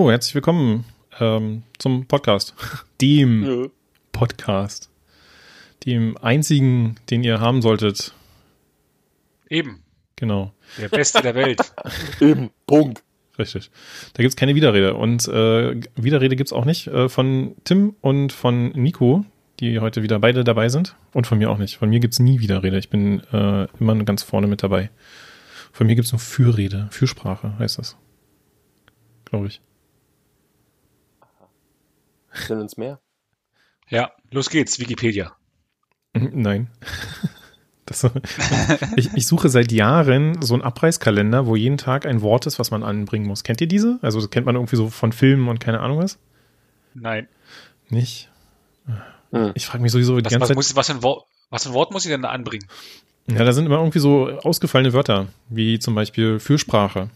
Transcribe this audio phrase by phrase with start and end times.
[0.00, 0.86] Hallo, herzlich willkommen
[1.20, 2.54] ähm, zum Podcast.
[3.02, 3.68] Dem Nö.
[4.12, 4.88] Podcast.
[5.84, 8.14] Dem einzigen, den ihr haben solltet.
[9.50, 9.82] Eben.
[10.16, 11.74] Genau, Der Beste der Welt.
[12.22, 12.48] Eben.
[12.66, 13.02] Punkt.
[13.38, 13.70] richtig.
[14.14, 14.94] Da gibt's keine Widerrede.
[14.94, 19.26] Und äh, Widerrede gibt's auch nicht äh, von Tim und von Nico,
[19.60, 20.96] die heute wieder beide dabei sind.
[21.12, 21.76] Und von mir auch nicht.
[21.76, 22.78] Von mir gibt's nie Widerrede.
[22.78, 24.88] Ich bin äh, immer ganz vorne mit dabei.
[25.72, 26.88] Von mir gibt's nur Fürrede.
[26.90, 27.98] Fürsprache heißt das.
[29.26, 29.60] Glaube ich.
[32.32, 33.00] Sind uns mehr?
[33.88, 35.32] Ja, los geht's, Wikipedia.
[36.12, 36.70] Nein.
[37.86, 38.08] Das,
[38.96, 42.70] ich, ich suche seit Jahren so einen Abreißkalender, wo jeden Tag ein Wort ist, was
[42.70, 43.42] man anbringen muss.
[43.42, 43.98] Kennt ihr diese?
[44.00, 46.18] Also das kennt man irgendwie so von Filmen und keine Ahnung was?
[46.94, 47.26] Nein.
[47.88, 48.28] Nicht?
[49.32, 49.52] Hm.
[49.54, 50.56] Ich frage mich sowieso die Was, ganze was, Zeit.
[50.56, 52.66] muss, was, für ein Wort, was für ein Wort muss ich denn da anbringen?
[53.26, 57.10] Ja, da sind immer irgendwie so ausgefallene Wörter, wie zum Beispiel Fürsprache.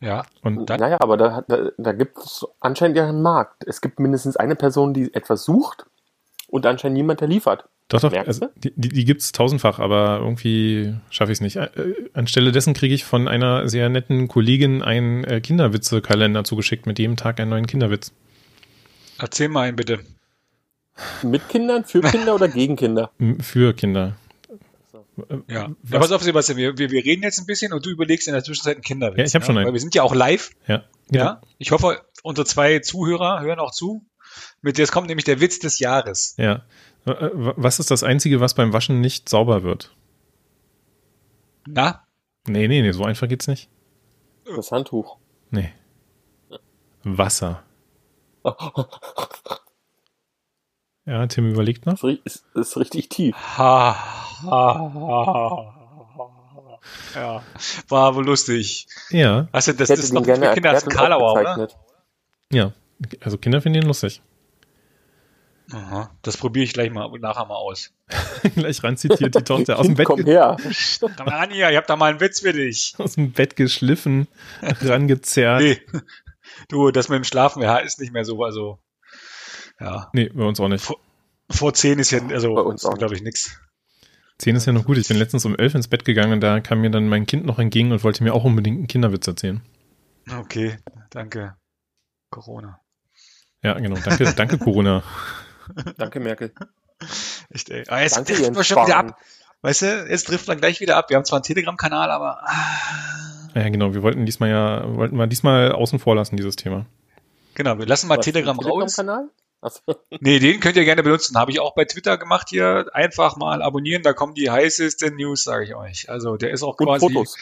[0.00, 0.24] Ja.
[0.42, 0.80] Und Dann?
[0.80, 3.64] Naja, aber da, da, da gibt es anscheinend ja einen Markt.
[3.66, 5.86] Es gibt mindestens eine Person, die etwas sucht
[6.48, 7.64] und anscheinend niemand, der liefert.
[7.88, 8.60] doch, doch, Merkst also, du?
[8.60, 11.56] die, die, die gibt's tausendfach, aber irgendwie schaffe ich es nicht.
[11.56, 11.70] Äh,
[12.14, 17.16] Anstelle dessen kriege ich von einer sehr netten Kollegin einen äh, Kinderwitze-Kalender zugeschickt, mit jedem
[17.16, 18.12] Tag einen neuen Kinderwitz.
[19.18, 19.98] Erzähl mal einen bitte.
[21.22, 23.10] Mit Kindern, für Kinder oder gegen Kinder?
[23.40, 24.16] Für Kinder.
[25.48, 25.70] Ja.
[25.82, 28.26] Was- ja pass auf, Sebastian, wir, wir, wir reden jetzt ein bisschen und du überlegst
[28.28, 29.18] in der Zwischenzeit einen Kinderwitz.
[29.18, 29.66] Ja, ich hab schon einen.
[29.66, 30.50] Weil wir sind ja auch live.
[30.66, 31.24] Ja, genau.
[31.24, 31.40] Ja.
[31.58, 34.04] Ich hoffe, unsere zwei Zuhörer hören auch zu.
[34.62, 36.34] Mit jetzt kommt nämlich der Witz des Jahres.
[36.38, 36.64] Ja.
[37.06, 39.94] Äh, äh, Was ist das Einzige, was beim Waschen nicht sauber wird?
[41.66, 42.04] Na?
[42.46, 43.68] Nee, nee, nee, so einfach geht's nicht.
[44.56, 45.18] Das Handtuch.
[45.50, 45.72] Nee.
[47.04, 47.62] Wasser.
[51.06, 51.98] Ja, Tim überlegt noch.
[51.98, 53.34] Das ist, ist richtig tief.
[53.56, 53.96] Ha.
[57.14, 57.42] Ja,
[57.88, 58.86] war wohl lustig.
[59.10, 61.68] Ja, Also das, ist noch für Kinder als Karlauer, oder?
[62.52, 62.72] ja.
[63.20, 64.22] Also Kinder finden ihn lustig.
[65.70, 67.92] Aha, das probiere ich gleich mal nachher mal aus.
[68.54, 70.56] Gleich ranzitiert die Tochter aus dem Bett, komm her.
[70.98, 72.94] Komm an hier, ich hab da mal einen Witz für dich.
[72.96, 74.28] aus dem Bett geschliffen,
[74.62, 75.60] rangezerrt.
[75.60, 75.78] Nee.
[75.92, 76.00] Nee,
[76.68, 78.78] du, das mit dem Schlafen ja, ist nicht mehr so, also
[79.78, 80.90] ja, bei uns auch nicht.
[81.50, 83.60] vor zehn ist ja, also Bei uns auch glaube ich nix.
[84.38, 84.98] Zehn ist ja noch gut.
[84.98, 87.44] Ich bin letztens um elf ins Bett gegangen und da kam mir dann mein Kind
[87.44, 89.60] noch entgegen und wollte mir auch unbedingt einen Kinderwitz erzählen.
[90.38, 90.78] Okay,
[91.10, 91.56] danke.
[92.30, 92.80] Corona.
[93.62, 93.96] Ja, genau.
[94.04, 95.02] Danke, danke Corona.
[95.98, 96.52] Danke, Merkel.
[97.50, 97.84] Echt, ey.
[97.88, 99.18] Aber jetzt Danke, driften wir Jens schon wieder ab.
[99.60, 101.10] Weißt du, jetzt trifft man gleich wieder ab.
[101.10, 103.92] Wir haben zwar einen Telegram-Kanal, aber ah, Ja, genau.
[103.92, 106.86] Wir wollten diesmal ja, wollten wir diesmal außen vor lassen, dieses Thema.
[107.54, 108.94] genau, wir lassen mal Was, Telegram den raus.
[108.94, 109.30] Telegram-Kanal?
[109.60, 109.80] Achso.
[110.20, 111.36] Nee, den könnt ihr gerne benutzen.
[111.36, 112.86] Habe ich auch bei Twitter gemacht hier.
[112.92, 116.08] Einfach mal abonnieren, da kommen die heißesten News, sage ich euch.
[116.10, 117.06] Also der ist auch Und quasi.
[117.12, 117.36] Fotos.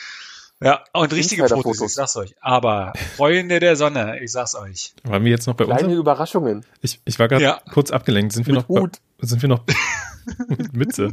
[0.63, 1.47] Ja, und richtige.
[1.47, 2.35] Fotos, ich sag's euch.
[2.41, 4.95] Aber Freunde der Sonne, ich sag's euch.
[5.05, 5.99] Waren wir jetzt noch bei Kleine uns?
[5.99, 6.65] Überraschungen.
[6.81, 7.61] Ich, ich war gerade Ja.
[7.71, 8.33] kurz abgelenkt.
[8.33, 8.97] Sind wir Mit noch bei, Hut.
[9.21, 9.65] sind wir noch
[10.49, 11.13] mit Mütze?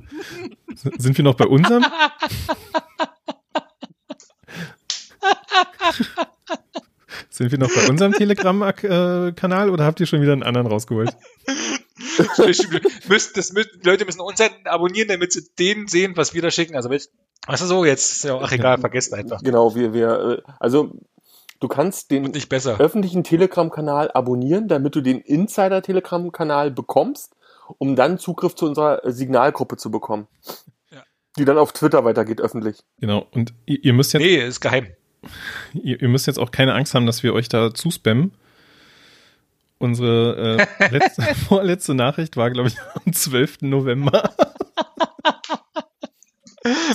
[0.97, 1.85] Sind wir noch bei unserem?
[7.33, 11.17] Sind wir noch bei unserem Telegram-Kanal oder habt ihr schon wieder einen anderen rausgeholt?
[13.07, 16.51] müsst, das müssen, die Leute müssen uns abonnieren, damit sie den sehen, was wir da
[16.51, 16.75] schicken.
[16.75, 17.09] Also, weißt
[17.47, 19.41] du so, jetzt ist ja auch egal, vergesst einfach.
[19.41, 20.91] Genau, wir, wir, äh, also
[21.59, 22.79] du kannst den Und nicht besser.
[22.79, 27.33] öffentlichen Telegram-Kanal abonnieren, damit du den Insider-Telegram-Kanal bekommst,
[27.79, 30.27] um dann Zugriff zu unserer äh, Signalgruppe zu bekommen.
[30.91, 31.01] Ja.
[31.39, 32.83] Die dann auf Twitter weitergeht, öffentlich.
[32.99, 33.25] Genau.
[33.31, 34.89] Und ihr, ihr müsst jetzt, Nee, ist geheim.
[35.73, 38.33] Ihr, ihr müsst jetzt auch keine Angst haben, dass wir euch da zuspammen.
[39.77, 42.75] Unsere äh, letzte, vorletzte Nachricht war, glaube ich,
[43.05, 43.61] am 12.
[43.61, 44.33] November.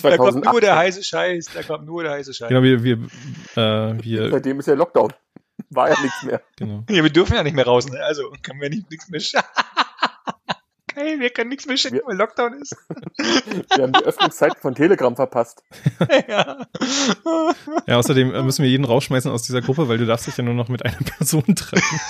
[0.02, 0.52] Da kommt 2008.
[0.52, 1.50] nur der heiße Scheiß.
[1.52, 2.48] Da kommt nur der heiße Scheiß.
[2.48, 2.94] Genau, wir, wir,
[3.54, 5.12] äh, wir, Seitdem ist ja Lockdown.
[5.70, 6.40] War ja nichts mehr.
[6.56, 6.84] genau.
[6.88, 8.02] Ja, wir dürfen ja nicht mehr raus, ne?
[8.02, 9.44] Also können wir nicht nichts mehr schicken.
[10.98, 12.74] Geil, wir können nichts mehr schicken, Wir- weil Lockdown ist.
[13.76, 15.62] Wir haben die Öffnungszeiten von Telegram verpasst.
[16.28, 16.66] ja.
[17.86, 20.42] Ja, außerdem äh, müssen wir jeden rausschmeißen aus dieser Gruppe, weil du darfst dich ja
[20.42, 22.00] nur noch mit einer Person treffen.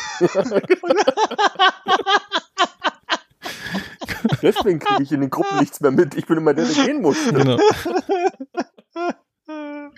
[4.42, 6.14] Deswegen kriege ich in den Gruppen nichts mehr mit.
[6.14, 7.16] Ich bin immer der, der gehen muss.
[7.30, 7.58] Genau.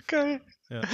[0.07, 0.41] Geil.
[0.71, 0.81] Ja.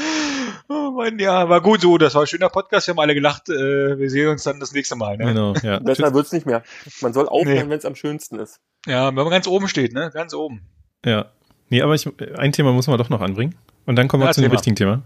[0.70, 1.98] Oh Mann, ja, war gut so.
[1.98, 2.88] Das war ein schöner Podcast.
[2.88, 3.48] Wir haben alle gelacht.
[3.50, 5.16] Äh, Wir sehen uns dann das nächste Mal.
[5.18, 5.26] Ne?
[5.26, 5.80] Genau, ja.
[5.84, 6.64] Besser wird's nicht mehr.
[7.02, 7.70] Man soll aufhören, Nee.
[7.72, 8.60] wenn es am schönsten ist.
[8.86, 10.12] Ja, wenn man ganz oben steht, ne?
[10.14, 10.62] Ganz oben.
[11.06, 11.32] Ja.
[11.70, 13.56] Nee, aber ich, ein Thema muss man doch noch anbringen.
[13.86, 14.54] Und dann kommen wir Ja, zu dem Thema.
[14.56, 15.04] richtigen Thema.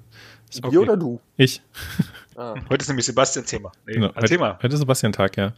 [0.64, 0.72] Okay.
[0.72, 1.20] Wir oder du?
[1.38, 1.62] Ich.
[2.38, 2.56] Ah.
[2.70, 3.74] Heute ist nämlich Sebastians Thema.
[3.86, 4.16] Nee, Genau.
[4.16, 4.58] Heute, mal.
[4.64, 5.52] heute ist Sebastian-Tag, ja.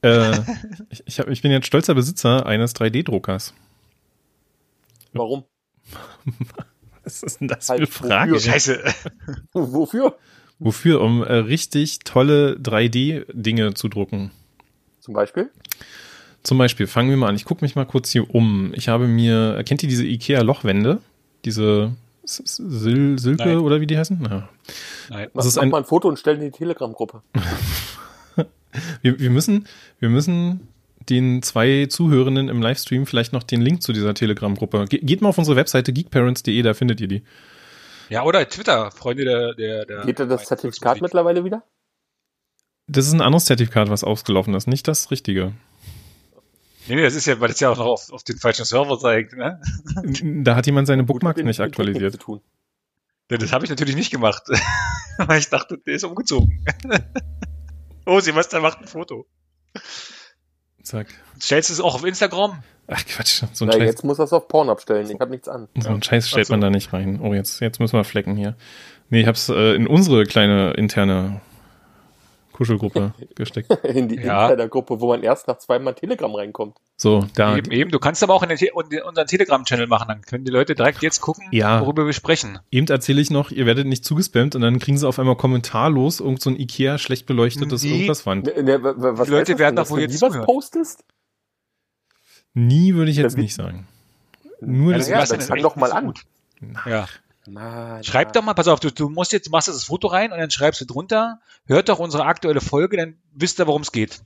[0.00, 0.38] Äh,
[0.88, 3.52] ich, ich, hab, ich bin jetzt stolzer Besitzer eines 3D-Druckers.
[5.12, 5.44] Warum?
[7.10, 8.32] Was ist denn das für eine Halt, Frage?
[8.32, 8.52] wofür?
[8.52, 8.84] Scheiße.
[9.52, 10.16] Wofür?
[10.58, 11.00] Wofür?
[11.00, 14.30] Um äh, richtig tolle 3D-Dinge zu drucken.
[15.00, 15.50] Zum Beispiel?
[16.42, 17.34] Zum Beispiel, fangen wir mal an.
[17.34, 18.72] Ich gucke mich mal kurz hier um.
[18.74, 21.00] Ich habe mir, kennt ihr diese IKEA-Lochwände?
[21.44, 21.92] Diese
[22.24, 23.58] Sil Silke Nein.
[23.58, 24.22] oder wie die heißen?
[24.22, 24.48] Ja.
[25.08, 25.28] Nein.
[25.34, 27.22] Das ist Mach ein, mal ein Foto und stell in die Telegram-Gruppe.
[29.02, 29.66] wir, wir müssen,
[29.98, 30.68] wir müssen
[31.08, 34.84] den zwei Zuhörenden im Livestream vielleicht noch den Link zu dieser Telegram-Gruppe.
[34.88, 37.22] Ge geht mal auf unsere Webseite geekparents.de, da findet ihr die.
[38.08, 41.62] Ja, oder Twitter, Freunde der, der, der Geht da das Zertifikat mittlerweile wieder?
[42.88, 45.52] Das ist ein anderes Zertifikat, was ausgelaufen ist, nicht das richtige.
[46.88, 48.98] Nee, nee, das ist ja, weil das ja auch noch auf, auf den falschen Server
[48.98, 49.60] zeigt, ne?
[50.42, 52.12] Da hat jemand seine Gut, Bookmarks mit- nicht aktualisiert.
[52.14, 52.40] Zu tun.
[53.30, 54.42] Ja, Das habe ich natürlich nicht gemacht.
[55.18, 56.64] Weil ich dachte, der ist umgezogen.
[58.06, 59.26] oh, sie was, der macht ein Foto.
[60.82, 61.06] Zack.
[61.40, 62.62] Stellst du es auch auf Instagram?
[62.88, 63.82] Ach Quatsch, so ein Na, Scheiß.
[63.82, 65.08] jetzt muss das auf Porn abstellen.
[65.08, 65.68] Ich habe nichts an.
[65.78, 66.52] So einen Scheiß stellt so.
[66.52, 67.20] man da nicht rein.
[67.22, 68.56] Oh, jetzt, jetzt müssen wir flecken hier.
[69.10, 71.40] Nee, ich hab's äh, in unsere kleine interne
[72.60, 73.70] Kuschelgruppe gesteckt.
[73.86, 74.44] In die Ja.
[74.50, 76.76] Insider-Gruppe, wo man erst nach zweimal Telegram reinkommt.
[76.98, 77.56] So, da.
[77.56, 77.90] Eben, eben.
[77.90, 80.08] Du kannst aber auch in den, Te- in unseren Telegram-Channel machen.
[80.08, 81.80] Dann können die Leute direkt jetzt gucken, Ja.
[81.80, 82.58] worüber wir sprechen.
[82.70, 86.20] Eben erzähle ich noch, ihr werdet nicht zugespammt und dann kriegen sie auf einmal kommentarlos
[86.20, 87.92] irgend so ein Ikea schlecht beleuchtetes Nee.
[87.94, 88.44] irgendwas Wand.
[88.54, 91.04] Ne, ne, wa- wa- was Die Leute das werden doch wohl jetzt nie was postest?
[92.52, 93.86] Nie würde ich jetzt nicht sagen.
[94.60, 96.06] Nur Ja, das das Ja, dann echt fang doch mal an.
[96.06, 96.22] gut.
[96.84, 97.06] Ja.
[97.48, 100.38] Mann, Schreib doch mal, pass auf, du, du musst jetzt, machst das Foto rein und
[100.38, 104.20] dann schreibst du drunter, hört doch unsere aktuelle Folge, dann wisst ihr, worum es geht.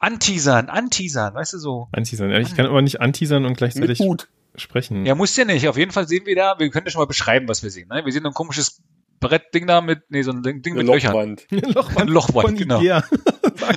[0.00, 1.88] Anteasern, anteasern, weißt du so.
[1.92, 2.30] anteasern.
[2.30, 4.28] Ja, Ich kann aber nicht anteasern und gleichzeitig Hut.
[4.56, 5.06] sprechen.
[5.06, 5.68] Ja, muss ja nicht.
[5.68, 7.88] Auf jeden Fall sehen wir da, wir können ja schon mal beschreiben, was wir sehen.
[7.88, 8.04] Ne?
[8.04, 8.82] Wir sehen ein komisches
[9.20, 11.12] Brettding da mit, nee, so ein Ding, Ding Eine mit Löchern.
[11.12, 11.46] Lochwand.
[11.74, 12.80] Lochwand, Lochwand, von genau.
[12.80, 13.02] Ikea.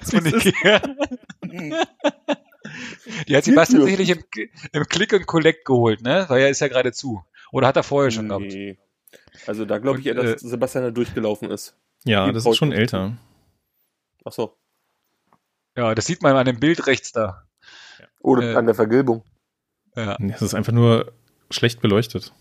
[0.04, 0.26] Von.
[0.26, 0.82] Ikea.
[3.28, 4.24] Die hat Sebastian sicherlich im,
[4.72, 6.26] im Click and Collect geholt, ne?
[6.28, 7.24] Weil er ist ja gerade zu.
[7.52, 8.46] Oder hat er vorher schon gehabt?
[8.46, 8.78] Nee.
[9.46, 11.76] Also da glaube ich eher, dass Sebastian da durchgelaufen ist.
[12.06, 13.18] Ja, Die das ist schon älter.
[14.26, 14.56] Ach so.
[15.76, 17.44] Ja, das sieht man an dem Bild rechts da.
[18.22, 18.56] Oder Äh.
[18.56, 19.24] an der Vergilbung.
[19.96, 21.12] Ja, Es ist einfach nur
[21.50, 22.34] schlecht beleuchtet.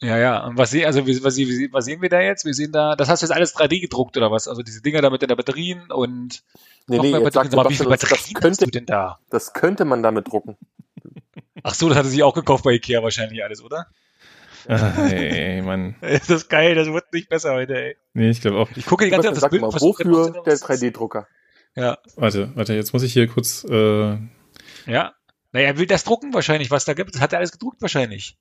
[0.00, 0.16] ja.
[0.16, 0.46] ja.
[0.46, 2.44] Und was, sehen, also, wie- was, wie- was sehen wir da jetzt?
[2.46, 4.48] Wir sehen da, das hast du jetzt alles 3D gedruckt oder was?
[4.48, 6.42] Also diese Dinger da mit den Batterien und
[6.88, 7.50] Nee, noch nee, mehr jetzt sagt Batterien.
[7.50, 9.18] Sag mal, wie viele Sebastian, das, das, Batterien hast könnte, du denn da?
[9.30, 10.56] das könnte man damit drucken.
[11.62, 13.86] Ach so, das hatte sie auch gekauft bei Ikea wahrscheinlich alles, oder?
[14.68, 15.94] Ah, ey, Mann.
[16.00, 17.96] Das ist geil, das wird nicht besser heute, ey.
[18.14, 18.68] Nee, ich glaube auch.
[18.76, 19.62] Ich gucke die ganze Zeit auf das Bild.
[19.62, 20.82] mal, wofür der was das ist.
[20.82, 21.26] 3D-Drucker?
[21.74, 23.64] Ja, Warte, warte, jetzt muss ich hier kurz.
[23.64, 24.18] Äh,
[24.86, 25.14] ja.
[25.52, 27.14] Naja, er will das drucken wahrscheinlich, was da gibt.
[27.14, 28.36] Das hat er alles gedruckt wahrscheinlich.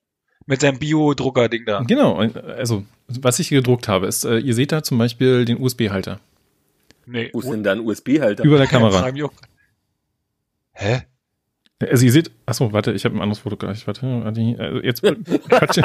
[0.45, 1.81] Mit seinem Bio-Drucker-Ding da.
[1.81, 5.61] genau, also was ich hier gedruckt habe, ist, äh, ihr seht da zum Beispiel den
[5.61, 6.19] USB-Halter
[7.05, 7.29] Nee.
[7.33, 8.43] Wo ist denn da ein USB-Halter?
[8.43, 9.11] über der Kamera.
[10.73, 11.01] Hä?
[11.89, 13.87] Also ihr seht, achso, warte, ich habe ein anderes Foto gleich.
[13.87, 15.01] Warte, warte also jetzt
[15.49, 15.79] Quatsch.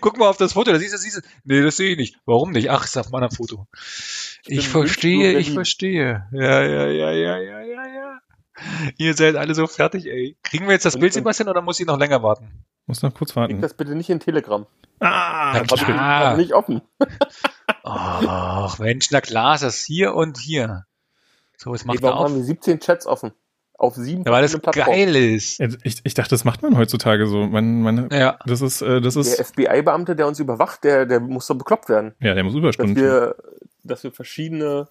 [0.00, 1.20] Guck mal auf das Foto, da siehst du, siehst du.
[1.44, 2.16] Nee, das sehe ich nicht.
[2.26, 2.70] Warum nicht?
[2.70, 3.66] Ach, ist auf meinem Foto.
[4.46, 6.26] Ich verstehe, ich verstehe.
[6.32, 8.18] Ja, ja, ja, ja, ja, ja, ja.
[8.98, 10.36] Ihr seid alle so fertig, ey.
[10.42, 12.64] Kriegen wir jetzt das Bild, Sebastian, oder muss ich noch länger warten?
[12.86, 13.60] Muss noch kurz warten.
[13.60, 14.66] das bitte nicht in Telegram.
[15.00, 16.36] Ah, Na klar.
[16.36, 16.82] nicht offen.
[17.82, 20.84] Ach, Mensch, na klar, ist das hier und hier.
[21.62, 22.24] So, Nee, macht er warum auf.
[22.30, 23.32] haben wir 17 Chats offen?
[23.78, 24.90] Auf sieben Ja, weil das Plattformen.
[24.90, 25.58] geil ist.
[25.82, 27.46] ich, ich dachte, das macht man heutzutage so.
[27.46, 28.38] Man, man, Ja.
[28.46, 31.88] das ist, äh, das Der ist, FBI-Beamte, der uns überwacht, der, der muss doch bekloppt
[31.88, 32.14] werden.
[32.20, 32.94] ja, der muss Dass Überstunden.
[32.96, 33.04] tun.
[33.04, 33.36] wir,
[33.82, 34.88] dass wir verschiedene,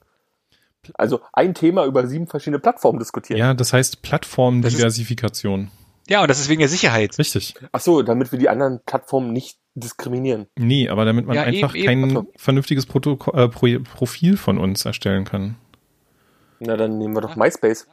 [0.95, 3.39] also ein Thema über sieben verschiedene Plattformen diskutieren.
[3.39, 5.71] Ja, das heißt Plattformdiversifikation.
[6.09, 7.17] Ja, und das ist wegen der Sicherheit.
[7.17, 7.53] Richtig.
[7.71, 10.47] Ach so, damit wir die anderen Plattformen nicht diskriminieren.
[10.57, 12.17] Nee, aber damit man Ja, einfach eben, kein eben.
[12.17, 12.31] Ach so.
[12.35, 15.55] vernünftiges Proto äh, Pro Profil von uns erstellen kann.
[16.63, 17.87] Na, dann nehmen wir doch MySpace.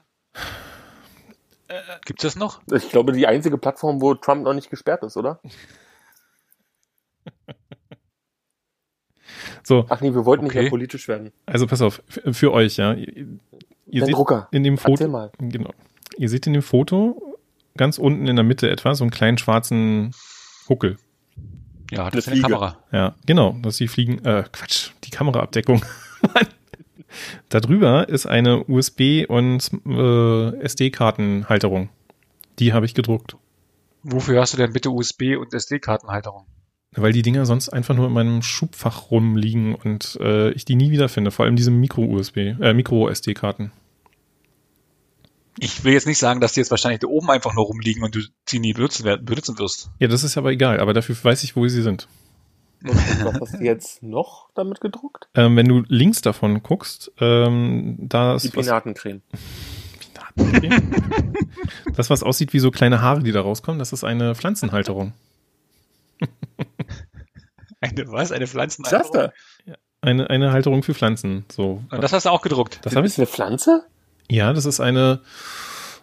[2.04, 2.60] Gibt's das noch?
[2.72, 5.40] Ich glaube, die einzige Plattform, wo Trump noch nicht gesperrt ist, oder?
[9.62, 10.62] So, Ach nee, wir wollten nicht Okay.
[10.62, 11.30] mehr politisch werden.
[11.44, 12.94] also pass auf, für euch, ja.
[12.94, 14.48] Ihr, seht Drucker.
[14.50, 15.30] in dem Erzähl Foto, mal.
[15.38, 15.70] genau.
[16.16, 17.36] Ihr seht in dem Foto
[17.76, 20.12] ganz unten in der Mitte etwa so einen kleinen schwarzen
[20.68, 20.96] Huckel.
[21.90, 22.40] Ja, das ist Eine.
[22.42, 22.78] Kamera.
[22.92, 25.82] Ja, genau, dass die fliegen, äh, Quatsch, die Kameraabdeckung.
[27.48, 31.88] Darüber ist eine USB- und äh, SD-Kartenhalterung.
[32.58, 33.36] Die habe ich gedruckt.
[34.02, 36.46] Wofür hast du denn bitte USB und SD-Kartenhalterung?
[36.92, 40.90] Weil die Dinger sonst einfach nur in meinem Schubfach rumliegen und äh, ich die nie
[40.90, 41.30] wiederfinde.
[41.30, 43.72] Vor allem diese Micro-USB, äh, Micro-SD-Karten.
[45.60, 48.14] Ich will jetzt nicht sagen, dass die jetzt wahrscheinlich da oben einfach nur rumliegen und
[48.14, 49.90] du sie nie benutzen, benutzen wirst.
[49.98, 52.08] Ja, das ist aber egal, aber dafür weiß ich, wo sie sind.
[52.82, 55.28] Was hast du jetzt noch damit gedruckt?
[55.34, 59.22] Ähm, wenn du links davon guckst, ähm, da Die ist was, Pinatencreme.
[61.96, 65.12] das, was aussieht wie so kleine Haare, die da rauskommen, das ist eine Pflanzenhalterung.
[67.80, 68.32] Eine was?
[68.32, 69.32] Eine Was ist das Pflanzenhalterung?
[69.66, 69.74] da?
[70.00, 71.44] Eine, eine Halterung für Pflanzen.
[71.50, 71.82] So.
[71.90, 72.80] Und das hast du auch gedruckt.
[72.82, 73.04] Das ich.
[73.04, 73.84] Ist eine Pflanze?
[74.30, 75.20] Ja, das ist eine.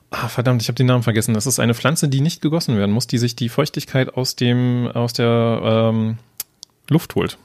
[0.10, 1.34] Ah, verdammt, ich habe den Namen vergessen.
[1.34, 4.88] Das ist eine Pflanze, die nicht gegossen werden muss, die sich die Feuchtigkeit aus dem
[4.94, 6.17] aus der ähm,
[6.89, 7.38] Luft holt.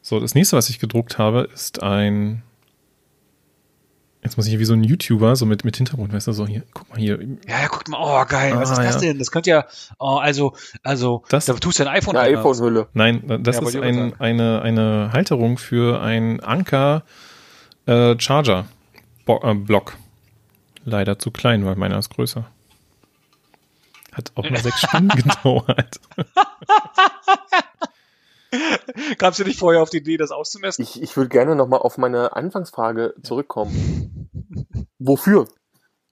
[0.00, 2.42] So, das nächste, was ich gedruckt habe, ist ein.
[4.24, 6.46] Jetzt muss ich hier wie so ein YouTuber, so mit, mit Hintergrund, weißt du, so
[6.46, 7.20] hier, guck mal hier.
[7.48, 9.08] Ja, ja, guck mal, oh geil, was Ah, ist das ja.
[9.08, 9.18] denn?
[9.18, 9.66] Das könnte ja,
[9.98, 10.54] oh, also,
[10.84, 12.38] also, Das- da tust du ein iPhone Eine rein.
[12.38, 12.86] iPhone-Hülle.
[12.94, 17.02] Nein, das Ja, ist ein, eine, eine Halterung für ein Anker
[17.86, 18.66] äh, Charger
[19.26, 19.96] äh, Block.
[20.84, 22.46] Leider zu klein, weil meiner ist größer.
[24.12, 26.00] Hat auch nur sechs Stunden gedauert.
[29.18, 30.82] Kamst du nicht vorher auf die Idee, das auszumessen?
[30.82, 34.28] Ich, ich würde gerne nochmal auf meine Anfangsfrage zurückkommen.
[34.98, 35.48] Wofür?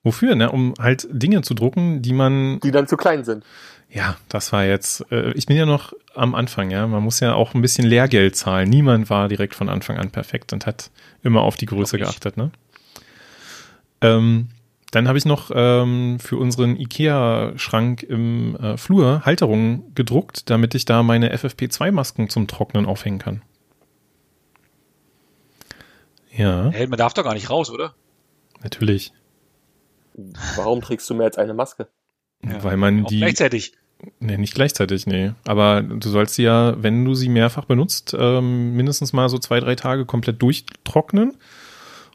[0.02, 0.35] Wofür?
[0.35, 0.50] Ne?
[0.50, 2.59] Um halt Dinge zu drucken, die man.
[2.61, 3.45] Die dann zu klein sind.
[3.90, 5.04] Ja, das war jetzt.
[5.11, 6.87] Äh, ich bin ja noch am Anfang, ja.
[6.87, 8.71] Man muss ja auch ein bisschen Lehrgeld zahlen.
[8.71, 10.90] Niemand war direkt von Anfang an perfekt und hat
[11.23, 12.50] immer auf die Größe geachtet, ne?
[14.00, 14.49] Ähm,
[14.90, 20.85] dann habe ich noch ähm, für unseren IKEA-Schrank im äh, Flur Halterungen gedruckt, damit ich
[20.85, 23.42] da meine FFP2-Masken zum Trocknen aufhängen kann.
[26.37, 27.94] Ja, Hey, man darf doch gar nicht raus, oder?
[28.62, 29.12] natürlich.
[30.56, 31.88] Warum trägst du mehr als eine Maske?
[32.44, 32.62] Ja.
[32.62, 33.18] Weil man Auch die.
[33.18, 33.73] gleichzeitig.
[34.18, 35.32] Nee, nicht gleichzeitig, nee.
[35.47, 39.61] Aber du sollst sie ja, wenn du sie mehrfach benutzt, ähm, mindestens mal so zwei,
[39.61, 41.37] drei Tage komplett durchtrocknen.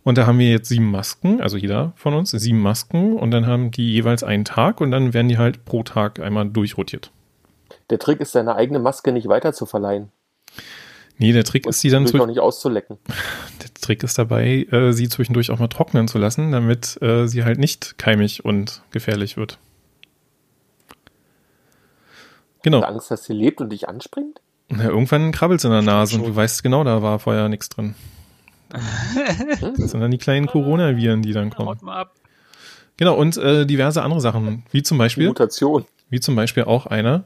[0.05, 3.17] Und da haben wir jetzt sieben Masken, also jeder von uns, sieben Masken.
[3.17, 6.47] Und dann haben die jeweils einen Tag und dann werden die halt pro Tag einmal
[6.47, 7.11] durchrotiert.
[7.89, 10.11] Der Trick ist, deine eigene Maske nicht weiter zu verleihen.
[11.17, 12.99] Nee, der Trick ist, sie dann zu, nicht auszulecken.
[13.63, 17.43] der Trick ist dabei, äh, sie zwischendurch auch mal trocknen zu lassen, damit äh, sie
[17.43, 19.57] halt nicht keimig und gefährlich wird.
[22.61, 22.77] Genau.
[22.77, 24.39] Hast du Angst, dass sie lebt und dich anspringt?
[24.69, 27.95] Ja, irgendwann krabbelt's in der Nase und du weißt genau, da war vorher nichts drin.
[29.61, 31.79] Das sind dann die kleinen Coronaviren, die dann kommen.
[32.97, 35.85] Genau, und äh, diverse andere Sachen, wie zum Beispiel, Mutation.
[36.09, 37.25] wie zum Beispiel auch eine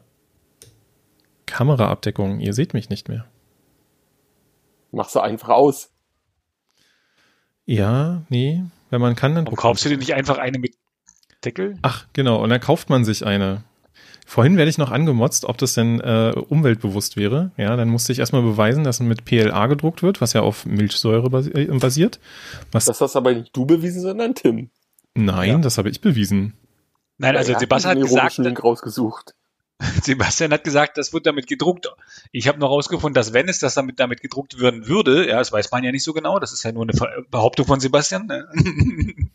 [1.46, 2.40] Kameraabdeckung.
[2.40, 3.26] Ihr seht mich nicht mehr.
[4.92, 5.92] Machst du einfach aus.
[7.66, 10.76] Ja, nee, wenn man kann, dann Warum kaufst du dir nicht einfach eine mit
[11.46, 11.78] Deckel?
[11.84, 13.64] Ach, genau, und dann kauft man sich eine.
[14.30, 17.50] Vorhin werde ich noch angemotzt, ob das denn äh, umweltbewusst wäre.
[17.58, 21.32] Ja, dann musste ich erstmal beweisen, dass mit PLA gedruckt wird, was ja auf Milchsäure
[21.32, 22.20] basi äh, basiert.
[22.72, 24.70] Was, Das hast aber nicht du bewiesen, sondern Tim.
[25.16, 25.58] nein, Ja.
[25.58, 26.54] das habe ich bewiesen.
[27.18, 29.34] Nein, also Er Sebastian hat gesagt, rausgesucht.
[30.04, 31.88] Sebastian hat gesagt, das wird damit gedruckt.
[32.32, 35.52] Ich habe noch rausgefunden, dass wenn es das damit, damit gedruckt werden würde, ja, das
[35.52, 36.94] weiß man ja nicht so genau, das ist ja nur eine
[37.32, 38.28] Behauptung von Sebastian.
[38.28, 38.48] Ne?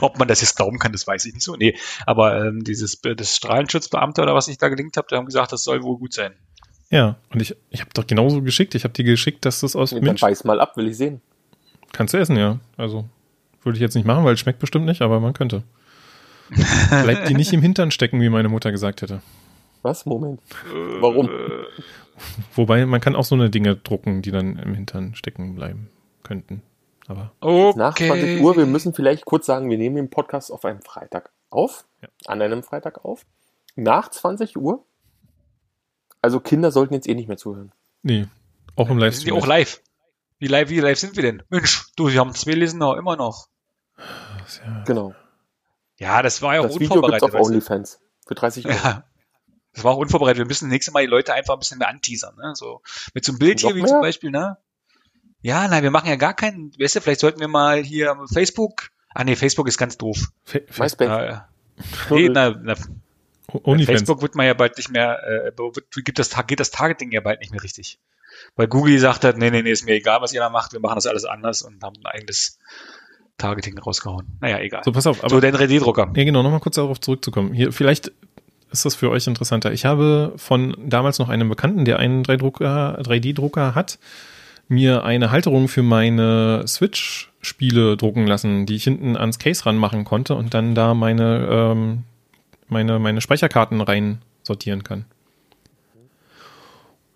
[0.00, 1.56] Ob man das jetzt glauben kann, das weiß ich nicht so.
[1.56, 5.52] Nee, aber ähm, dieses das Strahlenschutzbeamte oder was ich da gelinkt habe, die haben gesagt,
[5.52, 6.32] das soll wohl gut sein.
[6.90, 8.74] Ja, und ich, ich habe doch genauso geschickt.
[8.74, 11.22] Ich habe dir geschickt, dass das aus Dann Milch beiß mal ab, will ich sehen.
[11.92, 12.60] kannst du essen, ja.
[12.76, 13.06] Also
[13.62, 15.62] würde ich jetzt nicht machen, weil es schmeckt bestimmt nicht, aber man könnte.
[16.90, 19.22] Bleibt die nicht im Hintern stecken, wie meine Mutter gesagt hätte.
[19.84, 20.06] Was?
[20.06, 20.40] Moment.
[21.00, 21.28] Warum?
[22.54, 25.90] Wobei man kann auch so eine Dinge drucken, die dann im Hintern stecken bleiben
[26.22, 26.62] könnten.
[27.06, 27.78] Aber Okay.
[27.78, 31.30] Nach 20 Uhr, wir müssen vielleicht kurz sagen, wir nehmen den Podcast auf einem Freitag
[31.50, 31.84] auf.
[32.00, 32.08] Ja.
[32.26, 33.26] An einem Freitag auf.
[33.76, 34.84] Nach 20 Uhr.
[36.22, 37.72] Also Kinder sollten jetzt eh nicht mehr zuhören.
[38.02, 38.26] nee,
[38.76, 39.36] auch im Wir sind Livestream.
[39.36, 39.82] auch live.
[40.38, 41.42] Wie live, wie live sind wir denn?
[41.50, 43.48] Mensch, du, wir haben zwei Listener immer noch.
[43.98, 44.82] Ja.
[44.86, 45.14] Genau.
[45.98, 47.34] Ja, das war ja auch Das Video gibt's unvorbereitet.
[47.34, 47.46] auf?
[47.46, 48.00] OnlyFans.
[48.26, 48.76] Für 30 Euro.
[48.82, 49.04] Ja.
[49.74, 50.38] Das war auch unvorbereitet.
[50.38, 52.34] Wir müssen nächstes Mal die Leute einfach ein bisschen mehr anteasern.
[52.36, 52.52] Ne?
[52.54, 52.80] So
[53.12, 53.88] mit so einem Bild hier, Noch wie mehr?
[53.90, 54.56] zum Beispiel, ne?
[55.42, 58.90] Ja, nein, wir machen ja gar keinen, weißt du, vielleicht sollten wir mal hier Facebook.
[59.14, 60.28] Ah nee, Facebook ist ganz doof.
[60.44, 61.08] Fa- Fa- MySpace.
[62.10, 62.74] Äh, nee, na, na,
[63.52, 63.98] Onlyfans.
[64.00, 67.20] Facebook wird man ja bald nicht mehr, äh, wird, gibt das, geht das Targeting ja
[67.20, 67.98] bald nicht mehr richtig.
[68.56, 70.80] Weil Google gesagt hat, nee, nee, nee, ist mir egal, was ihr da macht, wir
[70.80, 72.58] machen das alles anders und haben ein eigenes
[73.36, 74.38] Targeting rausgehauen.
[74.40, 74.82] Naja, egal.
[74.84, 75.20] So, pass auf.
[75.20, 76.12] Aber so, dein 3D-Drucker.
[76.16, 77.52] Ja, genau, nochmal kurz darauf zurückzukommen.
[77.52, 78.12] Hier, vielleicht
[78.74, 79.72] ist das für euch interessanter.
[79.72, 83.98] Ich habe von damals noch einem Bekannten, der einen 3D-Drucker 3D-Drucker hat,
[84.68, 90.34] mir eine Halterung für meine Switch-Spiele drucken lassen, die ich hinten ans Case ranmachen konnte
[90.34, 92.04] und dann da meine, ähm,
[92.68, 95.04] meine, meine Speicherkarten rein sortieren kann.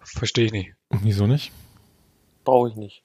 [0.01, 0.71] Verstehe ich nicht.
[0.91, 1.53] Wieso nicht?
[2.45, 3.03] Brauche ich nicht.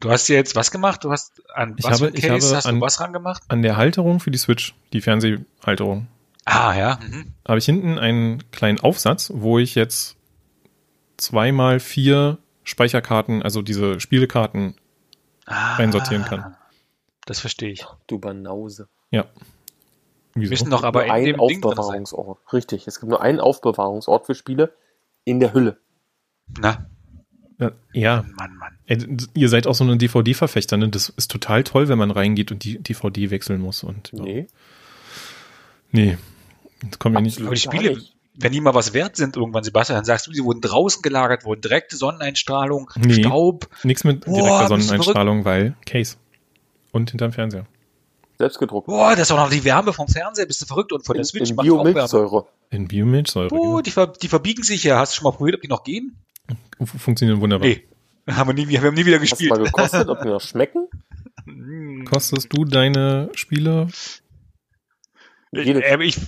[0.00, 1.02] Du hast jetzt was gemacht?
[1.02, 3.42] Du hast an Ich was habe- ein ich Case habe hast an- du was rangemacht?
[3.48, 6.06] An der Halterung für die Switch, die Fernsehhalterung,
[6.50, 6.98] Ah, ja.
[7.06, 7.34] Mhm.
[7.46, 10.16] habe ich hinten einen kleinen Aufsatz, wo ich jetzt
[11.18, 14.74] zweimal vier Speicherkarten, also diese Spielekarten
[15.46, 16.56] Ah, Reinsortieren kann.
[17.26, 17.86] Das verstehe ich.
[18.06, 18.88] Du Banause.
[19.10, 19.26] Ja.
[20.34, 20.50] Wieso?
[20.50, 21.40] Müssen doch aber in einen dem.
[21.40, 22.38] Aufbewahrungsort.
[22.52, 22.86] Richtig.
[22.86, 24.74] Es gibt nur einen Aufbewahrungsort für Spiele
[25.24, 25.78] In der Hülle.
[26.60, 26.86] Na,
[27.58, 28.24] Ja, ja.
[28.36, 28.78] Mann, Mann.
[28.86, 28.98] Ey,
[29.34, 30.88] ihr seid auch so eine DVD-Verfechter, ne?
[30.90, 33.82] Das ist total toll, wenn man reingeht und die DVD wechseln muss.
[33.82, 34.22] Und ja.
[34.22, 34.46] Nee.
[35.92, 36.18] nee,
[36.82, 37.40] das kommt mir nicht.
[37.40, 38.14] Aber die Spiele, nicht.
[38.34, 41.44] wenn die mal was wert sind irgendwann, Sebastian, dann sagst du, sie wurden draußen gelagert,
[41.44, 43.14] wurden direkte Sonneneinstrahlung, Nee.
[43.22, 43.68] Staub.
[43.82, 46.16] Nichts mit Boah, direkter du Sonneneinstrahlung, weil Case.
[46.92, 47.66] Und hinterm Fernseher.
[48.38, 48.86] Selbst gedruckt.
[48.86, 50.92] Boah, das ist auch noch die Wärme vom Fernseher, bist du verrückt?
[50.92, 51.92] Und von In, der Switch in macht auch Wärme.
[51.92, 52.46] Biomilchsäure.
[52.70, 53.52] In Biomilchsäure.
[53.52, 54.98] Oh, die, ver die verbiegen sich ja.
[54.98, 56.16] Hast du schon mal probiert, ob die noch gehen?
[56.78, 57.66] Fu- Funktionieren wunderbar.
[57.68, 57.82] Nee.
[58.30, 59.50] Haben wir, nie, wir haben nie wieder Hast du gespielt.
[59.50, 60.86] mal gekostet, ob die noch schmecken?
[61.46, 62.04] Hm.
[62.04, 63.88] Kostest du deine Spiele?
[65.52, 66.18] Jede- Äh, ich,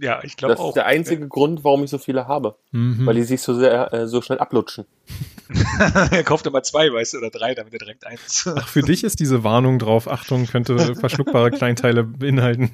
[0.00, 0.68] ja, ich glaube Das auch.
[0.68, 2.56] ist der einzige Grund, warum ich so viele habe.
[2.72, 3.06] Mhm.
[3.06, 4.86] Weil die sich so sehr, äh, so schnell ablutschen.
[6.10, 8.48] er kauft immer zwei, weißt du, oder drei, damit er direkt eins.
[8.56, 12.70] Ach, für dich ist diese Warnung drauf, Achtung, könnte verschluckbare Kleinteile beinhalten.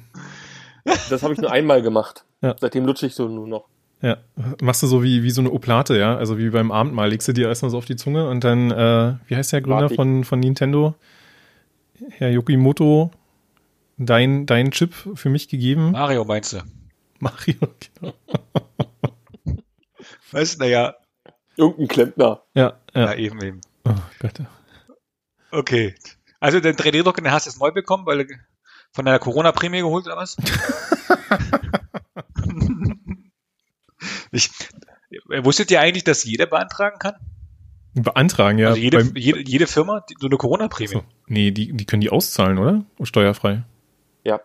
[1.09, 2.25] Das habe ich nur einmal gemacht.
[2.41, 2.55] Ja.
[2.59, 3.65] Seitdem lutsche ich so nur noch.
[4.01, 4.17] Ja,
[4.61, 6.17] machst du so wie, wie so eine Oplate, ja?
[6.17, 9.13] Also wie beim Abendmahl, legst du dir erstmal so auf die Zunge und dann, äh,
[9.27, 10.95] wie heißt der Gründer von, von Nintendo?
[12.09, 13.11] Herr Yokimoto,
[13.97, 15.91] dein, dein Chip für mich gegeben?
[15.91, 16.57] Mario meinst du?
[17.23, 17.55] Mario,
[17.99, 18.13] genau.
[20.31, 20.95] Weißt du, naja,
[21.55, 22.43] Irgendein Klempner.
[22.53, 23.05] Ja, ja.
[23.05, 23.13] ja.
[23.15, 23.61] eben, eben.
[23.85, 24.41] Oh Gott.
[25.51, 25.95] Okay.
[26.39, 28.33] Also den 3D-Drucker, den hast du jetzt neu bekommen, weil du
[28.91, 30.35] von deiner Corona-Prämie geholt oder was?
[34.31, 34.49] ich,
[35.43, 37.15] wusstet ihr eigentlich, dass jeder beantragen kann?
[37.93, 38.69] Beantragen, ja.
[38.69, 40.93] also jede, beim- jede, jede Firma die, so eine Corona-Prämie.
[40.93, 41.03] so.
[41.27, 42.83] Nee, die, die können die auszahlen, oder?
[43.03, 43.63] Steuerfrei.
[44.23, 44.41] Ja.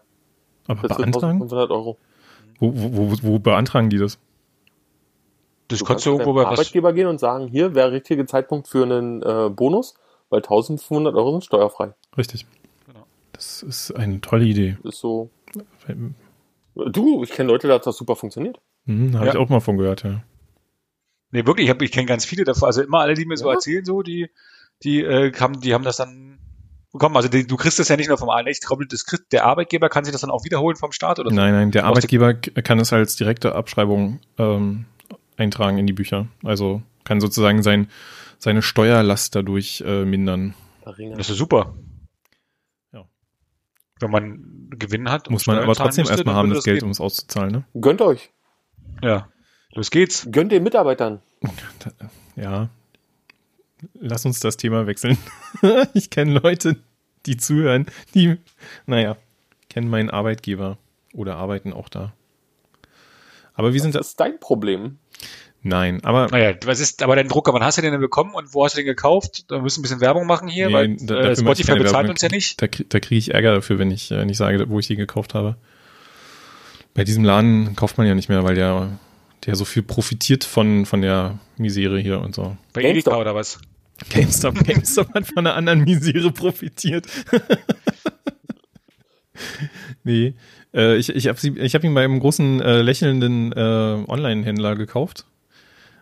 [0.67, 1.41] Aber beantragen?
[1.41, 1.99] 1500 Euro.
[2.61, 4.19] Wo, wo, wo, wo beantragen die das?
[5.69, 6.53] Das Du kannst du irgendwo bei was.
[6.53, 9.95] Arbeitgeber gehen und sagen, hier wäre richtige Zeitpunkt für einen äh, Bonus,
[10.31, 11.93] weil 1500 Euro sind steuerfrei.
[12.17, 12.47] Richtig.
[12.87, 13.05] Genau.
[13.33, 14.79] Das ist eine tolle Idee.
[14.83, 15.31] Das ist so.
[16.75, 18.61] Du, ich kenne Leute, da hat das super funktioniert.
[18.87, 19.33] Hm, Habe Ja.
[19.33, 20.23] ich auch mal von gehört, ja.
[21.33, 22.67] Nee, wirklich, ich, hab- ich kenne ganz viele davon.
[22.67, 23.55] Also immer alle, die mir so Ja.
[23.55, 24.31] erzählen, so, die,
[24.83, 26.39] die, äh, haben, die haben das dann
[26.93, 27.17] bekommen.
[27.17, 30.05] Also die, du kriegst das ja nicht nur vom glaube, das kriegt, der Arbeitgeber kann
[30.05, 31.31] sich das dann auch wiederholen vom Staat oder.
[31.31, 34.87] Nein, nein, der Arbeitgeber kann es als direkte Abschreibung ähm,
[35.37, 36.29] eintragen in die Bücher.
[36.45, 37.89] Also kann sozusagen sein,
[38.39, 40.55] seine Steuerlast dadurch äh, mindern.
[41.17, 41.75] Das ist super.
[42.93, 43.05] Ja.
[44.01, 45.29] Wenn man Gewinn hat.
[45.29, 47.65] und Muss man aber trotzdem müsste, erstmal haben, das Geld, um es auszuzahlen, ne?
[47.81, 48.31] Gönnt euch.
[49.03, 49.29] Ja.
[49.75, 50.29] Los geht's.
[50.31, 51.21] Gönnt den Mitarbeitern.
[52.37, 52.69] Ja.
[54.01, 55.17] Lass uns das Thema wechseln.
[55.95, 56.77] ich kenne Leute,
[57.27, 58.37] die zuhören, die,
[58.87, 59.17] naja,
[59.71, 60.79] kennen meinen Arbeitgeber
[61.15, 62.13] oder arbeiten auch da.
[63.55, 64.09] Aber wie sind Das das?
[64.09, 64.99] ist dein Problem.
[65.63, 68.55] Nein, aber Naja, was ist, aber dein Drucker, wann hast du den denn bekommen und
[68.55, 69.51] wo hast du den gekauft?
[69.51, 72.11] Da müssen wir ein bisschen Werbung machen hier, Nee, weil da- äh, Spotify bezahlt Werbung.
[72.11, 72.63] uns ja nicht.
[72.63, 75.35] da, da kriege ich Ärger dafür, wenn ich äh, nicht sage, wo ich die gekauft
[75.35, 75.57] habe.
[76.95, 78.99] Bei diesem Laden kauft man ja nicht mehr, weil der,
[79.47, 82.57] der so viel profitiert von, von der Misere hier und so.
[82.73, 83.15] Bei GameStop.
[83.15, 83.59] Edeka oder was?
[84.11, 87.07] GameStop, GameStop hat von einer anderen Misere profitiert.
[90.05, 90.35] nee,
[90.75, 95.27] äh, ich, ich habe ich hab ihn bei einem großen äh, lächelnden äh, Online-Händler gekauft.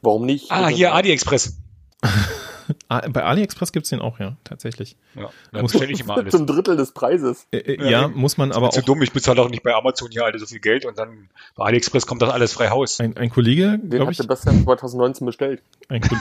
[0.03, 0.51] Warum nicht?
[0.51, 1.59] Ah, hier AliExpress.
[2.89, 4.97] Ah, bei AliExpress gibt's den auch, ja, tatsächlich.
[5.17, 6.31] Ja, dann Muss- ich immer alles.
[6.33, 7.49] Zum Drittel des Preises.
[7.51, 8.85] Äh, äh, Ja, ja, muss man aber zu auch.
[8.85, 11.65] dumm, ich bezahle auch nicht bei Amazon hier alle so viel Geld und dann bei
[11.65, 13.01] AliExpress kommt das alles frei Haus.
[13.01, 15.63] Ein, ein Kollege, Den glaube hat ich, Sebastian 2019 bestellt.
[15.89, 16.15] Ein, Ko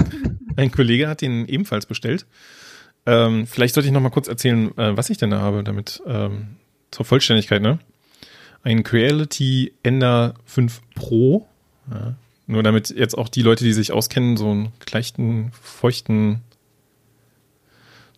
[0.56, 2.24] ein Kollege hat den ebenfalls bestellt.
[3.04, 6.02] Ähm, vielleicht sollte ich noch mal kurz erzählen, äh, was ich denn da habe, damit
[6.06, 6.56] ähm,
[6.90, 7.78] zur Vollständigkeit, ne?
[8.62, 11.46] Ein Creality Ender 5 Pro.
[11.90, 12.14] Ja.
[12.46, 16.42] Nur damit jetzt auch die Leute, die sich auskennen, so einen leichten, feuchten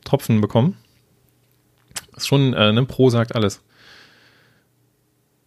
[0.05, 0.77] Tropfen bekommen.
[2.17, 3.63] Ist schon, äh, ne, Pro sagt alles.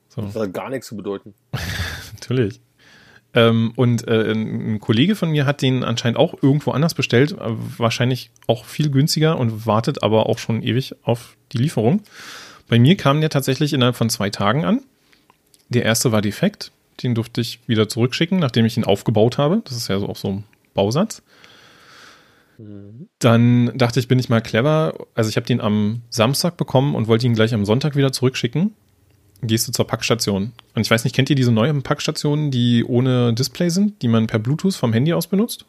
[0.10, 0.22] So.
[0.22, 1.34] Das hat gar nichts zu bedeuten.
[2.14, 2.60] Natürlich.
[3.34, 7.38] Ähm, und äh, ein Kollege von mir hat den anscheinend auch irgendwo anders bestellt, äh,
[7.78, 12.02] wahrscheinlich auch viel günstiger und wartet aber auch schon ewig auf die Lieferung.
[12.68, 14.82] Bei mir kam der tatsächlich innerhalb von zwei Tagen an.
[15.70, 19.62] Der erste war defekt, den durfte ich wieder zurückschicken, nachdem ich ihn aufgebaut habe.
[19.66, 21.22] Das ist ja so auch so ein Bausatz.
[23.20, 24.94] Dann dachte ich, bin ich mal clever.
[25.16, 28.76] Also ich habe den am Samstag bekommen und wollte ihn gleich am Sonntag wieder zurückschicken
[29.42, 30.54] gehst du zur Packstation.
[30.76, 34.28] Und ich weiß nicht, kennt ihr diese neuen Packstationen, die ohne Display sind, die man
[34.28, 35.66] per Bluetooth vom Handy aus benutzt?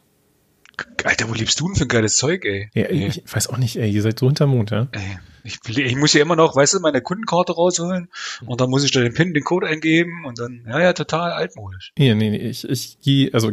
[1.03, 2.69] Alter, wo lebst du denn für ein geiles Zeug, ey?
[2.73, 4.87] Ja, ey, ich weiß auch nicht, ey, ihr seid so hinterm Mond, ja?
[4.91, 5.19] ey.
[5.45, 8.07] Ich, ich muss ja immer noch, weißt du, meine Kundenkarte rausholen
[8.45, 11.33] und dann muss ich da den PIN, den Code eingeben und dann, ja, ja, total
[11.33, 11.91] altmodisch.
[11.97, 13.51] Nee, nee, nee, ich, ich gehe, also,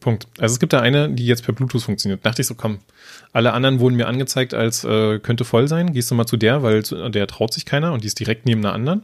[0.00, 0.26] Punkt.
[0.38, 2.24] Also es gibt da eine, die jetzt per Bluetooth funktioniert.
[2.24, 2.78] Dachte ich so, komm,
[3.34, 5.92] alle anderen wurden mir angezeigt als äh, könnte voll sein.
[5.92, 8.64] Gehst du mal zu der, weil der traut sich keiner und die ist direkt neben
[8.64, 9.02] einer anderen.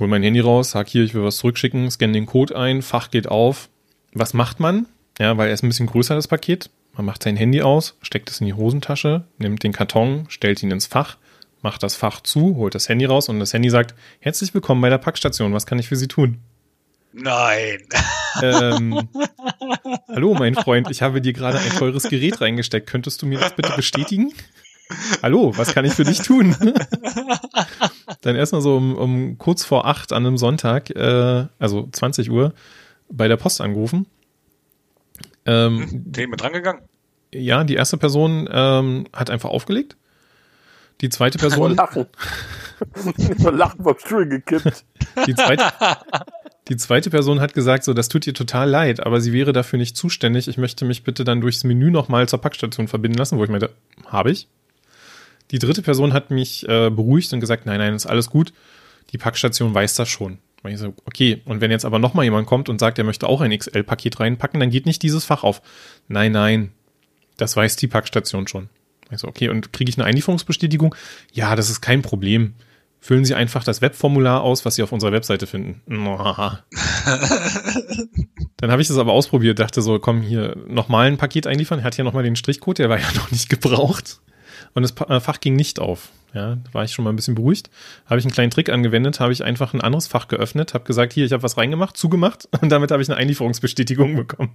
[0.00, 3.10] Hol mein Handy raus, sag hier, ich will was zurückschicken, scanne den Code ein, Fach
[3.10, 3.68] geht auf.
[4.12, 4.86] was macht man?
[5.18, 6.70] Ja, weil er ist ein bisschen größer, das Paket.
[6.92, 10.70] Man macht sein Handy aus, steckt es in die Hosentasche, nimmt den Karton, stellt ihn
[10.70, 11.16] ins Fach,
[11.60, 14.90] macht das Fach zu, holt das Handy raus und das Handy sagt, herzlich willkommen bei
[14.90, 16.38] der Packstation, was kann ich für Sie tun?
[17.12, 17.78] Nein.
[18.42, 19.08] Ähm,
[20.08, 22.88] hallo, mein Freund, ich habe dir gerade ein teures Gerät reingesteckt.
[22.88, 24.32] Könntest du mir das bitte bestätigen?
[25.22, 26.56] Hallo, was kann ich für dich tun?
[28.20, 32.54] Dann erstmal so um, um kurz vor acht an einem Sonntag, äh, also 20 Uhr,
[33.10, 34.06] bei der Post angerufen.
[35.48, 36.82] Ähm, Hm, Thema drangegangen.
[37.32, 39.96] ja, die erste Person ähm, hat einfach aufgelegt.
[41.00, 42.06] Die zweite Person, Lachen.
[43.56, 44.84] Lachen vom Stuhl gekippt.
[45.26, 45.64] die zweite,
[46.68, 49.78] die zweite Person hat gesagt, so, das tut ihr total leid, aber sie wäre dafür
[49.78, 50.48] nicht zuständig.
[50.48, 53.70] Ich möchte mich bitte dann durchs Menü nochmal zur Packstation verbinden lassen, wo ich meinte,
[54.06, 54.48] habe ich.
[55.52, 58.52] Die dritte Person hat mich äh, beruhigt und gesagt, nein, nein, ist alles gut.
[59.12, 60.38] Die Packstation weiß das schon.
[60.62, 63.28] Und ich so, okay, und wenn jetzt aber nochmal jemand kommt und sagt, er möchte
[63.28, 65.62] auch ein XL-Paket reinpacken, dann geht nicht dieses Fach auf.
[66.08, 66.72] Nein, nein,
[67.36, 68.68] das weiß die Packstation schon.
[69.10, 70.94] Ich so, okay, und kriege ich eine Einlieferungsbestätigung?
[71.32, 72.54] Ja, das ist kein Problem.
[73.00, 75.80] Füllen Sie einfach das Webformular aus, was Sie auf unserer Webseite finden.
[78.56, 81.78] Dann habe ich das aber ausprobiert, dachte so, komm, hier nochmal ein Paket einliefern.
[81.78, 84.20] Er hat ja nochmal den Strichcode, der war ja noch nicht gebraucht.
[84.78, 86.10] Und das äh, Fach ging nicht auf.
[86.32, 87.68] Ja, da war ich schon mal ein bisschen beruhigt.
[88.06, 91.12] Habe ich einen kleinen Trick angewendet, habe ich einfach ein anderes Fach geöffnet, habe gesagt,
[91.12, 94.50] hier, ich habe was reingemacht, zugemacht und damit habe ich eine Einlieferungsbestätigung bekommen.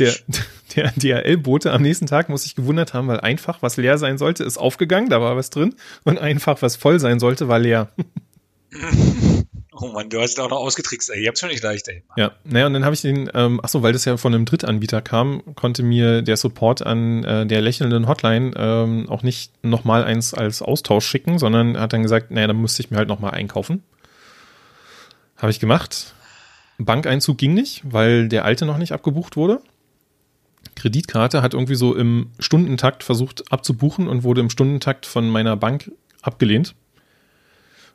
[0.00, 0.12] Der,
[0.74, 4.18] der DHL-Bote am nächsten Tag muss sich gewundert haben, weil ein Fach, was leer sein
[4.18, 5.76] sollte, ist aufgegangen, da war was drin.
[6.02, 7.92] Und ein Fach, was voll sein sollte, war leer.
[9.76, 11.22] Oh Mann, du hast auch noch ausgetrickst, ey.
[11.22, 12.04] Ihr habt's schon nicht leicht, ey.
[12.16, 14.44] Ja, naja, und dann habe ich den, ähm, ach so, weil das ja von einem
[14.44, 20.04] Drittanbieter kam, konnte mir der Support an äh, der lächelnden Hotline ähm, auch nicht nochmal
[20.04, 23.32] eins als Austausch schicken, sondern hat dann gesagt, naja, dann müsste ich mir halt nochmal
[23.32, 23.82] einkaufen.
[25.36, 26.14] Habe ich gemacht.
[26.78, 29.60] Bankeinzug ging nicht, weil der alte noch nicht abgebucht wurde.
[30.76, 35.90] Kreditkarte hat irgendwie so im Stundentakt versucht abzubuchen und wurde im Stundentakt von meiner Bank
[36.22, 36.76] abgelehnt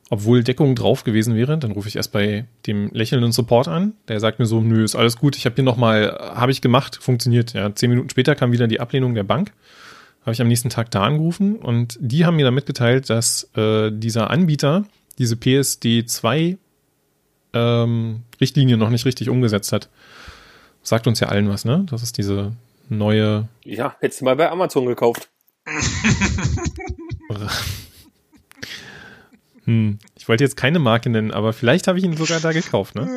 [0.09, 3.93] obwohl Deckung drauf gewesen wäre, dann rufe ich erst bei dem lächelnden Support an.
[4.07, 5.37] Der sagt mir so, nö, ist alles gut.
[5.37, 7.53] Ich habe hier nochmal, habe ich gemacht, funktioniert.
[7.53, 9.53] Ja, zehn Minuten später kam wieder die Ablehnung der Bank.
[10.21, 13.91] Habe ich am nächsten Tag da angerufen und die haben mir dann mitgeteilt, dass äh,
[13.91, 14.83] dieser Anbieter
[15.19, 16.57] diese PSD2
[17.53, 19.89] ähm, Richtlinie noch nicht richtig umgesetzt hat.
[20.81, 21.85] Sagt uns ja allen was, ne?
[21.87, 22.53] Das ist diese
[22.89, 25.29] neue Ja, hättest du mal bei Amazon gekauft.
[29.69, 32.95] Hm, ich wollte jetzt keine Marke nennen, aber vielleicht habe ich ihn sogar da gekauft,
[32.95, 33.07] ne?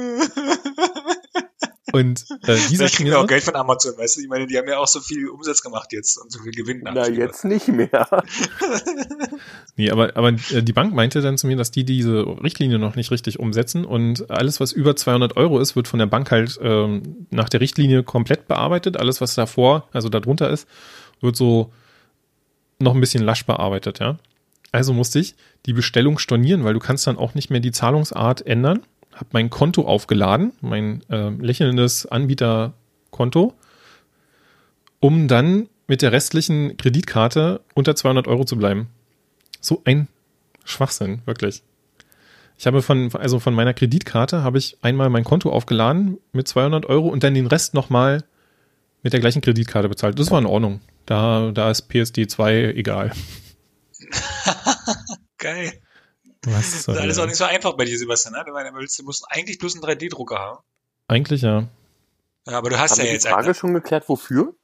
[1.93, 4.21] Und äh, die Die sagt kriegen mir ja auch so, Geld von Amazon, weißt du?
[4.21, 6.83] Ich meine, die haben ja auch so viel Umsatz gemacht jetzt und so viel Gewinn.
[6.85, 8.07] Na, jetzt nicht mehr.
[9.77, 12.97] nee, aber, aber äh, die Bank meinte dann zu mir, dass die diese Richtlinie noch
[12.97, 16.59] nicht richtig umsetzen und alles, was über 200 Euro ist, wird von der Bank halt
[16.63, 18.99] ähm, nach der Richtlinie komplett bearbeitet.
[18.99, 20.69] Alles, was davor, also darunter ist,
[21.23, 21.73] wird so
[22.79, 24.19] noch ein bisschen lasch bearbeitet, ja.
[24.73, 25.35] Also musste ich
[25.67, 28.83] die Bestellung stornieren, weil du kannst dann auch nicht mehr die Zahlungsart ändern.
[29.13, 33.53] Hab mein Konto aufgeladen, mein äh, lächelndes Anbieterkonto,
[35.01, 38.89] um dann mit der restlichen Kreditkarte unter 200 Euro zu bleiben.
[39.61, 40.09] So ein
[40.65, 41.63] Schwachsinn, wirklich.
[42.59, 46.87] Ich habe von, also von meiner Kreditkarte habe ich einmal mein Konto aufgeladen mit 200
[46.87, 48.25] Euro und dann den Rest nochmal
[49.03, 50.19] mit der gleichen Kreditkarte bezahlt.
[50.19, 50.81] Das war in Ordnung.
[51.05, 53.13] Da, da ist PSD 2 egal.
[55.39, 55.73] Geil.
[56.45, 58.35] Was Das soll ist alles auch nicht so einfach bei dir, Sebastian.
[58.35, 58.43] Ne?
[58.47, 60.59] Du meine, du musst eigentlich bloß einen 3D-Drucker haben.
[61.09, 61.69] Eigentlich ja.
[62.49, 63.55] Ja, aber du hast Haben ja wir die jetzt Frage einen.
[63.55, 64.55] schon geklärt, wofür?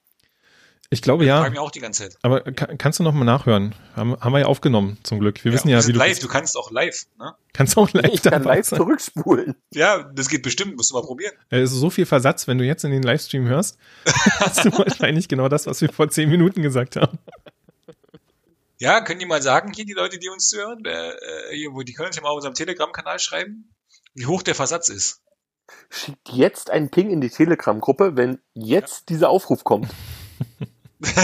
[0.90, 2.18] Ich glaube Ich ja, frage mich auch die ganze Zeit.
[2.22, 3.74] aber ka kannst du noch mal nachhören?
[3.94, 5.44] Haben, haben wir ja aufgenommen, zum Glück.
[5.44, 6.22] Wir wissen wir ja, sind wie du live, bist.
[6.24, 7.04] du kannst auch live.
[7.18, 7.34] Ne?
[7.52, 8.78] kannst auch live Ich kann live sein.
[8.78, 9.54] zurückspulen.
[9.74, 11.34] Ja, das geht bestimmt, musst du mal probieren.
[11.50, 13.76] Es ist so viel Versatz, wenn du jetzt in den Livestream hörst,
[14.40, 17.18] hast du wahrscheinlich genau das, was wir vor zehn Minuten gesagt haben.
[18.78, 21.12] Ja, können die mal sagen, hier die Leute, die uns zuhören, äh,
[21.52, 23.74] hier, wo die können uns ja mal auf unserem Telegram-Kanal schreiben,
[24.14, 25.22] wie hoch der Versatz ist.
[25.90, 29.90] Schickt jetzt einen Ping in die Telegram-Gruppe, wenn jetzt dieser Aufruf kommt.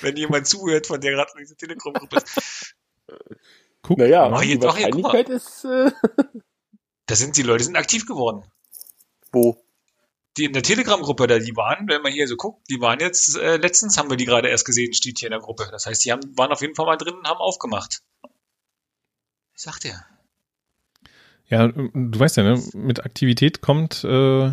[0.00, 2.74] Wenn jemand zuhört, von der gerade in dieser Telegram-Gruppe ist.
[3.82, 4.86] Guck, Naja, Ach, die jetzt- ach, hier.
[4.86, 5.90] Wahrscheinlichkeit ist, äh,
[7.06, 8.44] Da sind die Leute sind aktiv geworden.
[9.32, 9.62] wo?
[10.36, 13.36] Die in der Telegram-Gruppe, da die waren, wenn man hier so guckt, die waren jetzt,
[13.36, 15.68] äh, letztens haben wir die gerade erst gesehen, steht hier in der Gruppe.
[15.70, 18.02] Das heißt, die haben, waren auf jeden Fall mal drin und haben aufgemacht.
[19.54, 20.04] Was sagt er?
[21.48, 22.62] ja, du weißt ja, ne?
[22.74, 24.50] mit Aktivität kommt äh,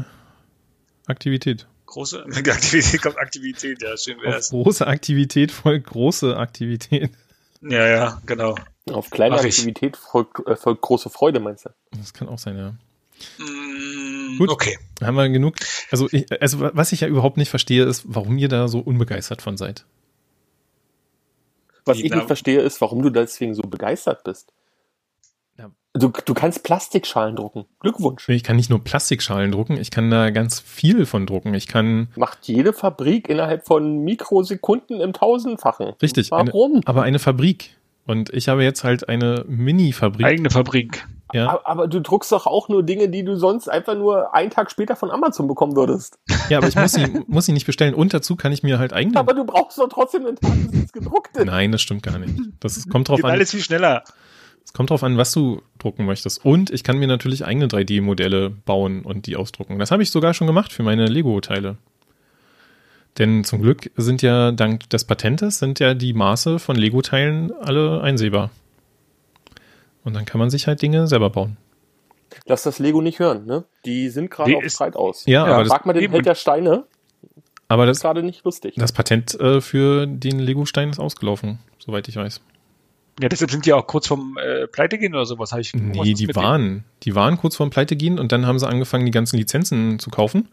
[1.08, 1.67] Aktivität.
[1.86, 4.50] Große mit Aktivität kommt Aktivität, ja, schön Auf wär's.
[4.50, 7.12] große Aktivität folgt große Aktivität.
[7.62, 8.56] Ja, ja, genau.
[8.91, 9.58] Auf kleine ich.
[9.58, 11.69] Aktivität folgt, äh, folgt große Freude, meinst du?
[11.98, 12.74] Das kann auch sein, ja.
[13.39, 14.49] Mm, Gut.
[14.49, 14.78] Okay.
[15.02, 15.56] Haben wir genug.
[15.91, 19.41] Also, ich, also was ich ja überhaupt nicht verstehe, ist, warum ihr da so unbegeistert
[19.41, 19.86] von seid.
[21.86, 24.54] Was ich da- nicht verstehe, ist, warum du deswegen so begeistert bist.
[25.58, 25.69] Ja.
[25.93, 27.65] Du, du kannst Plastikschalen drucken.
[27.80, 28.28] Glückwunsch.
[28.30, 31.54] Ich kann nicht nur Plastikschalen drucken, ich kann da ganz viel von drucken.
[31.54, 35.93] Ich kann, Macht jede Fabrik innerhalb von Mikrosekunden im Tausendfachen.
[36.02, 36.76] richtig, Warum?
[36.78, 37.76] Eine, aber eine Fabrik.
[38.06, 40.26] Und ich habe jetzt halt eine Mini-Fabrik.
[40.26, 41.06] Eigene Fabrik.
[41.34, 44.52] Ja, Aber, aber du druckst doch auch nur Dinge, die du sonst einfach nur einen
[44.52, 46.19] Tag später von Amazon bekommen würdest.
[46.50, 47.93] ja, aber ich muss sie, muss sie nicht bestellen.
[47.93, 49.17] Und dazu kann ich mir halt eigene.
[49.19, 51.46] Aber du brauchst doch trotzdem einen Tag, bis es gedruckt ist.
[51.46, 52.36] Nein, das stimmt gar nicht.
[52.60, 53.32] Das kommt drauf Geht an.
[53.32, 54.04] alles viel schneller.
[54.63, 56.46] Es kommt drauf an, was du drucken möchtest.
[56.46, 59.78] Und ich kann mir natürlich eigene 3D-Modelle bauen und die ausdrucken.
[59.80, 61.78] Das habe ich sogar schon gemacht für meine Lego-Teile.
[63.17, 68.02] Denn zum Glück sind ja dank des Patentes sind ja die Maße von Lego-Teilen alle
[68.02, 68.50] einsehbar.
[70.04, 71.58] Und dann kann man sich halt Dinge selber bauen.
[72.46, 73.63] Lass das Lego nicht hören, ne?
[73.86, 75.26] Die sind gerade auf Streit aus.
[75.26, 76.12] Ja, Ja, aber, das, Frag mal den.
[76.12, 76.86] Held der Steine.
[77.68, 78.76] aber Das ist gerade nicht lustig.
[78.76, 82.42] das Patent äh, für den Lego-Stein ist ausgelaufen, soweit ich weiß.
[83.22, 85.52] Ja, deshalb sind die auch kurz vom äh, Pleite gehen oder sowas.
[85.52, 86.36] Habe ich was Nee, die denen?
[86.36, 90.00] waren, die waren kurz vorm Pleite gehen und dann haben sie angefangen, die ganzen Lizenzen
[90.00, 90.50] zu kaufen.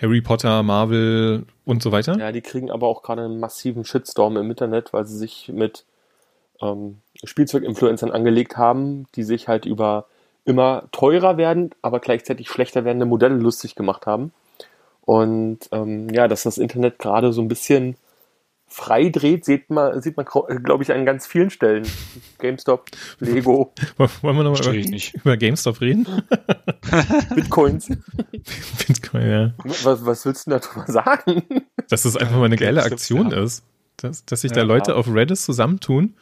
[0.00, 2.16] Harry Potter, Marvel und so weiter.
[2.16, 5.84] Ja, die kriegen aber auch gerade einen massiven Shitstorm im Internet, weil sie sich mit
[6.62, 10.06] ähm, Spielzeuginfluencern angelegt haben, die sich halt über
[10.44, 14.32] immer teurer werden, aber gleichzeitig schlechter werdende Modelle lustig gemacht haben.
[15.02, 17.96] Und ähm, ja, dass das Internet gerade so ein bisschen
[18.70, 21.86] frei dreht, sieht man, sieht man glaube ich, an ganz vielen Stellen.
[22.38, 22.86] GameStop,
[23.18, 26.06] Lego, Wollen wir nochmal über, über GameStop reden?
[27.34, 27.88] Bitcoins.
[28.86, 29.54] Bitcoin, ja.
[29.82, 31.42] Was, was willst du darüber sagen?
[31.88, 33.42] Dass das einfach mal eine geile Aktion ja.
[33.42, 33.64] ist.
[33.96, 34.66] Dass, dass sich da Ja.
[34.66, 36.14] Leute auf Reddit zusammentun,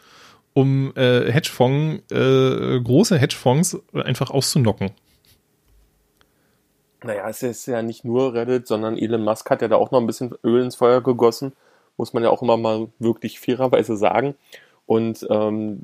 [0.59, 4.91] um äh, Hedgefonds, äh, große Hedgefonds einfach auszunocken.
[7.05, 10.01] Naja, es ist ja nicht nur Reddit, sondern Elon Musk hat ja da auch noch
[10.01, 11.53] ein bisschen Öl ins Feuer gegossen,
[11.97, 14.35] muss man ja auch immer mal wirklich fairerweise sagen.
[14.87, 15.81] Und ähm,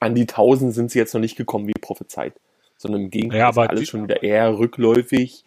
[0.00, 2.32] an die 1000 sind sie jetzt noch nicht gekommen, wie prophezeit,
[2.76, 5.44] sondern im Gegenteil Ja, ist alles die- schon wieder eher rückläufig,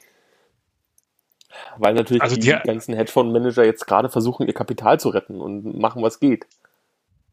[1.77, 5.77] weil natürlich Also die, die- ganzen Hedgefondsmanager jetzt gerade versuchen, ihr Kapital zu retten und
[5.77, 6.45] machen, was geht.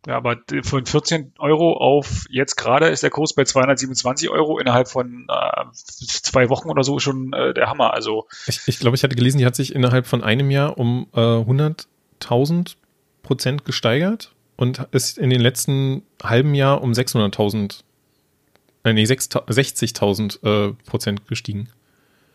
[0.07, 4.89] Ja, aber von 14 Euro auf jetzt gerade ist der Kurs bei 227 Euro innerhalb
[4.89, 7.93] von äh, zwei Wochen oder so schon äh, der Hammer.
[7.93, 11.09] Also Ich, ich glaube, ich hatte gelesen, die hat sich innerhalb von einem Jahr um
[11.13, 12.77] äh, 100.000
[13.23, 17.83] Prozent gesteigert und ist in den letzten halben Jahr um 600.000,
[18.85, 21.69] äh, nee, 6.000 60.000 äh, Prozent gestiegen.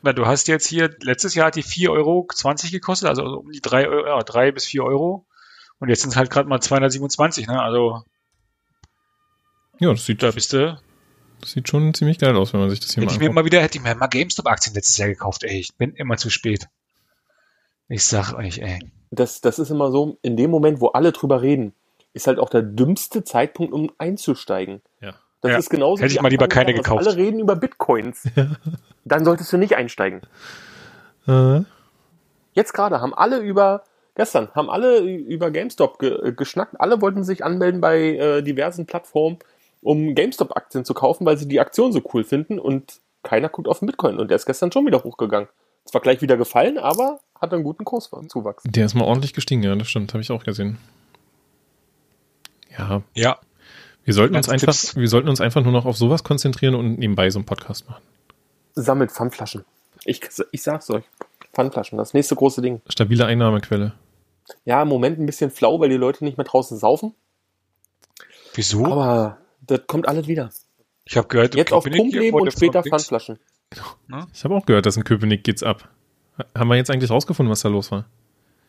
[0.01, 2.27] na, du hast jetzt hier, letztes Jahr hat die 4,20 Euro
[2.71, 5.25] gekostet, also um die 3, Euro, ja, 3 bis 4 Euro.
[5.81, 7.61] Und jetzt sind es halt gerade mal 227, ne?
[7.61, 8.03] Also
[9.79, 10.77] Ja, das sieht, da bist du.
[11.41, 13.25] das sieht schon ziemlich geil aus, wenn man sich das hier Hätte mal ich mir
[13.25, 13.35] anguckt.
[13.35, 15.59] mal wieder, hätte ich mir mal GameStop-Aktien letztes Jahr gekauft, ey.
[15.59, 16.67] Ich bin immer zu spät.
[17.89, 18.79] Ich sag euch, ey.
[19.09, 21.73] Das, das ist immer so, in dem Moment, wo alle drüber reden,
[22.13, 24.81] ist halt auch der dümmste Zeitpunkt, um einzusteigen.
[25.01, 25.15] Ja.
[25.41, 25.57] Das Ja.
[25.57, 26.03] ist genauso.
[26.03, 27.07] Hätte ich mal lieber keine des gekauft.
[27.07, 28.23] Alle reden über Bitcoins.
[29.05, 30.21] Dann solltest du nicht einsteigen.
[31.27, 31.61] Äh,
[32.53, 33.83] Jetzt gerade haben alle über,
[34.15, 36.79] gestern haben alle über GameStop ge äh, geschnackt.
[36.79, 39.37] Alle wollten sich anmelden bei äh, diversen Plattformen,
[39.81, 43.79] um GameStop-Aktien zu kaufen, weil sie die Aktion so cool finden und keiner guckt auf
[43.79, 44.17] den Bitcoin.
[44.19, 45.47] Und der ist gestern schon wieder hochgegangen.
[45.85, 48.63] Zwar gleich wieder gefallen, aber hat einen guten Kurszuwachs.
[48.65, 50.77] der ist mal ordentlich gestiegen, ja, das stimmt, habe ich auch gesehen.
[52.77, 53.37] Ja, Ja.
[54.03, 54.95] wir sollten uns einfach, Tipps.
[54.95, 58.01] wir sollten uns einfach nur noch auf sowas konzentrieren und nebenbei so einen Podcast machen.
[58.73, 59.65] Sammelt Pfandflaschen.
[60.05, 60.21] Ich,
[60.51, 61.03] ich sag's euch.
[61.53, 62.81] Pfandflaschen, das nächste große Ding.
[62.87, 63.93] Stabile Einnahmequelle.
[64.65, 67.13] Ja, im Moment ein bisschen flau, weil die Leute nicht mehr draußen saufen.
[68.53, 68.85] Wieso?
[68.85, 70.51] Aber das kommt alles wieder.
[71.05, 73.39] ich habe gehört, Jetzt auf Pump leben und später Pfandflaschen.
[74.33, 75.89] Ich habe auch gehört, dass in Köpenick geht's ab.
[76.55, 78.05] Haben wir jetzt eigentlich rausgefunden, was da los war?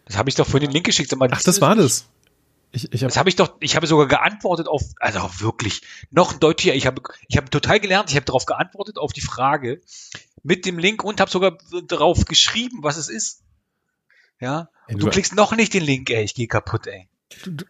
[0.04, 1.14] Das habe ich doch vorhin den Link geschickt.
[1.16, 2.08] Mal, Ach, das war das.
[2.72, 6.32] Ich, ich hab, Das habe ich doch, ich habe sogar geantwortet auf, also wirklich, noch
[6.32, 9.20] ein Deutsch hier, ich habe, ich habe total gelernt, ich habe darauf geantwortet, auf die
[9.20, 9.82] Frage,
[10.42, 13.42] mit dem Link und habe sogar darauf geschrieben, was es ist.
[14.42, 17.08] Ja, Ey, und du du- klickst noch nicht den Link, ey, ich gehe kaputt, ey.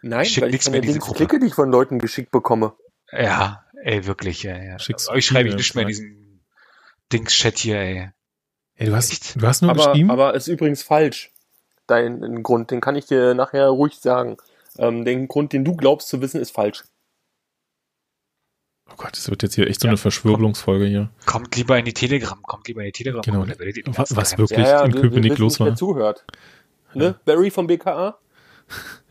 [0.02, 1.16] Nein, Ich schick weil ich nichts keine mehr in diese Gruppe.
[1.18, 2.72] klicke, die ich von Leuten geschickt bekomme.
[3.12, 4.78] Ja, ey, wirklich, ja, ja.
[4.78, 6.40] Schickst Euch schreibe ich nicht mehr in diesem
[7.12, 8.08] Dings-Chat hier, ey.
[8.76, 9.40] ey, du, hast, Echt?
[9.40, 10.10] du hast nur Aber, geschrieben.
[10.10, 11.30] aber ist übrigens falsch.
[11.86, 14.38] Dein Grund, den kann ich dir nachher ruhig sagen.
[14.78, 16.84] Ähm, den Grund, den du glaubst zu wissen, ist falsch.
[18.90, 21.10] oh Gott, das wird jetzt hier echt so eine Verschwörungsfolge hier.
[21.26, 23.22] Kommt lieber in die Telegram, kommt lieber in die Telegram.
[23.22, 23.46] Genau.
[23.98, 25.76] Was, was wirklich in wir- wir Köpenick wissen los nicht, wer war.
[25.76, 26.24] zuhört.
[26.94, 27.14] Ne?
[27.24, 28.18] Barry vom BKA?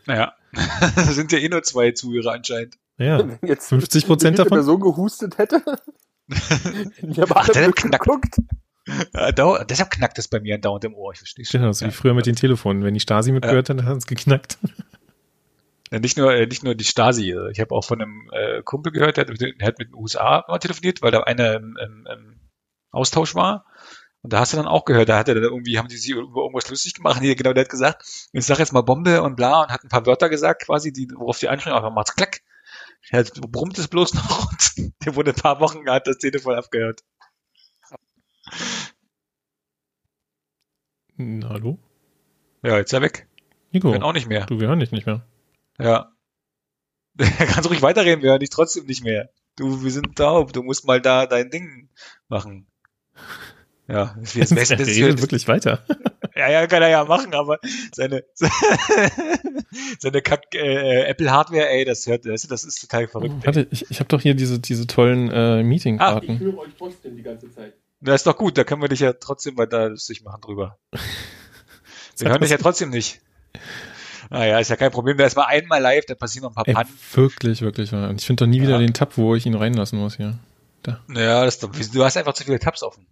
[0.06, 0.32] Naja,
[1.10, 2.76] sind ja eh nur zwei Zuhörer anscheinend.
[2.98, 4.50] Ja, Wenn jetzt 50 Prozent davon.
[4.52, 5.62] Person gehustet hätte.
[6.28, 8.04] Die haben Ach, blöd knackt.
[8.04, 8.36] geguckt.
[9.14, 9.30] Ja,
[9.64, 11.12] deshalb knackt es bei mir dauernd im Ohr.
[11.12, 11.60] Ich verstehe schon.
[11.60, 12.82] Genau, so wie früher mit den Telefonen.
[12.84, 14.58] Wenn die Stasi mitgehört hat, dann hat es geknackt.
[15.92, 17.34] Ja, nicht nur, äh, nicht nur die Stasi.
[17.52, 19.94] Ich habe auch von einem äh, Kumpel gehört, der hat, mit- der hat mit den
[19.94, 22.40] USA mal telefoniert, weil da einer im, im, im
[22.90, 23.66] Austausch war.
[24.22, 26.10] Und da hast du dann auch gehört, da hat er dann irgendwie, haben die sich
[26.10, 27.20] über irgendwas lustig gemacht.
[27.20, 29.88] Nee, genau, der hat gesagt, ich sag jetzt mal Bombe und bla und hat ein
[29.88, 32.40] paar Wörter gesagt, quasi, die, worauf die anspringen, aber macht's klack.
[33.10, 37.02] Er brummt es bloß noch und der wurde ein paar Wochen, hat das Telefon abgehört.
[41.16, 41.78] Na, hallo?
[42.62, 43.28] Ja, jetzt ist er weg.
[43.72, 44.46] Nico, Kann auch nicht mehr.
[44.46, 45.26] du, wir hören dich nicht mehr.
[45.78, 46.12] Ja.
[47.18, 49.28] Er kann ruhig weiterreden, wir hören dich trotzdem nicht mehr.
[49.56, 51.90] Du, wir sind taub, du musst mal da dein Ding
[52.28, 52.66] machen.
[53.88, 55.84] Ja, das wird, das, Er das, redet wirklich weiter.
[56.36, 57.58] ja, ja, kann er ja machen, aber
[57.94, 58.24] seine,
[59.98, 63.34] seine Kack, äh, Apple Hardware, ey, das hört, das, das ist total verrückt.
[63.40, 63.46] Ey.
[63.46, 66.38] Warte, ich, ich habe doch hier diese, diese tollen äh, Meeting-Karten.
[66.38, 67.74] höre euch trotzdem die ganze Zeit.
[68.00, 70.78] Das ist doch gut, da können wir dich ja trotzdem weiter lustig machen drüber.
[72.18, 73.20] Wir hören dich ja trotzdem nicht.
[74.30, 75.16] Naja, ist ja kein Problem.
[75.18, 76.88] Da ist mal einmal live, da passieren noch ein paar Ey, Pannen.
[77.14, 77.92] wirklich, wirklich.
[77.92, 78.78] Und ich finde doch nie wieder Ja.
[78.78, 80.38] den Tab, wo ich ihn reinlassen muss hier.
[81.06, 83.06] Naja, das, ist doch- du hast einfach zu viele Tabs offen.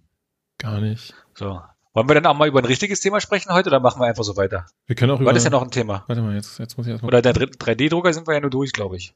[0.61, 1.15] Gar nicht.
[1.35, 1.61] So.
[1.93, 4.23] Wollen wir dann auch mal über ein richtiges Thema sprechen heute oder machen wir einfach
[4.23, 4.67] so weiter?
[4.87, 5.27] Wir können auch über.
[5.27, 6.05] War das ja noch ein Thema?
[6.07, 7.09] Warte mal, jetzt, jetzt muss ich erstmal.
[7.09, 9.15] Oder der 3D-Drucker sind wir ja nur durch, glaube ich.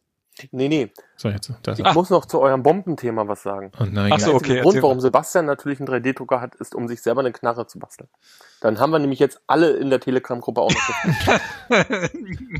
[0.50, 0.92] Nee, nee.
[1.16, 1.48] So, jetzt.
[1.48, 1.94] Ich er.
[1.94, 3.70] muss noch zu eurem Bombenthema was sagen.
[3.78, 4.10] Oh nein.
[4.12, 5.00] Ach so, Der okay, einzige Grund, warum.
[5.00, 8.08] Sebastian natürlich einen 3D-Drucker hat, ist, um sich selber eine Knarre zu basteln.
[8.60, 11.38] Dann haben wir nämlich jetzt alle in der Telegram-Gruppe auch noch.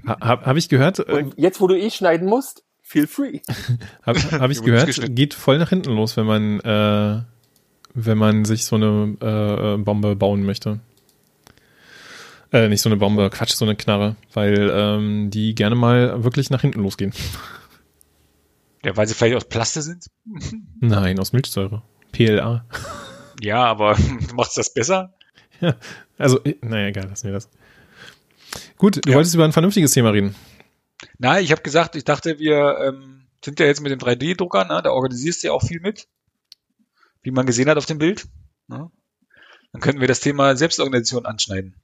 [0.07, 3.41] Ha, Habe hab ich gehört, Und jetzt, wo du eh schneiden musst, feel free.
[4.03, 7.23] habe hab ich gehört, geht voll nach hinten los, wenn man, äh,
[7.95, 10.81] wenn man sich so eine äh, Bombe bauen möchte.
[12.53, 16.51] Äh, nicht so eine Bombe, Quatsch, so eine Knarre, weil ähm, die gerne mal wirklich
[16.51, 17.13] nach hinten losgehen.
[18.85, 20.07] Ja, weil sie vielleicht aus Plaste sind?
[20.81, 21.83] Nein, aus Milchsäure.
[22.13, 22.65] PLA.
[23.41, 23.97] Ja, aber
[24.35, 25.15] macht's das besser?
[26.19, 27.49] Also, äh, naja, egal, lassen wir das.
[28.77, 29.17] Gut, du Ja.
[29.17, 30.35] wolltest über ein vernünftiges Thema reden.
[31.19, 34.81] Nein, ich habe gesagt, ich dachte, wir ähm, sind ja jetzt mit dem 3D-Drucker, ne?
[34.83, 36.07] da organisierst du ja auch viel mit,
[37.25, 38.27] wie man gesehen hat auf dem Bild.
[38.69, 38.91] Ne?
[39.73, 41.75] Dann könnten wir das Thema Selbstorganisation anschneiden.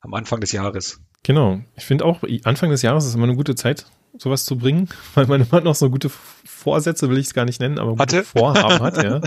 [0.00, 1.00] Am Anfang des Jahres.
[1.24, 1.60] Genau.
[1.76, 5.26] Ich finde auch, Anfang des Jahres ist immer eine gute Zeit, sowas zu bringen, weil
[5.26, 8.24] man immer noch so gute Vorsätze, will ich es gar nicht nennen, aber gute Hatte.
[8.24, 9.20] Vorhaben hat, ja.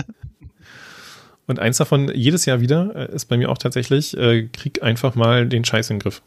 [1.46, 5.14] Und eins davon, jedes Jahr wieder, äh, ist bei mir auch tatsächlich, äh, krieg einfach
[5.14, 6.22] mal den Scheiß in den Griff.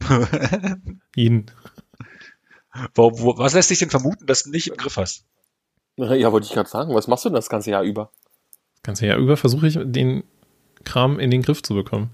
[1.16, 1.46] Jeden.
[2.94, 5.24] wo, wo, was lässt sich denn vermuten, dass du nicht im Griff hast?
[5.98, 6.94] Ja, wollte ich gerade sagen.
[6.94, 8.10] Was machst du denn das ganze Jahr über?
[8.76, 10.22] Das ganze Jahr über versuche ich, den
[10.84, 12.10] Kram in den Griff zu bekommen.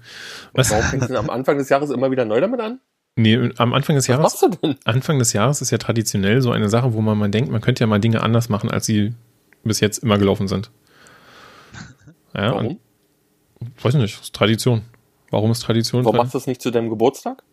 [0.53, 0.71] Was?
[0.71, 2.79] Warum fängst du denn am Anfang des Jahres immer wieder neu damit an?
[3.15, 4.75] Nee, am Anfang des Was Jahres machst du denn?
[4.83, 7.81] Anfang des Jahres ist ja traditionell so eine Sache, wo man mal denkt, man könnte
[7.81, 9.13] ja mal Dinge anders machen, als sie
[9.63, 10.71] bis jetzt immer gelaufen sind.
[12.33, 12.79] Ja, Warum?
[13.59, 14.81] und weiß nicht, ist Tradition.
[15.31, 16.03] Warum ist Tradition?
[16.03, 17.43] Warum machst du das nicht zu deinem Geburtstag?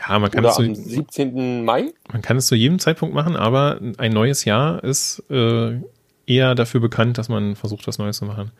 [0.00, 1.64] Ja, man kann, Oder es am zu, 17.
[1.64, 1.92] Mai?
[2.12, 5.80] man kann es zu jedem Zeitpunkt machen, aber ein neues Jahr ist äh,
[6.26, 8.52] eher dafür bekannt, dass man versucht, was Neues zu machen.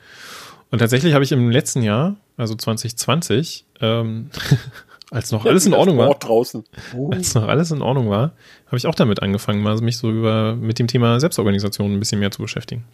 [0.70, 4.30] Und tatsächlich habe ich im letzten Jahr, also 2020, ähm,
[5.10, 6.64] als noch alles in Ordnung war, draußen.
[7.10, 8.32] als noch alles in Ordnung war,
[8.66, 12.20] habe ich auch damit angefangen, mal mich so über mit dem Thema Selbstorganisation ein bisschen
[12.20, 12.84] mehr zu beschäftigen.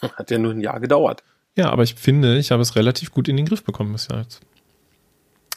[0.00, 1.22] Hat ja nur ein Jahr gedauert.
[1.56, 4.40] Ja, aber ich finde, ich habe es relativ gut in den Griff bekommen bis jetzt.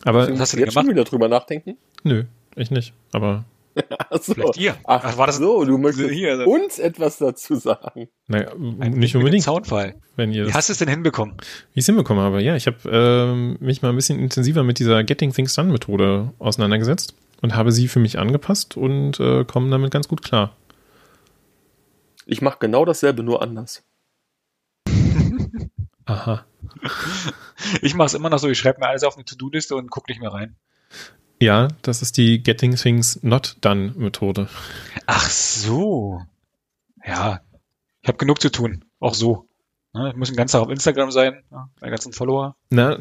[0.03, 0.87] Aber hast du jetzt schon gemacht?
[0.87, 1.77] wieder drüber nachdenken?
[2.05, 2.23] Nö,
[2.55, 2.93] ich nicht.
[3.11, 3.43] Aber
[4.09, 4.33] Ach so.
[4.33, 4.75] Vielleicht ihr.
[4.85, 6.45] Ach, Ach, war das- so, du möchtest hier, so.
[6.45, 8.07] uns etwas dazu sagen.
[8.27, 9.95] naja, Ein nicht unbedingt, Zaunfall.
[10.15, 11.35] wenn ihr Wie hast du es denn hinbekommen?
[11.73, 12.41] wie ich es hinbekommen habe.
[12.41, 16.31] Ja, ich habe ähm, mich mal ein bisschen intensiver mit dieser Getting Things Done Methode
[16.39, 20.55] auseinandergesetzt und habe sie für mich angepasst und äh, komme damit ganz gut klar.
[22.25, 23.83] Ich mache genau dasselbe, nur anders.
[26.05, 26.45] Aha.
[27.81, 30.09] Ich mache es immer noch so, ich schreibe mir alles auf eine To-Do-Liste und gucke
[30.11, 30.55] nicht mehr rein.
[31.45, 34.49] Ja, das ist die Getting Things Not Done Methode.
[35.05, 36.23] Ach so.
[37.05, 37.41] Ja,
[38.01, 38.83] ich habe genug zu tun.
[38.99, 39.47] Auch so.
[39.93, 42.55] Ne, Ich muss den ganzen Tag auf Instagram sein, ja, meine ganzen Follower.
[42.71, 42.97] Na,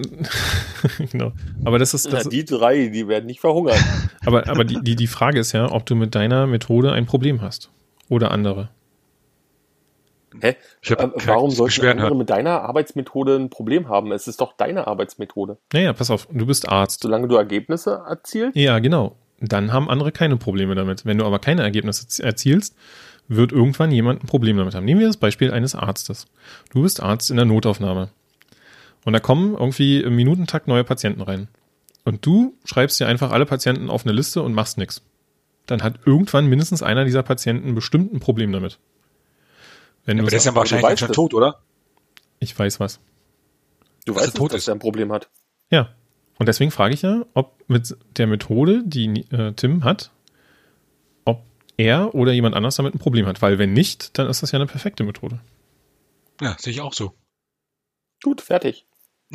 [1.11, 1.33] genau.
[1.65, 3.79] Aber das ist, das, Na, die drei, die werden nicht verhungern.
[4.27, 7.41] aber, aber die, die, die Frage ist ja, ob du mit deiner Methode ein Problem
[7.41, 7.71] hast.
[8.11, 8.69] Oder andere.
[10.41, 10.57] Hä?
[10.83, 12.19] Ich hab Äh, Warum sollten andere hören.
[12.19, 14.13] mit deiner Arbeitsmethode ein Problem haben?
[14.13, 15.59] Es ist doch deine Arbeitsmethode.
[15.73, 17.03] Naja, pass auf, du bist Arzt.
[17.03, 19.17] Solange du Ergebnisse erzielst, Ja, genau.
[19.41, 21.05] Dann haben andere keine Probleme damit.
[21.05, 22.75] Wenn du aber keine Ergebnisse erzielst,
[23.29, 24.85] wird irgendwann jemand ein Problem damit haben.
[24.85, 26.27] Nehmen wir das Beispiel eines Arztes.
[26.73, 28.11] Du bist Arzt in der Notaufnahme.
[29.05, 31.49] Und da kommen irgendwie im Minutentakt neue Patienten rein.
[32.05, 35.03] Und du schreibst dir einfach alle Patienten auf eine Liste und machst nichts.
[35.67, 38.79] Dann hat irgendwann mindestens einer dieser Patienten bestimmt ein Problem damit.
[40.05, 41.63] Wenn Aber du der ist ja wahrscheinlich weißt schon tot, oder?
[42.39, 43.01] ich weiß was.
[44.05, 44.69] Du Dass er weißt tot dass ist.
[44.69, 45.31] er ein Problem hat.
[45.71, 45.95] Ja.
[46.39, 50.11] Und deswegen frage ich ja, ob mit der Methode, die äh, Tim hat,
[51.25, 51.43] ob
[51.77, 53.41] er oder jemand anders damit ein Problem hat.
[53.41, 55.41] Weil wenn nicht, dann ist das ja eine perfekte Methode.
[56.41, 57.15] Ja, sehe ich auch so.
[58.23, 58.87] Gut, fertig.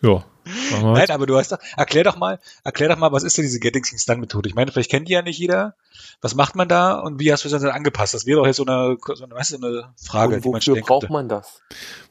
[0.00, 0.24] Ja.
[0.70, 3.44] Wir Nein, aber du hast doch, erklär doch mal, erklär doch mal, was ist denn
[3.44, 4.48] diese Getting Things Done Methode?
[4.48, 5.74] Ich meine, vielleicht kennt die ja nicht jeder.
[6.20, 8.14] Was macht man da und wie hast du das dann angepasst?
[8.14, 10.54] Das wäre doch jetzt so eine, so eine, weißt du, eine Frage, Und die man
[10.60, 11.12] wofür stellen braucht könnte.
[11.12, 11.60] man das?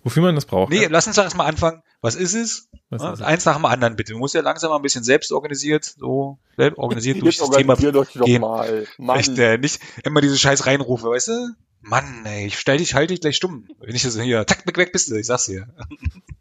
[0.03, 0.70] Wofür man das braucht.
[0.72, 0.88] Nee, ja?
[0.89, 1.82] lass uns doch erstmal anfangen.
[2.01, 2.70] Was ist es?
[2.89, 4.14] Was Ja, ist eins nach dem anderen bitte.
[4.14, 7.76] Du musst ja langsam mal ein bisschen selbst organisiert, so selbst organisiert durch das Thema.
[7.76, 8.41] doch gehen.
[8.41, 8.86] mal.
[8.97, 9.20] Mann.
[9.20, 11.49] Echt, äh, nicht immer diese Scheiß reinrufe, weißt du?
[11.82, 13.68] Mann, ey, ich stell dich, halte dich gleich stumm.
[13.80, 15.68] Wenn ich das hier, zack, weg, weg bist du, ich sag's dir.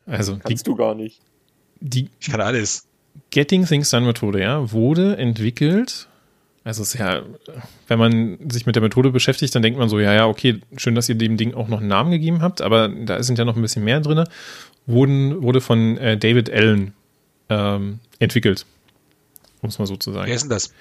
[0.06, 1.20] Also die, Kannst du gar nicht.
[1.80, 2.86] Die Ich kann alles.
[3.30, 6.08] Getting Things Done Methode, ja, wurde entwickelt.
[6.64, 7.22] Also es ist ja,
[7.86, 10.96] wenn man sich mit der Methode beschäftigt, dann denkt man so, ja, ja, okay, schön,
[10.96, 13.54] dass ihr dem Ding auch noch einen Namen gegeben habt, aber da sind ja noch
[13.54, 14.24] ein bisschen mehr drin.
[14.86, 16.92] Wurden, wurde von äh, David Allen
[17.50, 18.66] ähm, entwickelt.
[19.62, 20.26] Um es mal so zu sagen.
[20.26, 20.72] Wer ist denn das?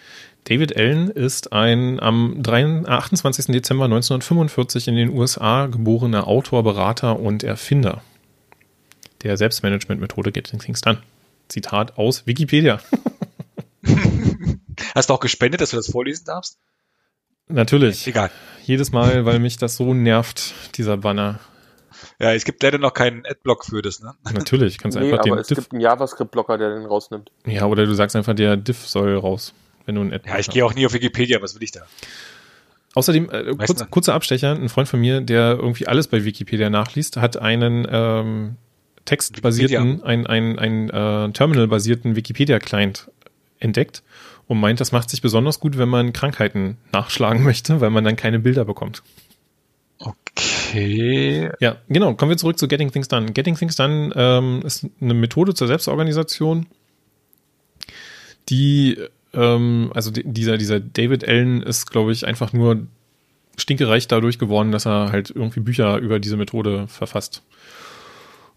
[0.45, 3.45] David Allen ist ein am 3, 28.
[3.47, 8.01] Dezember 1945 in den USA geborener Autor, Berater und Erfinder
[9.25, 10.99] der Selbstmanagement-Methode Getting Things Done.
[11.47, 12.79] Zitat aus Wikipedia.
[14.95, 16.57] Hast du auch gespendet, dass du das vorlesen darfst?
[17.47, 18.07] Natürlich.
[18.07, 18.31] Egal.
[18.63, 21.39] Jedes Mal, weil mich das so nervt, dieser Banner.
[22.19, 24.13] Ja, es gibt leider noch keinen Adblock für das, ne?
[24.33, 25.57] Natürlich, kannst du Nee, einfach aber den es Diff.
[25.57, 27.31] gibt einen JavaScript-Blocker, der den rausnimmt.
[27.45, 29.53] Ja, oder du sagst einfach, der Diff soll raus,
[29.85, 31.81] wenn du ein Ad Ja, ich gehe auch nie auf Wikipedia, was will ich da?
[32.95, 37.17] Außerdem, äh, kurz, kurzer Abstecher, ein Freund von mir, der irgendwie alles bei Wikipedia nachliest,
[37.17, 38.55] hat einen ähm,
[39.05, 43.09] textbasierten, ein, ein, ein äh, Terminal-basierten Wikipedia-Client
[43.59, 44.03] entdeckt
[44.47, 48.15] und meint, das macht sich besonders gut, wenn man Krankheiten nachschlagen möchte, weil man dann
[48.15, 49.03] keine Bilder bekommt.
[49.99, 51.51] Okay.
[51.59, 52.15] Ja, genau.
[52.15, 53.31] Kommen wir zurück zu Getting Things Done.
[53.31, 56.65] Getting Things Done ähm, ist eine Methode zur Selbstorganisation,
[58.49, 58.97] die,
[59.33, 62.87] ähm, also die, dieser, dieser David Allen ist, glaube ich, einfach nur
[63.57, 67.41] stinkereich dadurch geworden, dass er halt irgendwie Bücher über diese Methode verfasst.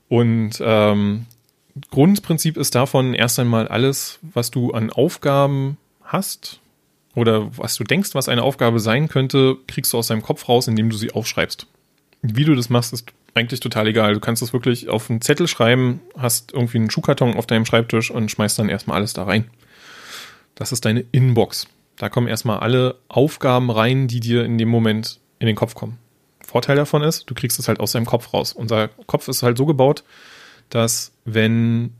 [0.09, 1.27] Und ähm,
[1.91, 6.61] Grundprinzip ist davon erst einmal alles, was du an Aufgaben hast
[7.15, 10.69] oder was du denkst, was eine Aufgabe sein könnte, kriegst du aus deinem Kopf raus,
[10.69, 11.67] indem du sie aufschreibst.
[12.23, 14.15] Wie du das machst, ist eigentlich total egal.
[14.15, 18.11] Du kannst das wirklich auf einen Zettel schreiben, hast irgendwie einen Schuhkarton auf deinem Schreibtisch
[18.11, 19.49] und schmeißt dann erstmal alles da rein.
[20.55, 21.69] Das ist deine Inbox.
[21.97, 25.99] Da kommen erstmal alle Aufgaben rein, die dir in dem Moment in den Kopf kommen.
[26.49, 28.55] Vorteil davon ist, du kriegst es halt aus deinem Kopf raus.
[28.55, 30.03] Unser Kopf ist halt so gebaut,
[30.71, 31.93] dass wenn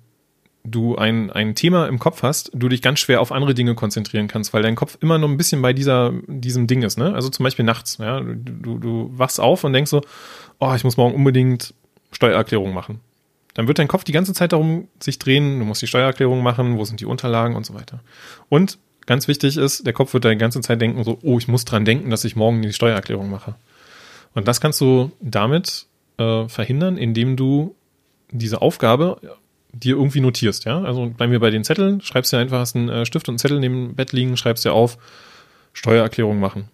[0.65, 4.27] du ein, ein Thema im Kopf hast, du dich ganz schwer auf andere Dinge konzentrieren
[4.27, 7.15] kannst, weil dein Kopf immer noch ein bisschen bei dieser, diesem Ding ist, ne?
[7.15, 8.21] Also zum Beispiel nachts, ja.
[8.21, 10.01] Du, du, du wachst auf und denkst so,
[10.61, 11.75] oh, ich muss morgen unbedingt
[12.13, 13.01] Steuererklärung machen.
[13.53, 16.79] Dann wird dein Kopf die ganze Zeit darum sich drehen, du musst die Steuererklärung machen,
[16.79, 18.01] wo sind die Unterlagen und so weiter.
[18.49, 21.49] Und ganz wichtig ist, der Kopf wird da die ganze Zeit denken so, oh, ich
[21.49, 23.55] muss dran denken, dass ich morgen die Steuererklärung mache.
[24.35, 25.87] Und das kannst du damit
[26.19, 27.75] äh, verhindern, indem du
[28.31, 29.21] diese Aufgabe
[29.73, 30.81] dir irgendwie notierst, ja.
[30.83, 33.39] Also bleiben wir bei den Zetteln, schreibst dir einfach, hast einen äh, Stift und einen
[33.39, 34.99] Zettel neben dem Bett liegen, schreibst dir auf,
[35.73, 36.69] Steuererklärung machen.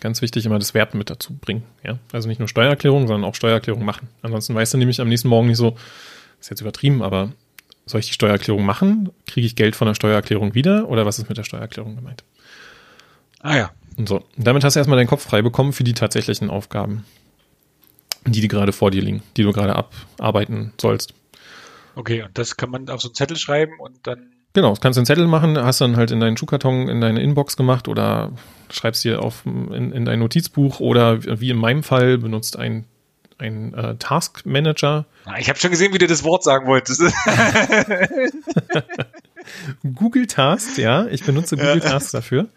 [0.00, 1.98] Ganz wichtig, immer das Verb mit dazu bringen, ja.
[2.12, 4.08] Also nicht nur Steuererklärung, sondern auch Steuererklärung machen.
[4.22, 5.76] Ansonsten weißt du nämlich am nächsten Morgen nicht so,
[6.40, 7.32] ist jetzt übertrieben, aber
[7.86, 9.10] soll ich die Steuererklärung machen?
[9.26, 10.88] Kriege ich Geld von der Steuererklärung wieder?
[10.88, 12.22] Oder was ist mit der Steuererklärung gemeint?
[13.40, 13.70] Ah ja.
[14.06, 14.24] So.
[14.36, 17.04] Damit hast du erstmal deinen Kopf frei bekommen für die tatsächlichen Aufgaben,
[18.26, 21.14] die, die gerade vor dir liegen, die du gerade abarbeiten sollst.
[21.96, 24.30] Okay, und das kann man auf so einen Zettel schreiben und dann.
[24.52, 27.20] Genau, das kannst du einen Zettel machen, hast dann halt in deinen Schuhkarton, in deine
[27.20, 28.32] Inbox gemacht oder
[28.70, 32.84] schreibst dir auf in, in dein Notizbuch oder wie in meinem Fall benutzt ein,
[33.38, 35.06] ein äh, Task Manager.
[35.38, 37.02] Ich habe schon gesehen, wie du das Wort sagen wolltest.
[39.94, 42.48] Google Tasks, ja, ich benutze Google Tasks dafür.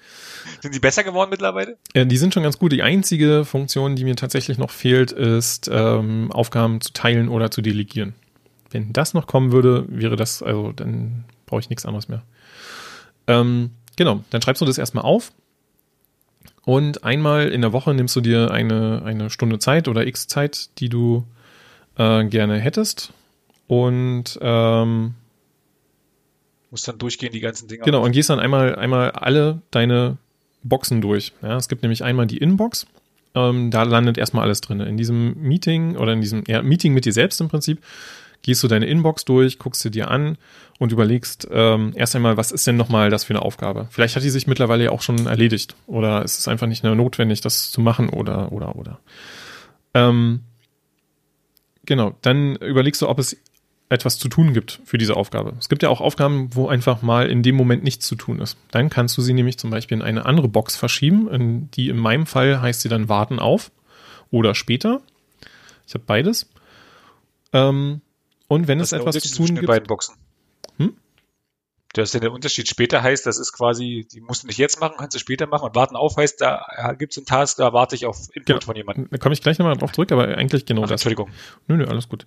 [0.62, 1.78] Sind die besser geworden mittlerweile?
[1.94, 2.72] Äh, die sind schon ganz gut.
[2.72, 7.62] Die einzige Funktion, die mir tatsächlich noch fehlt, ist ähm, Aufgaben zu teilen oder zu
[7.62, 8.14] delegieren.
[8.70, 12.22] Wenn das noch kommen würde, wäre das, also dann brauche ich nichts anderes mehr.
[13.28, 15.32] Ähm, genau, dann schreibst du das erstmal auf
[16.64, 20.70] und einmal in der Woche nimmst du dir eine, eine Stunde Zeit oder x Zeit,
[20.80, 21.26] die du
[21.98, 23.14] äh, gerne hättest
[23.68, 25.16] und ähm,
[26.70, 27.84] Muss dann durchgehen, die ganzen Dinge.
[27.84, 30.18] Genau, und gehst dann einmal, einmal alle deine
[30.64, 31.34] Boxen durch.
[31.42, 32.86] Ja, es gibt nämlich einmal die Inbox.
[33.34, 34.80] Ähm, da landet erstmal alles drin.
[34.82, 37.82] In diesem Meeting oder in diesem ja, Meeting mit dir selbst im Prinzip
[38.42, 40.38] gehst du deine Inbox durch, guckst sie dir an
[40.80, 43.88] und überlegst ähm, erst einmal, was ist denn nochmal das für eine Aufgabe?
[43.92, 46.96] Vielleicht hat die sich mittlerweile ja auch schon erledigt oder ist es einfach nicht mehr
[46.96, 49.00] notwendig, das zu machen oder, oder, oder.
[49.94, 50.42] Ähm,
[51.86, 53.38] genau, dann überlegst du, ob es
[53.92, 55.54] etwas zu tun gibt für diese Aufgabe.
[55.60, 58.58] Es gibt ja auch Aufgaben, wo einfach mal in dem Moment nichts zu tun ist.
[58.72, 61.98] Dann kannst du sie nämlich zum Beispiel in eine andere Box verschieben, in die in
[61.98, 63.70] meinem Fall heißt sie dann warten auf
[64.32, 65.02] oder später.
[65.86, 66.50] Ich habe beides.
[67.52, 68.00] Ähm,
[68.48, 69.68] und wenn es etwas zu tun gibt.
[69.68, 70.16] beiden Boxen.
[70.78, 70.96] Hm?
[71.92, 72.70] Das ist ja der Unterschied.
[72.70, 75.66] Später heißt, das ist quasi, die musst du nicht jetzt machen, kannst du später machen.
[75.66, 78.62] Und warten auf heißt, da gibt es einen Task, da warte ich auf Input genau.
[78.62, 79.10] von jemandem.
[79.12, 81.02] Da komme ich gleich nochmal drauf zurück, aber eigentlich genau Ach, das.
[81.02, 81.30] Entschuldigung.
[81.68, 82.26] Nö, nö, alles gut.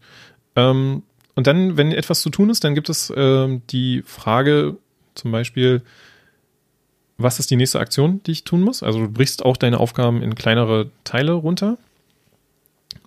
[0.57, 1.05] Ähm,
[1.35, 4.77] und dann, wenn etwas zu tun ist, dann gibt es äh, die Frage
[5.15, 5.83] zum Beispiel,
[7.17, 8.83] was ist die nächste Aktion, die ich tun muss?
[8.83, 11.77] Also du brichst auch deine Aufgaben in kleinere Teile runter.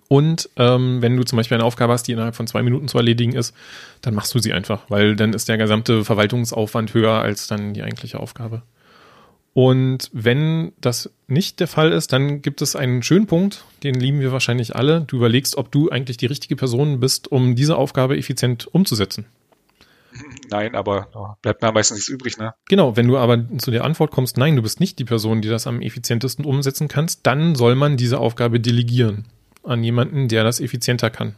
[0.08, 2.96] Und ähm, wenn du zum Beispiel eine Aufgabe hast, die innerhalb von zwei Minuten zu
[2.96, 3.54] erledigen ist,
[4.00, 7.82] dann machst du sie einfach, weil dann ist der gesamte Verwaltungsaufwand höher als dann die
[7.82, 8.62] eigentliche Aufgabe.
[9.58, 14.20] Und wenn das nicht der Fall ist, dann gibt es einen schönen Punkt, den lieben
[14.20, 15.00] wir wahrscheinlich alle.
[15.00, 19.26] Du überlegst, ob du eigentlich die richtige Person bist, um diese Aufgabe effizient umzusetzen.
[20.48, 22.54] Nein, aber bleibt mir meistens nichts übrig, ne?
[22.68, 25.48] Genau, wenn du aber zu der Antwort kommst, nein, du bist nicht die Person, die
[25.48, 29.24] das am effizientesten umsetzen kannst, dann soll man diese Aufgabe delegieren
[29.64, 31.34] an jemanden, der das effizienter kann.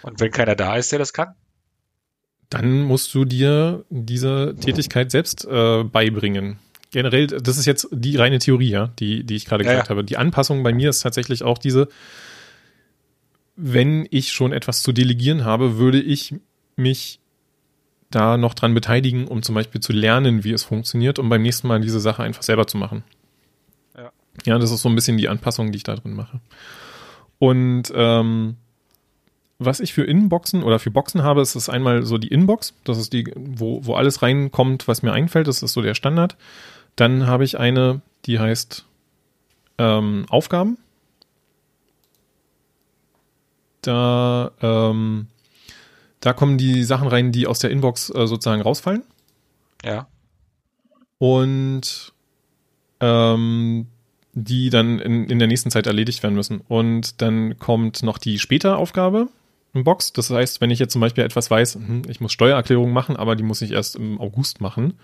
[0.00, 1.34] Und wenn keiner da ist, der das kann?
[2.48, 6.60] Dann musst du dir diese Tätigkeit selbst äh, beibringen
[6.94, 9.90] generell, das ist jetzt die reine Theorie, ja, die, die ich gerade gesagt ja.
[9.90, 10.04] habe.
[10.04, 11.88] Die Anpassung bei mir ist tatsächlich auch diese,
[13.56, 16.36] wenn ich schon etwas zu delegieren habe, würde ich
[16.76, 17.18] mich
[18.10, 21.66] da noch dran beteiligen, um zum Beispiel zu lernen, wie es funktioniert, um beim nächsten
[21.66, 23.02] Mal diese Sache einfach selber zu machen.
[23.96, 24.12] Ja,
[24.44, 26.40] ja das ist so ein bisschen die Anpassung, die ich da drin mache.
[27.40, 28.54] Und ähm,
[29.58, 32.74] was ich für Inboxen oder für Boxen habe, ist es einmal so die Inbox.
[32.84, 35.48] Das ist die, wo, wo alles reinkommt, was mir einfällt.
[35.48, 36.36] Das ist so der Standard.
[36.96, 38.84] Dann habe ich eine, die heißt
[39.78, 40.78] ähm, Aufgaben.
[43.82, 45.26] Da, ähm,
[46.20, 49.02] da kommen die Sachen rein, die aus der Inbox äh, sozusagen rausfallen.
[49.84, 50.06] Ja.
[51.18, 52.12] Und
[53.00, 53.86] ähm,
[54.32, 56.60] die dann in, in der nächsten Zeit erledigt werden müssen.
[56.60, 59.28] Und dann kommt noch die später Aufgabe
[59.74, 60.12] im Box.
[60.12, 63.36] Das heißt, wenn ich jetzt zum Beispiel etwas weiß, hm, ich muss Steuererklärungen machen, aber
[63.36, 64.94] die muss ich erst im August machen,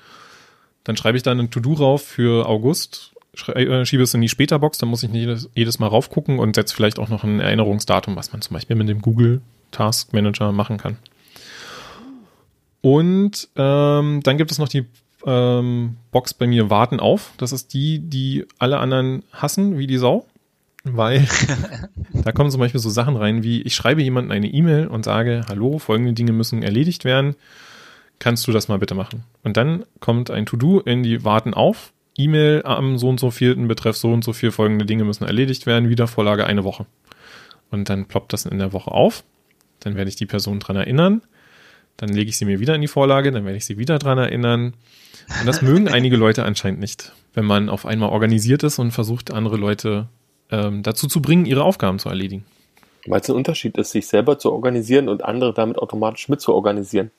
[0.84, 3.12] dann schreibe ich da ein To-Do rauf für August,
[3.46, 6.56] äh, schiebe es in die Später-Box, dann muss ich nicht jedes, jedes Mal raufgucken und
[6.56, 10.52] setze vielleicht auch noch ein Erinnerungsdatum, was man zum Beispiel mit dem Google Task Manager
[10.52, 10.96] machen kann.
[12.82, 14.86] Und ähm, dann gibt es noch die
[15.26, 17.32] ähm, Box bei mir Warten auf.
[17.36, 20.26] Das ist die, die alle anderen hassen wie die Sau.
[20.82, 21.28] Weil
[22.14, 25.44] da kommen zum Beispiel so Sachen rein wie, ich schreibe jemandem eine E-Mail und sage,
[25.46, 27.36] hallo, folgende Dinge müssen erledigt werden
[28.20, 29.24] kannst du das mal bitte machen?
[29.42, 31.92] Und dann kommt ein To-Do in die Warten auf.
[32.16, 35.66] E-Mail am so und so vierten betreff so und so viel folgende Dinge müssen erledigt
[35.66, 35.88] werden.
[35.88, 36.86] Wiedervorlage eine Woche.
[37.70, 39.24] Und dann ploppt das in der Woche auf.
[39.80, 41.22] Dann werde ich die Person dran erinnern.
[41.96, 43.32] Dann lege ich sie mir wieder in die Vorlage.
[43.32, 44.74] Dann werde ich sie wieder dran erinnern.
[45.40, 49.32] Und das mögen einige Leute anscheinend nicht, wenn man auf einmal organisiert ist und versucht,
[49.32, 50.08] andere Leute
[50.50, 52.44] ähm, dazu zu bringen, ihre Aufgaben zu erledigen.
[53.06, 56.52] Weil es ein Unterschied ist, sich selber zu organisieren und andere damit automatisch mit zu
[56.52, 57.10] organisieren.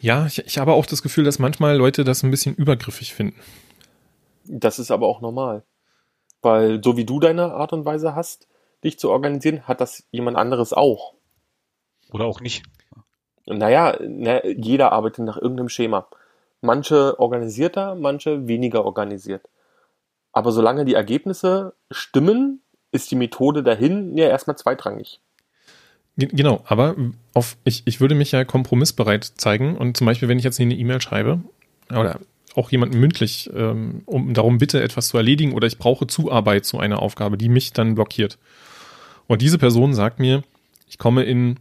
[0.00, 3.38] Ja, ich, ich habe auch das Gefühl, dass manchmal Leute das ein bisschen übergriffig finden.
[4.44, 5.62] Das ist aber auch normal.
[6.42, 8.48] Weil so wie du deine Art und Weise hast,
[8.82, 11.14] dich zu organisieren, hat das jemand anderes auch.
[12.12, 12.64] Oder auch nicht.
[13.46, 16.08] Naja, na, jeder arbeitet nach irgendeinem Schema.
[16.62, 19.48] Manche organisierter, manche weniger organisiert.
[20.32, 25.20] Aber solange die Ergebnisse stimmen, ist die Methode dahin ja erstmal zweitrangig.
[26.28, 26.96] Genau, aber
[27.34, 30.74] auf, ich, ich würde mich ja kompromissbereit zeigen und zum Beispiel, wenn ich jetzt eine
[30.74, 31.40] E-Mail schreibe
[31.90, 32.20] oder
[32.54, 36.78] auch jemanden mündlich ähm, um darum bitte, etwas zu erledigen oder ich brauche Zuarbeit zu
[36.78, 38.38] einer Aufgabe, die mich dann blockiert.
[39.26, 40.42] Und diese Person sagt mir,
[40.88, 41.60] ich komme in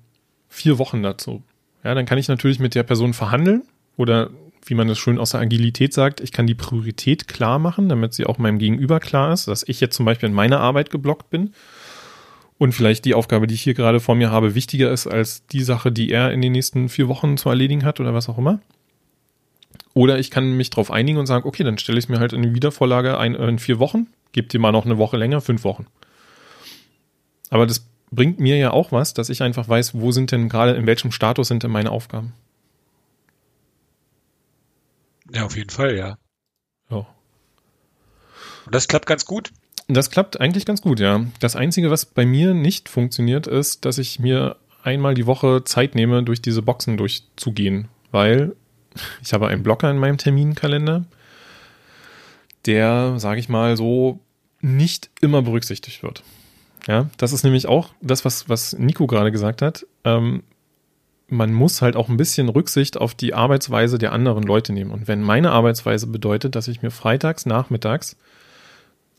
[0.49, 1.43] vier Wochen dazu.
[1.83, 3.63] Ja, dann kann ich natürlich mit der Person verhandeln
[3.97, 4.31] oder
[4.65, 8.13] wie man das schön aus der Agilität sagt, ich kann die Priorität klar machen, damit
[8.13, 11.29] sie auch meinem Gegenüber klar ist, dass ich jetzt zum Beispiel in meiner Arbeit geblockt
[11.29, 11.53] bin
[12.59, 15.63] und vielleicht die Aufgabe, die ich hier gerade vor mir habe, wichtiger ist als die
[15.63, 18.59] Sache, die er in den nächsten vier Wochen zu erledigen hat oder was auch immer.
[19.93, 22.33] Oder ich kann mich darauf einigen und sagen, okay, dann stelle ich es mir halt
[22.33, 25.39] in die Wiedervorlage ein, äh, in vier Wochen, gebe dir mal noch eine Woche länger,
[25.39, 25.87] fünf Wochen.
[27.49, 30.73] Aber das bringt mir ja auch was, dass ich einfach weiß, wo sind denn gerade,
[30.73, 32.33] in welchem Status sind denn meine Aufgaben.
[35.33, 36.17] Ja, auf jeden Fall, ja.
[36.89, 37.07] Ja.
[38.65, 39.53] Und das klappt ganz gut.
[39.91, 41.25] Das klappt eigentlich ganz gut, ja.
[41.39, 45.95] Das Einzige, was bei mir nicht funktioniert, ist, dass ich mir einmal die Woche Zeit
[45.95, 48.55] nehme, durch diese Boxen durchzugehen, weil
[49.23, 51.05] ich habe einen Blocker in meinem Terminkalender,
[52.67, 54.19] der, sage ich mal, so
[54.61, 56.21] nicht immer berücksichtigt wird.
[56.87, 59.87] Ja, das ist nämlich auch das, was, was Nico gerade gesagt hat.
[60.03, 60.43] Ähm,
[61.29, 64.91] man muss halt auch ein bisschen Rücksicht auf die Arbeitsweise der anderen Leute nehmen.
[64.91, 68.17] Und wenn meine Arbeitsweise bedeutet, dass ich mir freitags, nachmittags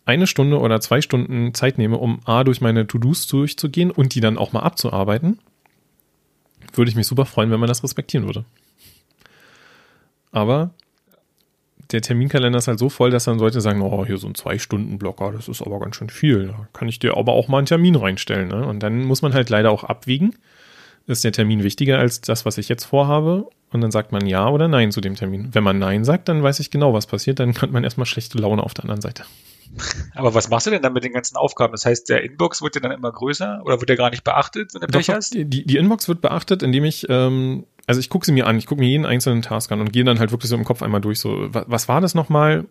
[0.04, 4.20] eine Stunde oder zwei Stunden Zeit nehme, um A, durch meine To-Dos durchzugehen und die
[4.20, 5.38] dann auch mal abzuarbeiten,
[6.74, 8.44] würde ich mich super freuen, wenn man das respektieren würde.
[10.32, 10.70] Aber
[11.92, 15.32] der Terminkalender ist halt so voll, dass dann Leute sagen, oh, hier so ein Zwei-Stunden-Blocker,
[15.32, 16.48] das ist aber ganz schön viel.
[16.48, 18.48] Da kann ich dir aber auch mal einen Termin reinstellen.
[18.48, 18.64] Ne?
[18.64, 20.36] Und dann muss man halt leider auch abwiegen.
[21.06, 23.48] Ist der Termin wichtiger als das, was ich jetzt vorhabe?
[23.70, 25.48] Und dann sagt man ja oder nein zu dem Termin.
[25.52, 27.40] Wenn man nein sagt, dann weiß ich genau, was passiert.
[27.40, 29.24] Dann hat man erstmal schlechte Laune auf der anderen Seite.
[30.14, 31.72] Aber was machst du denn dann mit den ganzen Aufgaben?
[31.72, 34.74] Das heißt, der Inbox wird ja dann immer größer oder wird der gar nicht beachtet,
[34.74, 35.34] wenn du Pech hast?
[35.34, 38.66] Die, die Inbox wird beachtet, indem ich ähm, also ich gucke sie mir an, ich
[38.66, 41.00] gucke mir jeden einzelnen Task an und gehe dann halt wirklich so im Kopf einmal
[41.00, 42.66] durch, so, was, was war das nochmal?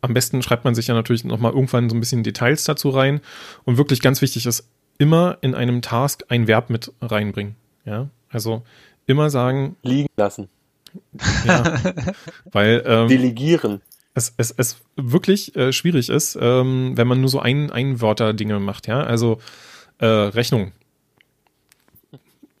[0.00, 3.20] Am besten schreibt man sich ja natürlich nochmal irgendwann so ein bisschen Details dazu rein.
[3.64, 7.56] Und wirklich ganz wichtig ist, immer in einem Task ein Verb mit reinbringen.
[7.84, 8.62] Ja, also
[9.06, 9.74] immer sagen.
[9.82, 10.48] Liegen lassen.
[11.44, 11.76] Ja,
[12.52, 12.84] weil.
[12.86, 13.80] Ähm, Delegieren.
[14.20, 18.34] Es, es, es wirklich äh, schwierig ist, ähm, wenn man nur so ein, ein Wörter
[18.34, 19.02] Dinge macht, ja.
[19.02, 19.38] Also
[19.98, 20.72] äh, Rechnung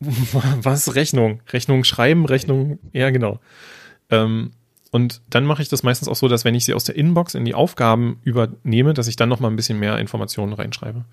[0.00, 1.40] was Rechnung?
[1.52, 3.38] Rechnung schreiben, Rechnung, ja genau.
[4.08, 4.52] Ähm,
[4.90, 7.34] und dann mache ich das meistens auch so, dass wenn ich sie aus der Inbox
[7.34, 11.04] in die Aufgaben übernehme, dass ich dann noch mal ein bisschen mehr Informationen reinschreibe.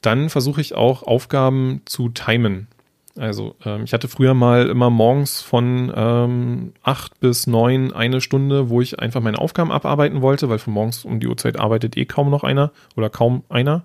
[0.00, 2.68] Dann versuche ich auch Aufgaben zu timen.
[3.16, 8.70] Also ähm, ich hatte früher mal immer morgens von ähm, 8 bis 9 eine Stunde,
[8.70, 12.04] wo ich einfach meine Aufgaben abarbeiten wollte, weil von morgens um die Uhrzeit arbeitet eh
[12.04, 13.84] kaum noch einer oder kaum einer.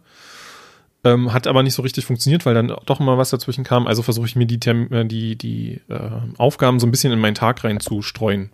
[1.04, 3.88] Ähm, hat aber nicht so richtig funktioniert, weil dann doch immer was dazwischen kam.
[3.88, 7.20] Also versuche ich mir die, Term äh, die, die äh, Aufgaben so ein bisschen in
[7.20, 8.52] meinen Tag reinzustreuen.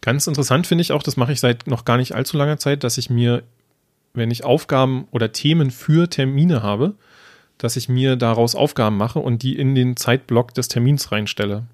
[0.00, 2.84] Ganz interessant finde ich auch, das mache ich seit noch gar nicht allzu langer Zeit,
[2.84, 3.42] dass ich mir,
[4.14, 6.94] wenn ich Aufgaben oder Themen für Termine habe,
[7.58, 11.64] dass ich mir daraus Aufgaben mache und die in den Zeitblock des Termins reinstelle.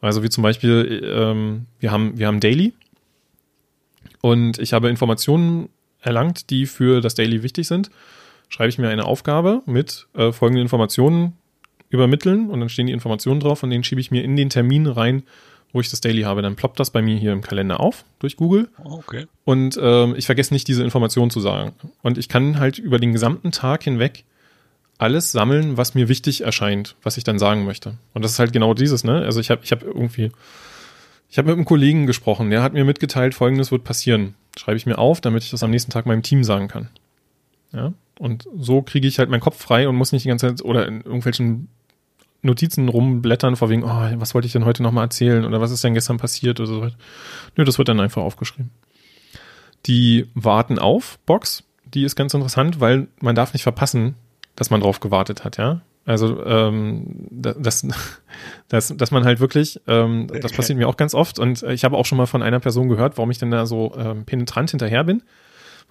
[0.00, 2.72] Also wie zum Beispiel, ähm, wir, haben, wir haben Daily
[4.20, 5.68] und ich habe Informationen
[6.00, 7.90] erlangt, die für das Daily wichtig sind
[8.48, 11.34] schreibe ich mir eine Aufgabe mit äh, folgenden Informationen
[11.90, 14.86] übermitteln und dann stehen die Informationen drauf und den schiebe ich mir in den Termin
[14.86, 15.22] rein,
[15.72, 16.42] wo ich das Daily habe.
[16.42, 18.68] Dann ploppt das bei mir hier im Kalender auf durch Google.
[18.82, 19.26] Okay.
[19.44, 21.72] Und ähm, ich vergesse nicht, diese Informationen zu sagen.
[22.02, 24.24] Und ich kann halt über den gesamten Tag hinweg
[24.98, 27.94] alles sammeln, was mir wichtig erscheint, was ich dann sagen möchte.
[28.14, 29.22] Und das ist halt genau dieses, ne?
[29.22, 30.32] Also ich habe ich hab irgendwie,
[31.30, 34.34] ich habe mit einem Kollegen gesprochen, der hat mir mitgeteilt, folgendes wird passieren.
[34.58, 36.88] Schreibe ich mir auf, damit ich das am nächsten Tag meinem Team sagen kann.
[37.72, 37.92] Ja.
[38.18, 40.88] Und so kriege ich halt meinen Kopf frei und muss nicht die ganze Zeit oder
[40.88, 41.68] in irgendwelchen
[42.42, 45.84] Notizen rumblättern, vor wegen, oh, was wollte ich denn heute nochmal erzählen oder was ist
[45.84, 46.96] denn gestern passiert oder so weiter.
[47.56, 48.70] Nö, das wird dann einfach aufgeschrieben.
[49.86, 54.16] Die Warten auf Box, die ist ganz interessant, weil man darf nicht verpassen,
[54.58, 55.82] dass man drauf gewartet hat, ja.
[56.04, 57.86] Also ähm, das,
[58.68, 61.96] das, dass man halt wirklich, ähm, das passiert mir auch ganz oft und ich habe
[61.96, 65.04] auch schon mal von einer Person gehört, warum ich denn da so ähm, penetrant hinterher
[65.04, 65.22] bin,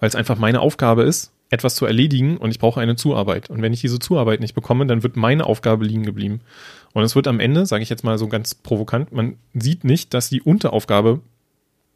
[0.00, 3.48] weil es einfach meine Aufgabe ist, etwas zu erledigen und ich brauche eine Zuarbeit.
[3.48, 6.40] Und wenn ich diese Zuarbeit nicht bekomme, dann wird meine Aufgabe liegen geblieben.
[6.92, 10.12] Und es wird am Ende, sage ich jetzt mal so ganz provokant, man sieht nicht,
[10.12, 11.20] dass die Unteraufgabe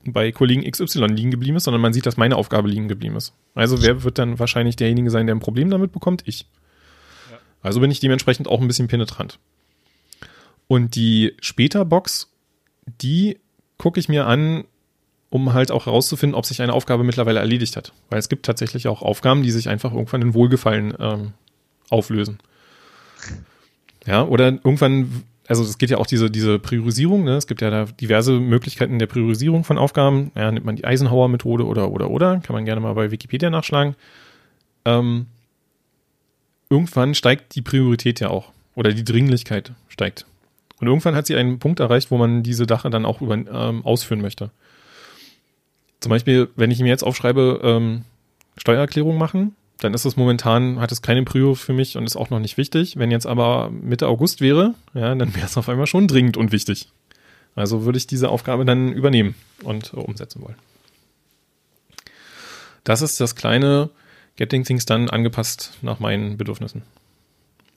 [0.05, 3.35] bei Kollegen XY liegen geblieben ist, sondern man sieht, dass meine Aufgabe liegen geblieben ist.
[3.55, 6.23] Also wer wird dann wahrscheinlich derjenige sein, der ein Problem damit bekommt?
[6.27, 6.47] Ich.
[7.63, 9.39] Also bin ich dementsprechend auch ein bisschen penetrant.
[10.67, 12.29] Und die Später-Box,
[13.01, 13.39] die
[13.79, 14.65] gucke ich mir an,
[15.31, 17.93] um halt auch herauszufinden, ob sich eine Aufgabe mittlerweile erledigt hat.
[18.11, 21.33] Weil es gibt tatsächlich auch Aufgaben, die sich einfach irgendwann in Wohlgefallen ähm,
[21.89, 22.39] auflösen.
[24.07, 27.37] Ja, oder irgendwann, also es geht ja auch diese, diese Priorisierung, ne?
[27.37, 30.33] es gibt ja da diverse Möglichkeiten der Priorisierung von Aufgaben.
[30.35, 33.95] Ja, nimmt man die Eisenhower-Methode oder, oder, oder, kann man gerne mal bei Wikipedia nachschlagen.
[34.85, 35.27] Ähm,
[36.73, 38.51] irgendwann steigt die Priorität ja auch.
[38.75, 40.25] Oder die Dringlichkeit steigt.
[40.81, 43.85] Und irgendwann hat sie einen Punkt erreicht, wo man diese Sache dann auch über, ähm,
[43.85, 44.51] ausführen möchte.
[46.01, 48.03] Zum Beispiel, wenn ich mir jetzt aufschreibe, ähm,
[48.57, 52.31] Steuererklärung machen, dann ist es momentan, hat es keine Prio für mich und ist auch
[52.31, 52.97] noch nicht wichtig.
[52.97, 56.53] Wenn jetzt aber Mitte August wäre, ja, dann wäre es auf einmal schon dringend und
[56.53, 56.89] wichtig.
[57.55, 60.57] Also würde ich diese Aufgabe dann übernehmen und umsetzen wollen.
[62.83, 63.91] Das ist das kleine
[64.37, 66.83] Getting Things dann angepasst nach meinen Bedürfnissen.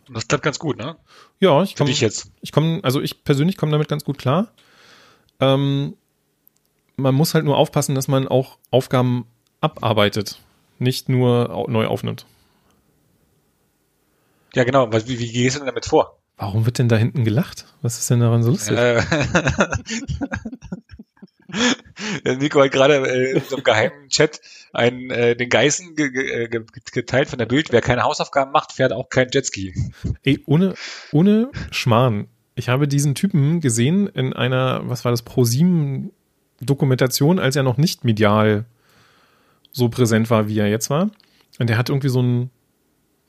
[0.10, 0.96] Das klappt ganz gut, ne?
[1.40, 1.90] Ja, ich komme.
[1.90, 2.32] ich jetzt.
[2.42, 4.52] Ich komme, also ich persönlich komme damit ganz gut klar.
[5.40, 5.96] Ähm,
[6.96, 9.26] man muss halt nur aufpassen, dass man auch Aufgaben
[9.62, 10.40] abarbeitet,
[10.80, 12.26] nicht nur neu aufnimmt.
[14.54, 14.92] Ja, genau.
[14.94, 16.18] Wie, wie gehst du denn damit vor?
[16.38, 17.66] Warum wird denn da hinten gelacht?
[17.82, 18.78] Was ist denn daran so lustig?
[18.78, 19.02] Äh,
[22.40, 24.42] Nico hat gerade äh, in so einem geheimen Chat
[24.74, 27.72] einen, äh, den Geißen ge ge ge geteilt von der Bild.
[27.72, 29.74] Wer keine Hausaufgaben macht, fährt auch kein Jetski.
[30.24, 30.76] Ey, ohne,
[31.12, 32.28] ohne Schmarrn.
[32.56, 36.12] Ich habe diesen Typen gesehen in einer, was war das, ProSieben
[36.62, 38.66] Dokumentation, als er noch nicht medial
[39.72, 41.10] so präsent war, wie er jetzt war.
[41.60, 42.50] Und der hat irgendwie so ein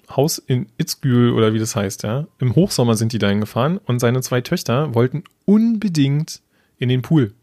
[0.08, 2.26] Haus in Itzgül oder wie das heißt, ja.
[2.38, 6.40] Im Hochsommer sind die dahin gefahren und seine zwei Töchter wollten unbedingt
[6.78, 7.34] in den Pool.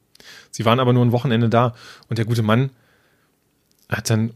[0.51, 1.73] Sie waren aber nur ein Wochenende da
[2.09, 2.69] und der gute Mann
[3.89, 4.33] hat dann,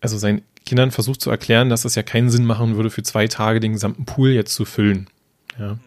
[0.00, 3.28] also seinen Kindern versucht zu erklären, dass es ja keinen Sinn machen würde, für zwei
[3.28, 5.08] Tage den gesamten Pool jetzt zu füllen.
[5.58, 5.78] Ja.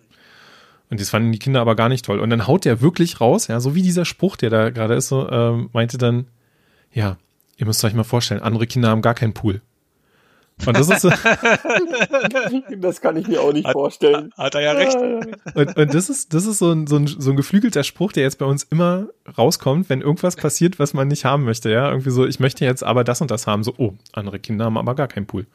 [0.89, 2.19] Und das fanden die Kinder aber gar nicht toll.
[2.19, 5.09] Und dann haut der wirklich raus, ja, so wie dieser Spruch, der da gerade ist,
[5.09, 6.27] so, ähm, meinte dann,
[6.93, 7.17] ja,
[7.57, 9.61] ihr müsst euch mal vorstellen, andere Kinder haben gar keinen Pool.
[10.65, 11.09] Und das ist so,
[12.77, 14.31] Das kann ich mir auch nicht vorstellen.
[14.37, 14.97] Hat er ja recht.
[15.55, 18.23] und, und das ist, das ist so ein, so, ein, so ein geflügelter Spruch, der
[18.23, 21.89] jetzt bei uns immer rauskommt, wenn irgendwas passiert, was man nicht haben möchte, ja.
[21.89, 24.77] Irgendwie so, ich möchte jetzt aber das und das haben, so, oh, andere Kinder haben
[24.77, 25.45] aber gar keinen Pool.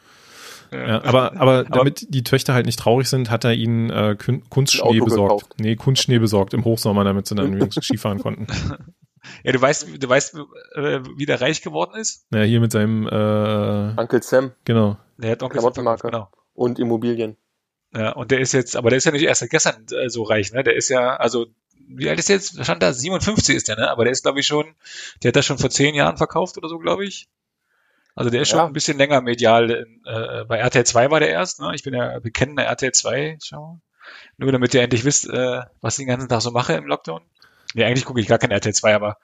[0.73, 4.43] Ja, aber, aber damit die Töchter halt nicht traurig sind, hat er ihnen äh, Kun-
[4.49, 5.41] Kunstschnee besorgt.
[5.43, 5.55] gekauft.
[5.61, 8.47] Nee, Kunstschnee besorgt im Hochsommer, damit sie dann wenigstens Skifahren konnten.
[9.45, 10.35] Ja, du weißt, du weißt,
[10.75, 12.27] äh, wie der reich geworden ist?
[12.33, 14.97] Ja, hier mit seinem, äh, Uncle Sam genau.
[15.19, 16.09] Der hat Onkel Klamottenmarke.
[16.09, 16.29] Genau.
[16.55, 17.37] und Immobilien.
[17.95, 20.23] Ja, und der ist jetzt, aber der ist ja nicht erst seit gestern äh, so
[20.23, 20.65] reich, ne?
[20.65, 21.47] Der ist ja, also,
[21.89, 22.65] wie alt ist der jetzt?
[22.65, 22.93] Stand da?
[22.93, 23.91] 57 ist der, ne?
[23.91, 24.75] Aber der ist, glaube ich, schon,
[25.23, 27.29] der hat das schon vor zehn Jahren verkauft oder so, glaube ich.
[28.15, 28.67] Also der ist schon Ja.
[28.67, 29.71] ein bisschen länger medial.
[30.05, 31.73] Äh, bei RTL 2 war der erst, ne?
[31.75, 33.79] Ich bin ja bekennender RTL 2, schau.
[34.37, 37.23] Nur damit ihr endlich wisst, äh, was ich den ganzen Tag so mache im Lockdown.
[37.75, 39.19] Nee, eigentlich gucke ich gar kein RTL 2, aber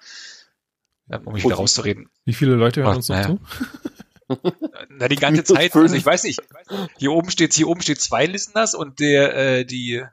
[1.25, 2.09] um mich wieder rauszureden.
[2.25, 3.27] Wie viele Leute hören Ach, uns noch naja.
[3.27, 3.41] zu?
[4.91, 6.41] Na, die ganze Zeit, also ich weiß nicht.
[6.99, 10.05] Hier oben steht, hier oben steht zwei Listeners und der, äh, die,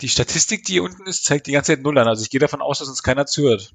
[0.00, 2.08] die Statistik, die hier unten ist, zeigt die ganze Zeit Null an.
[2.08, 3.72] Also ich gehe davon aus, dass uns keiner zuhört.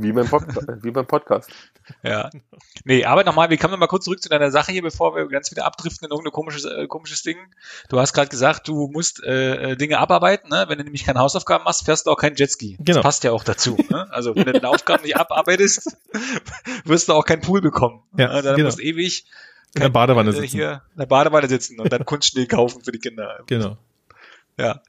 [0.00, 0.42] Wie beim, Pod
[0.82, 1.50] wie beim Podcast.
[2.02, 2.30] Ja.
[2.84, 5.50] Nee, aber nochmal, wir kommen mal kurz zurück zu deiner Sache hier, bevor wir ganz
[5.50, 7.36] wieder abdriften in irgendein komisches, äh, komisches Ding.
[7.88, 10.66] Du hast gerade gesagt, du musst äh, äh, Dinge abarbeiten, ne?
[10.68, 12.76] Wenn du nämlich keine Hausaufgaben machst, fährst du auch kein Jetski.
[12.78, 12.84] Genau.
[12.98, 13.76] Das passt ja auch dazu.
[13.90, 14.06] Ne?
[14.10, 15.96] Also wenn du deine Aufgaben nicht abarbeitest,
[16.84, 18.02] wirst du auch keinen Pool bekommen.
[18.16, 18.42] Ja, Ne?
[18.42, 18.66] Dann genau.
[18.66, 19.24] musst du ewig
[19.74, 20.46] In der Badewanne äh, sitzen.
[20.46, 23.40] hier in der Badewanne sitzen und dann Kunstschnee kaufen für die Kinder.
[23.46, 23.78] Genau.
[24.58, 24.80] Ja.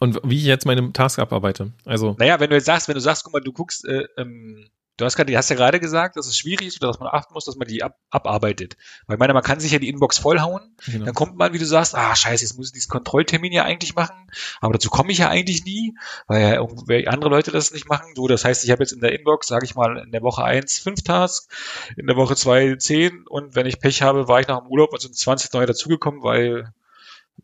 [0.00, 1.72] Und wie ich jetzt meine Task abarbeite.
[1.84, 4.68] Also, Naja, wenn du jetzt sagst, wenn du sagst, guck mal, du guckst, äh, ähm,
[4.98, 7.32] du hast gerade, hast ja gerade gesagt, dass es schwierig ist oder dass man achten
[7.32, 8.76] muss, dass man die ab, abarbeitet.
[9.06, 11.06] Weil ich meine, man kann sich ja die Inbox vollhauen, genau.
[11.06, 13.94] dann kommt man, wie du sagst, ah, scheiße, jetzt muss ich diesen Kontrolltermin ja eigentlich
[13.94, 14.30] machen,
[14.60, 18.12] aber dazu komme ich ja eigentlich nie, weil ja irgendwelche andere Leute das nicht machen.
[18.14, 20.44] So, das heißt, ich habe jetzt in der Inbox, sage ich mal, in der Woche
[20.44, 21.48] eins fünf Tasks,
[21.96, 24.92] in der Woche zwei zehn und wenn ich Pech habe, war ich nach dem Urlaub
[24.92, 26.72] und sind 20 neue dazugekommen, weil,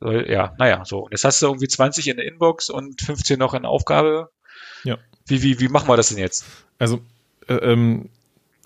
[0.05, 1.01] weil, ja, naja, so.
[1.01, 4.31] Und jetzt hast du irgendwie 20 in der Inbox und 15 noch in Aufgabe.
[4.85, 4.99] Ja.
[5.27, 6.45] Wie, wie, wie machen wir das denn jetzt?
[6.79, 7.01] Also
[7.49, 8.11] äh, ähm,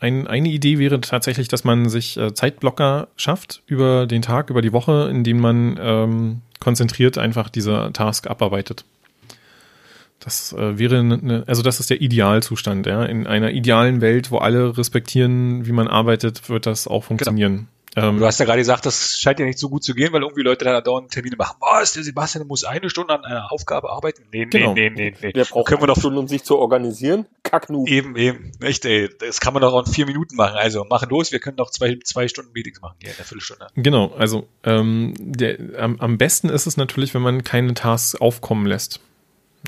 [0.00, 4.62] ein, eine Idee wäre tatsächlich, dass man sich äh, Zeitblocker schafft über den Tag, über
[4.62, 8.84] die Woche, in denen man ähm, konzentriert einfach diese Task abarbeitet.
[10.20, 13.04] Das äh, wäre eine, also das ist der Idealzustand, ja.
[13.04, 17.52] In einer idealen Welt, wo alle respektieren, wie man arbeitet, wird das auch funktionieren.
[17.52, 20.22] Ähm, Du hast ja gerade gesagt, das scheint ja nicht so gut zu gehen, weil
[20.22, 21.56] irgendwie Leute da dauernd Termine machen.
[21.60, 24.24] Was, der Sebastian muss eine Stunde an einer Aufgabe arbeiten?
[24.30, 24.74] Nee, nee, Genau.
[24.74, 25.30] nee, nee, nee.
[25.34, 27.26] Wer braucht Können wir doch Stunden, um sich zu organisieren?
[27.42, 27.88] Kacknub.
[27.88, 28.52] Eben, eben.
[28.60, 29.08] Echt, ey.
[29.18, 30.56] Das kann man doch auch in vier Minuten machen.
[30.56, 31.32] Also, machen los.
[31.32, 33.66] Wir können doch zwei, zwei Stunden Meetings machen hier in der Viertelstunde.
[33.74, 38.66] Genau, also ähm, der, am, am besten ist es natürlich, wenn man keine Tasks aufkommen
[38.66, 39.00] lässt.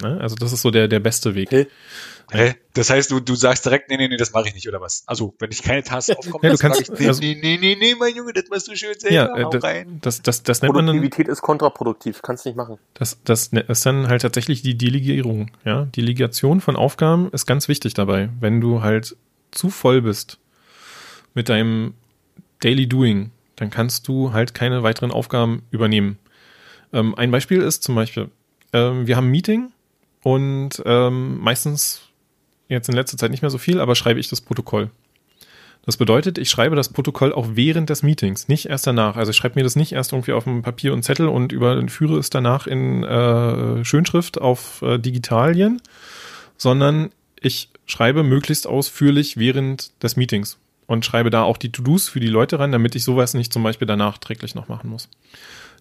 [0.03, 0.19] Ne?
[0.21, 1.49] Also das ist so der, der beste Weg.
[1.49, 1.67] Okay.
[2.33, 2.55] Hä?
[2.75, 5.03] Das heißt, du, du sagst direkt, nee, nee, nee, das mache ich nicht, oder was?
[5.07, 7.77] Also, wenn ich keine Tasks aufkomme, Ja, du kannst- ich, nee, also- nee, nee, nee,
[7.77, 9.99] nee, mein Junge, das machst du schön selber, Ja, äh, das, rein.
[10.01, 12.23] das, das, das nennt man dann, Produktivität ist kontraproduktiv.
[12.23, 12.79] Kannst nicht machen.
[12.95, 15.51] das, das ne- ist dann halt tatsächlich die Delegierung.
[15.65, 18.29] Ja, Delegation von Aufgaben ist ganz wichtig dabei.
[18.39, 19.17] Wenn du halt
[19.51, 20.39] zu voll bist
[21.35, 21.95] mit deinem
[22.61, 26.17] Daily Doing, dann kannst du halt keine weiteren Aufgaben übernehmen.
[26.93, 28.31] Ähm, ein Beispiel ist zum Beispiel,
[28.73, 29.73] ähm, wir haben ein Meeting
[30.23, 32.03] und ähm, meistens
[32.69, 34.91] jetzt in letzter Zeit nicht mehr so viel, aber schreibe ich das Protokoll.
[35.87, 39.17] Das bedeutet, ich schreibe das Protokoll auch während des Meetings, nicht erst danach.
[39.17, 42.19] Also ich schreibe mir das nicht erst irgendwie auf dem Papier und Zettel und überführe
[42.19, 45.81] es danach in äh, Schönschrift auf äh, Digitalien,
[46.59, 47.11] sondern
[47.41, 52.29] ich schreibe möglichst ausführlich während des Meetings und schreibe da auch die To-Dos für die
[52.29, 55.09] Leute rein, damit ich sowas nicht zum Beispiel danach träglich noch machen muss.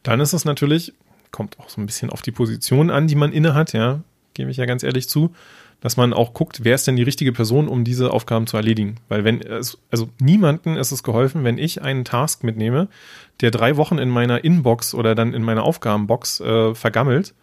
[0.03, 0.93] Dann ist es natürlich,
[1.31, 3.99] kommt auch so ein bisschen auf die Position an, die man inne hat, ja,
[4.33, 5.33] gebe ich ja ganz ehrlich zu,
[5.81, 8.95] dass man auch guckt, wer ist denn die richtige Person, um diese Aufgaben zu erledigen.
[9.07, 12.89] Weil wenn es, also niemanden ist es geholfen, wenn ich einen Task mitnehme,
[13.41, 17.33] der drei Wochen in meiner Inbox oder dann in meiner Aufgabenbox äh, vergammelt,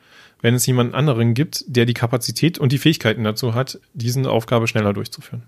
[0.43, 4.66] wenn es jemand anderen gibt, der die Kapazität und die Fähigkeiten dazu hat, diese Aufgabe
[4.66, 5.45] schneller durchzuführen.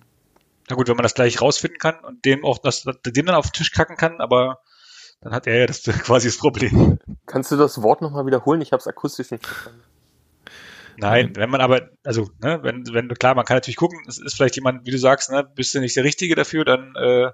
[0.70, 3.50] Na gut, wenn man das gleich rausfinden kann und dem auch das, dem dann auf
[3.50, 4.60] den Tisch kacken kann, aber
[5.20, 6.98] dann hat er ja das quasi das Problem.
[7.26, 8.62] Kannst du das Wort nochmal wiederholen?
[8.62, 9.82] Ich habe es akustisch nicht verstanden.
[11.00, 14.34] Nein, wenn man aber, also, ne, wenn, wenn, klar, man kann natürlich gucken, es ist
[14.34, 17.30] vielleicht jemand, wie du sagst, ne, bist du nicht der Richtige dafür, dann äh,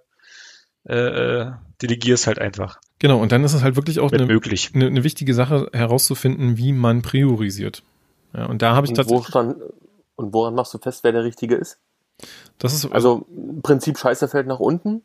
[0.93, 2.79] äh, delegierst halt einfach.
[2.99, 4.73] Genau, und dann ist es halt wirklich auch eine, möglich.
[4.75, 7.83] eine, eine wichtige Sache herauszufinden, wie man priorisiert.
[8.35, 9.29] Ja, und da habe ich Und, tatsächlich.
[9.29, 9.57] stand,
[10.17, 11.79] und woran machst du fest, wer der Richtige ist?
[12.59, 15.03] Das ist Also im Prinzip Scheiße fällt nach unten.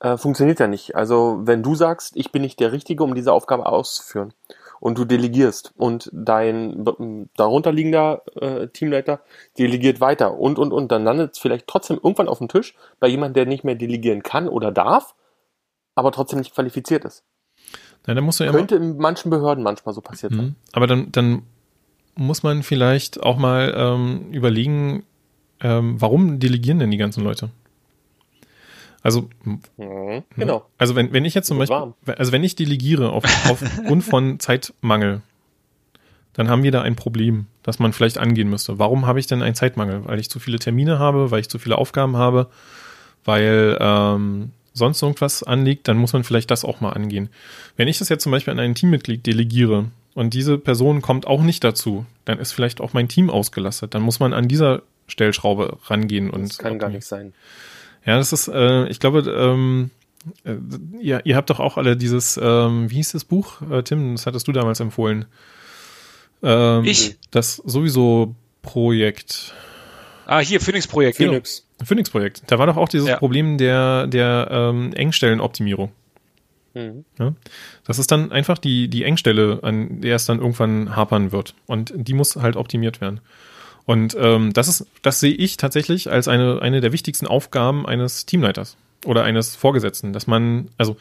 [0.00, 0.96] Äh, funktioniert ja nicht.
[0.96, 4.32] Also wenn du sagst, ich bin nicht der Richtige, um diese Aufgabe auszuführen
[4.80, 6.84] und du delegierst und dein
[7.36, 9.20] darunterliegender äh, Teamleiter
[9.58, 13.06] delegiert weiter und und und, dann landet es vielleicht trotzdem irgendwann auf dem Tisch bei
[13.06, 15.14] jemandem, der nicht mehr delegieren kann oder darf,
[15.94, 17.24] aber trotzdem nicht qualifiziert ist.
[18.06, 20.46] na, dann musst du ja Könnte in manchen Behörden manchmal so passiert sein.
[20.46, 20.54] Mhm.
[20.72, 21.42] Aber dann, dann
[22.16, 25.04] muss man vielleicht auch mal ähm, überlegen,
[25.60, 27.50] ähm, warum delegieren denn die ganzen Leute?
[29.02, 30.22] Also, Mhm.
[30.36, 30.66] Genau.
[30.78, 35.22] also wenn, wenn ich jetzt zum Beispiel, also wenn ich delegiere auf, aufgrund von Zeitmangel,
[36.34, 38.78] dann haben wir da ein Problem, das man vielleicht angehen müsste.
[38.78, 40.04] Warum habe ich denn einen Zeitmangel?
[40.04, 42.48] Weil ich zu viele Termine habe, weil ich zu viele Aufgaben habe,
[43.24, 47.30] weil ähm, sonst irgendwas anliegt, dann muss man vielleicht das auch mal angehen.
[47.76, 51.42] Wenn ich das jetzt zum Beispiel an ein Teammitglied delegiere und diese Person kommt auch
[51.42, 53.94] nicht dazu, dann ist vielleicht auch mein Team ausgelastet.
[53.94, 57.32] Dann muss man an dieser Stellschraube rangehen und Das kann gar nicht sein.
[58.04, 59.90] Ja, das ist, äh, ich glaube, ähm,
[60.44, 60.54] äh,
[61.00, 64.26] ihr, ihr habt doch auch alle dieses, ähm, wie hieß das Buch, äh, Tim, das
[64.26, 65.26] hattest du damals empfohlen.
[66.42, 67.16] Ähm, Ich?
[67.30, 69.54] Das sowieso Projekt,
[70.26, 71.18] Ah, hier, Phoenix-Projekt.
[71.18, 71.30] genau.
[71.32, 71.66] Phoenix.
[71.84, 72.42] Phoenix-Projekt.
[72.46, 73.16] Da war doch auch dieses Ja.
[73.16, 75.90] Problem der, der ähm, Engstellenoptimierung.
[76.74, 77.04] Mhm.
[77.18, 77.34] Ja?
[77.84, 81.54] Das ist dann einfach die, die Engstelle, an der es dann irgendwann hapern wird.
[81.66, 83.20] Und die muss halt optimiert werden.
[83.86, 88.26] Und ähm, das ist, das sehe ich tatsächlich als eine, eine der wichtigsten Aufgaben eines
[88.26, 90.96] Teamleiters oder eines Vorgesetzten, dass man, also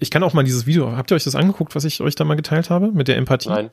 [0.00, 2.24] ich kann auch mal dieses Video, habt ihr euch das angeguckt, was ich euch da
[2.24, 3.50] mal geteilt habe mit der Empathie?
[3.50, 3.70] Nein.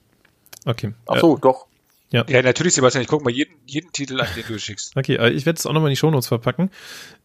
[0.65, 0.93] Okay.
[1.07, 1.67] Ach so, doch.
[2.11, 4.93] Ja, natürlich, Sebastian, ich guck mal jeden, jeden Titel an, den du schickst.
[4.95, 6.69] Okay, äh, ich werde es auch nochmal in die Shownotes verpacken.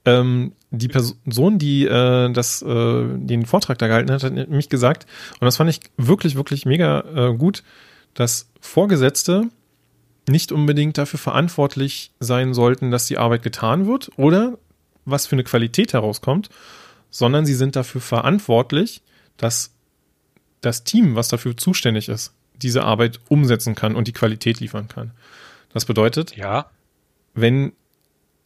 [0.04, 5.06] Ähm, die Person, die äh, das, äh, den Vortrag da gehalten hat, hat nämlich gesagt,
[5.34, 7.62] und das fand ich wirklich, wirklich mega äh, gut,
[8.14, 9.48] dass Vorgesetzte
[10.30, 14.58] nicht unbedingt dafür verantwortlich sein sollten, dass die Arbeit getan wird oder
[15.04, 16.48] was für eine Qualität herauskommt,
[17.10, 19.02] sondern sie sind dafür verantwortlich,
[19.36, 19.72] dass
[20.60, 25.12] das Team, was dafür zuständig ist, diese Arbeit umsetzen kann und die Qualität liefern kann.
[25.72, 26.66] Das bedeutet, Ja.
[27.34, 27.72] wenn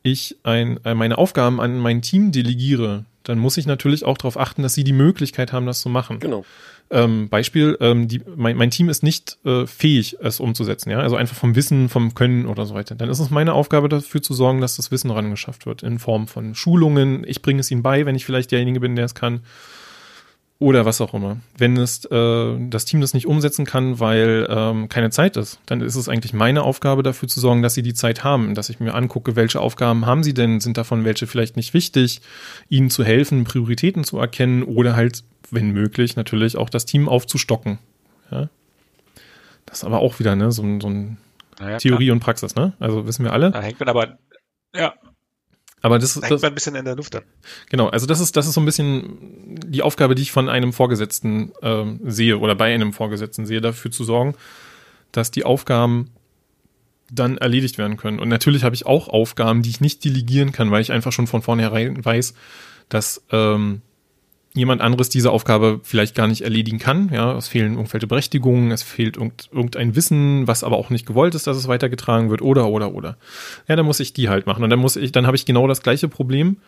[0.02, 4.62] ich ein, meine Aufgaben an mein Team delegiere, dann muss ich natürlich auch darauf achten,
[4.62, 6.20] dass sie die Möglichkeit haben, das zu machen.
[6.20, 6.44] Genau.
[6.90, 11.16] Ähm, Beispiel, ähm, die, mein, mein Team ist nicht äh, fähig, es umzusetzen, ja, also
[11.16, 12.94] einfach vom Wissen, vom Können oder so weiter.
[12.94, 16.28] Dann ist es meine Aufgabe, dafür zu sorgen, dass das Wissen rangeschafft wird in Form
[16.28, 17.24] von Schulungen.
[17.26, 19.40] Ich bringe es ihnen bei, wenn ich vielleicht derjenige bin, der es kann.
[20.60, 21.38] Oder was auch immer.
[21.58, 25.80] Wenn es äh, das Team das nicht umsetzen kann, weil ähm, keine Zeit ist, dann
[25.80, 28.78] ist es eigentlich meine Aufgabe dafür zu sorgen, dass sie die Zeit haben, dass ich
[28.78, 32.20] mir angucke, welche Aufgaben haben sie denn, sind davon welche vielleicht nicht wichtig,
[32.68, 37.78] ihnen zu helfen, Prioritäten zu erkennen oder halt, wenn möglich, natürlich auch das Team aufzustocken.
[38.30, 38.48] Ja?
[39.66, 41.16] Das ist aber auch wieder ne, so, ein- so ein
[41.58, 42.74] Naja, Theorie und Praxis, ne?
[42.78, 43.50] Also wissen wir alle.
[43.50, 43.60] Klar.
[43.60, 44.18] Da hängt man aber,
[44.74, 44.94] ja,
[45.84, 47.24] Aber das, da das ein bisschen in der Luft dann.
[47.68, 49.18] Genau, also das ist, das ist so ein bisschen
[49.66, 53.90] die Aufgabe, die ich von einem Vorgesetzten ähm, sehe oder bei einem Vorgesetzten sehe, dafür
[53.90, 54.34] zu sorgen,
[55.12, 56.08] dass die Aufgaben
[57.12, 58.18] dann erledigt werden können.
[58.18, 61.26] Und natürlich habe ich auch Aufgaben, die ich nicht delegieren kann, weil ich einfach schon
[61.26, 62.32] von vornherein weiß,
[62.88, 63.82] dass ähm,
[64.54, 67.10] jemand anderes diese Aufgabe vielleicht gar nicht erledigen kann.
[67.12, 71.34] Ja, es fehlen irgendwelche Berechtigungen, es fehlt irgend, irgendein Wissen, was aber auch nicht gewollt
[71.34, 73.16] ist, dass es weitergetragen wird, oder, oder, oder.
[73.66, 74.62] Ja, dann muss ich die halt machen.
[74.62, 76.58] Und dann muss ich, dann habe ich genau das gleiche Problem,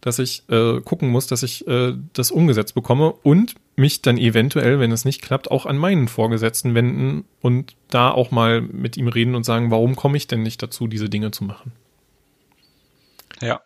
[0.00, 4.78] dass ich äh, gucken muss, dass ich äh, das umgesetzt bekomme und mich dann eventuell,
[4.78, 9.08] wenn es nicht klappt, auch an meinen Vorgesetzten wenden und da auch mal mit ihm
[9.08, 11.72] reden und sagen, warum komme ich denn nicht dazu, diese Dinge zu machen?
[13.40, 13.60] Ja.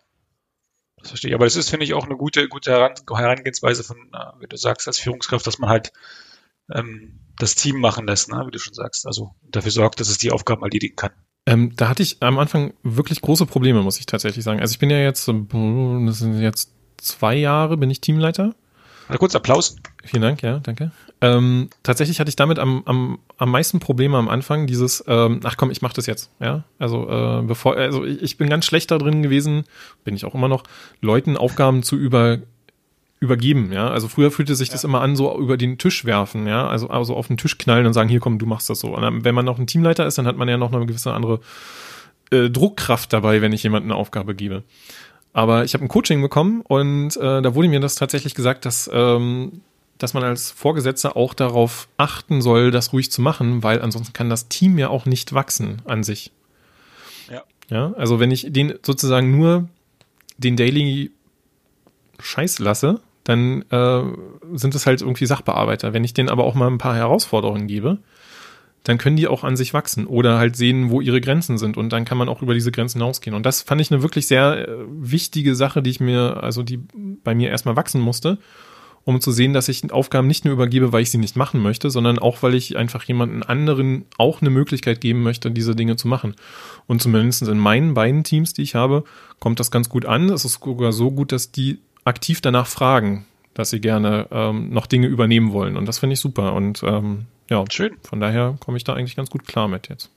[1.08, 1.34] Verstehe ich.
[1.34, 4.56] Aber das ist, finde ich, auch eine gute, gute Heran Herangehensweise von, äh, wie du
[4.56, 5.92] sagst, als Führungskraft, dass man halt
[6.72, 8.42] ähm, das Team machen lässt, ne?
[8.46, 9.06] wie du schon sagst.
[9.06, 11.10] Also dafür sorgt, dass es die Aufgaben erledigen kann.
[11.46, 14.60] Ähm, da hatte ich am Anfang wirklich große Probleme, muss ich tatsächlich sagen.
[14.60, 18.54] Also ich bin ja jetzt, ähm, das sind jetzt zwei Jahre, bin ich Teamleiter.
[19.08, 19.76] Mal kurz Applaus.
[20.04, 20.90] Vielen Dank, ja, danke.
[21.20, 25.56] Ähm, tatsächlich hatte ich damit am, am, am meisten Probleme am Anfang, dieses, ähm, ach
[25.56, 26.64] komm, ich mach das jetzt, ja.
[26.78, 29.64] Also, äh, bevor, also ich, ich bin ganz schlecht da drin gewesen,
[30.04, 30.64] bin ich auch immer noch,
[31.00, 32.38] Leuten Aufgaben zu über,
[33.18, 33.88] übergeben, ja.
[33.88, 36.68] Also früher fühlte sich das immer an, so über den Tisch werfen, ja.
[36.68, 38.94] Also, also auf den Tisch knallen und sagen, hier komm, du machst das so.
[38.94, 41.12] Und dann, wenn man noch ein Teamleiter ist, dann hat man ja noch eine gewisse
[41.12, 41.40] andere
[42.30, 44.64] äh, Druckkraft dabei, wenn ich jemandem eine Aufgabe gebe.
[45.36, 48.88] Aber ich habe ein Coaching bekommen und äh, da wurde mir das tatsächlich gesagt, dass,
[48.90, 49.60] ähm,
[49.98, 54.30] dass man als Vorgesetzter auch darauf achten soll, das ruhig zu machen, weil ansonsten kann
[54.30, 56.32] das Team ja auch nicht wachsen an sich.
[57.30, 57.42] Ja.
[57.68, 59.68] Ja, also wenn ich den sozusagen nur
[60.38, 61.12] den Daily
[62.18, 64.04] Scheiß lasse, dann äh,
[64.54, 65.92] sind es halt irgendwie Sachbearbeiter.
[65.92, 67.98] Wenn ich denen aber auch mal ein paar Herausforderungen gebe,
[68.86, 71.90] dann können die auch an sich wachsen oder halt sehen, wo ihre Grenzen sind und
[71.90, 73.34] dann kann man auch über diese Grenzen hinausgehen.
[73.34, 76.78] Und das fand ich eine wirklich sehr äh, wichtige Sache, die ich mir, also die
[77.24, 78.38] bei mir erstmal wachsen musste,
[79.02, 81.90] um zu sehen, dass ich Aufgaben nicht nur übergebe, weil ich sie nicht machen möchte,
[81.90, 86.06] sondern auch, weil ich einfach jemanden anderen auch eine Möglichkeit geben möchte, diese Dinge zu
[86.06, 86.36] machen.
[86.86, 89.02] Und zumindest in meinen beiden Teams, die ich habe,
[89.40, 90.28] kommt das ganz gut an.
[90.28, 94.86] Es ist sogar so gut, dass die aktiv danach fragen, dass sie gerne ähm, noch
[94.86, 95.76] Dinge übernehmen wollen.
[95.76, 96.52] Und das finde ich super.
[96.52, 97.98] Und ähm, ja, Schön.
[98.02, 100.10] von daher komme ich da eigentlich ganz gut klar mit jetzt.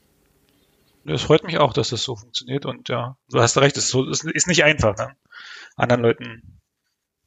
[1.04, 3.90] Das freut mich auch, dass das so funktioniert und ja, du hast recht, es ist,
[3.90, 5.16] so, es ist nicht einfach, ne?
[5.76, 6.60] anderen Leuten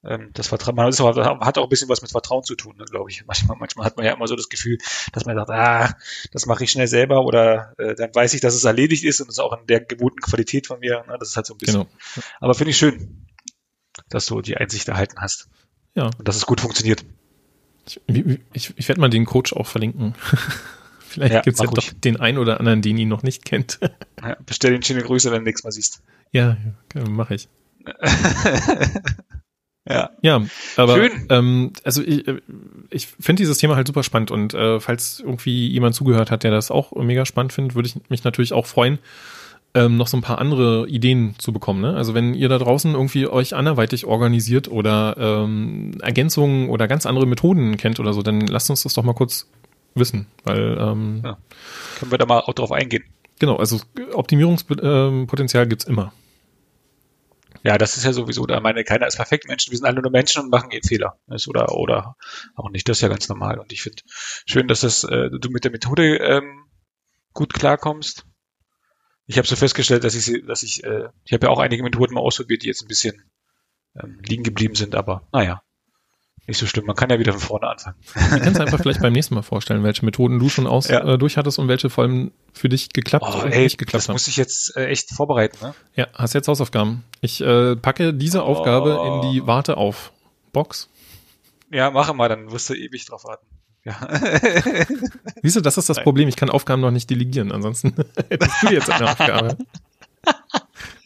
[0.05, 2.85] ähm, das Vertrauen, man auch, hat auch ein bisschen was mit Vertrauen zu tun, ne,
[2.85, 3.25] glaube ich.
[3.25, 4.77] Manchmal, manchmal hat man ja immer so das Gefühl,
[5.13, 5.95] dass man sagt, ah,
[6.31, 9.29] das mache ich schnell selber oder äh, dann weiß ich, dass es erledigt ist und
[9.29, 11.05] es ist auch in der gewohnten Qualität von mir.
[11.07, 11.15] Ne?
[11.19, 11.83] Das ist halt so ein bisschen.
[11.83, 12.25] Genau.
[12.41, 13.25] Aber finde ich schön,
[14.09, 15.47] dass du die Einsicht erhalten hast
[15.95, 17.05] Ja, und dass es gut funktioniert.
[17.85, 20.15] Ich, ich, ich werde mal den Coach auch verlinken.
[20.99, 21.99] Vielleicht Ja, gibt's ja mach doch ruhig.
[22.01, 23.79] den einen oder anderen, den ihn noch nicht kennt.
[24.21, 26.01] Ja, bestell den schöne Grüße, wenn du nächstes Mal siehst.
[26.31, 26.57] ja,
[26.95, 27.47] ja mache ich.
[29.85, 30.41] Ja, Ja,
[30.77, 31.11] aber Schön.
[31.29, 32.39] ähm, also ich, äh,
[32.89, 36.51] ich finde dieses Thema halt super spannend und äh, falls irgendwie jemand zugehört hat, der
[36.51, 38.97] das auch mega spannend findet, würde ich mich natürlich auch freuen,
[39.75, 41.81] ähm, noch so ein paar andere Ideen zu bekommen.
[41.81, 41.95] Ne?
[41.95, 47.25] Also wenn ihr da draußen irgendwie euch anderweitig organisiert oder ähm, Ergänzungen oder ganz andere
[47.25, 49.47] Methoden kennt oder so, dann lasst uns das doch mal kurz
[49.95, 51.37] wissen, weil ähm, Ja.
[51.99, 53.03] können wir da mal auch drauf eingehen.
[53.39, 53.79] genau, also
[54.13, 56.13] Optimierungspotenzial gibt's immer.
[57.63, 60.11] Ja, das ist ja sowieso, da meine, keiner ist perfekt, Menschen, wir sind alle nur
[60.11, 61.17] Menschen und machen eben Fehler.
[61.29, 62.17] Ist oder, oder
[62.55, 63.57] auch nicht, das ist ja ganz normal.
[63.57, 64.03] Und ich finde
[64.45, 66.65] schön, dass das, äh, du mit der Methode ähm,
[67.33, 68.25] gut klarkommst.
[69.25, 71.81] Ich habe so festgestellt, dass ich sie, dass ich, äh, ich habe ja auch einige
[71.83, 73.23] Methoden mal ausprobiert, die jetzt ein bisschen
[74.01, 75.61] ähm, liegen geblieben sind, aber naja,
[76.45, 76.85] nicht so schlimm.
[76.85, 77.95] Man kann ja wieder von vorne anfangen.
[78.15, 81.13] Du kannst einfach vielleicht beim nächsten Mal vorstellen, welche Methoden du schon aus Ja.
[81.13, 84.09] äh, durch hattest und welche vor allem für dich geklappt Oh, ey, nicht geklappt das
[84.09, 84.15] haben.
[84.15, 85.73] muss ich jetzt äh, echt vorbereiten, ne?
[85.95, 87.05] Ja, hast jetzt Hausaufgaben.
[87.21, 89.21] Ich äh, packe diese Aufgabe Oh.
[89.23, 90.11] in die Warte auf
[90.51, 90.89] Box.
[91.71, 93.45] Ja, mache mal, dann wirst du ewig drauf warten.
[93.85, 93.95] Ja.
[95.43, 96.03] Siehst du, das ist das Nein.
[96.03, 96.27] Problem.
[96.29, 97.51] Ich kann Aufgaben noch nicht delegieren.
[97.51, 97.93] Ansonsten
[98.29, 99.57] hättest du jetzt eine Aufgabe.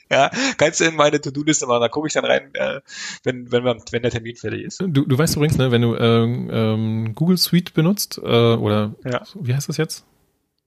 [0.10, 2.80] Ja, kannst du in meine To-Do-Liste machen, da gucke ich dann rein, äh,
[3.24, 4.80] wenn, wenn, man, wenn der Termin fertig ist.
[4.80, 9.24] Du, du weißt übrigens, ne, wenn du ähm, ähm, Google Suite benutzt, äh, oder Ja.
[9.36, 10.06] wie heißt das jetzt?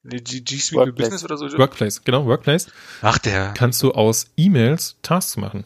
[0.05, 1.09] G, G Suite Workplace.
[1.09, 1.57] Business oder so?
[1.57, 2.67] Workplace, genau, Workplace,
[3.01, 3.55] Ach, der.
[3.55, 5.65] kannst du aus E-Mails Tasks machen.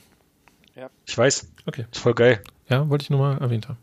[1.07, 1.49] Ich weiß.
[1.67, 1.87] Okay.
[1.91, 2.45] Ist voll geil.
[2.69, 3.79] Ja, wollte ich nur mal erwähnt haben.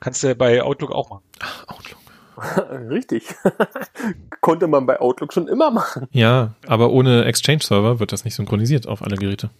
[0.00, 1.24] Kannst du bei Outlook auch machen.
[1.66, 1.98] Outlook.
[2.90, 3.34] Richtig.
[4.40, 6.06] Konnte man bei Outlook schon immer machen.
[6.12, 9.50] Ja, aber ohne Exchange-Server wird das nicht synchronisiert auf alle Geräte.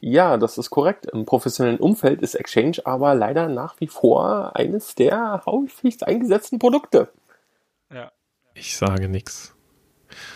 [0.00, 1.06] Ja, das ist korrekt.
[1.06, 7.08] Im professionellen Umfeld ist Exchange aber leider nach wie vor eines der häufigst eingesetzten Produkte.
[7.90, 8.12] Ja.
[8.52, 9.53] Ich sage nix.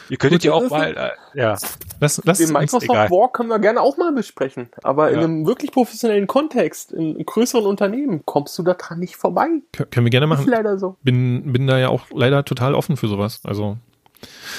[0.08, 0.96] Ihr könntet ja auch ist- mal,
[1.34, 1.56] äh, ja.
[2.00, 3.10] Lass, lass Den Microsoft egal.
[3.10, 4.68] War können wir gerne auch mal besprechen.
[4.82, 5.24] Aber in Ja.
[5.24, 9.46] einem wirklich professionellen Kontext, in größeren Unternehmen, kommst du da dran nicht vorbei.
[9.90, 10.48] können wir gerne Ist machen.
[10.48, 10.96] leider so.
[11.02, 13.40] Bin, bin da ja auch leider total offen für sowas.
[13.44, 13.76] Also,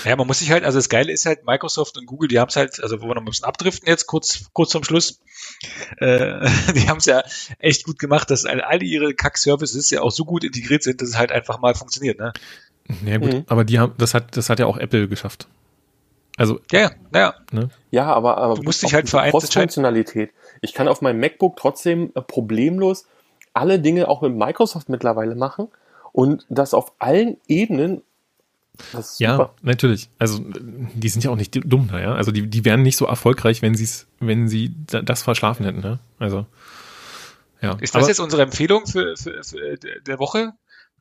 [0.06, 2.48] Ja, man muss sich halt, also das Geile ist halt, Microsoft und Google, die haben
[2.48, 5.20] es halt, also wo wir noch ein bisschen abdriften jetzt, kurz, kurz zum Schluss,
[5.98, 6.40] äh,
[6.76, 7.24] die haben es ja
[7.60, 11.10] echt gut gemacht, dass alle, alle ihre Kack-Services ja auch so gut integriert sind, dass
[11.10, 12.32] es halt einfach mal funktioniert, ne?
[13.06, 13.44] Ja gut, Mhm.
[13.48, 15.48] aber die haben, das hat, das hat ja auch Apple geschafft.
[16.38, 17.34] Also, Ja, ja, naja.
[17.52, 17.70] ne?
[17.92, 20.32] Ja, aber, aber Du musst dich halt für eins Cross-Funktionalität.
[20.62, 23.06] Ich kann auf meinem MacBook trotzdem äh, problemlos
[23.54, 25.68] alle Dinge auch mit Microsoft mittlerweile machen
[26.14, 28.02] und das auf allen Ebenen.
[28.94, 29.54] Das ist Ja, super.
[29.62, 30.10] natürlich.
[30.18, 32.14] Also, die sind ja auch nicht dumm ja.
[32.14, 35.66] Also, die, die wären nicht so erfolgreich, wenn sie es, wenn sie da- das verschlafen
[35.66, 36.00] hätten, ne?
[36.20, 36.46] Also,
[37.62, 37.74] ja.
[37.82, 40.54] Ist das Aber- jetzt unsere Empfehlung für, für, für der Woche?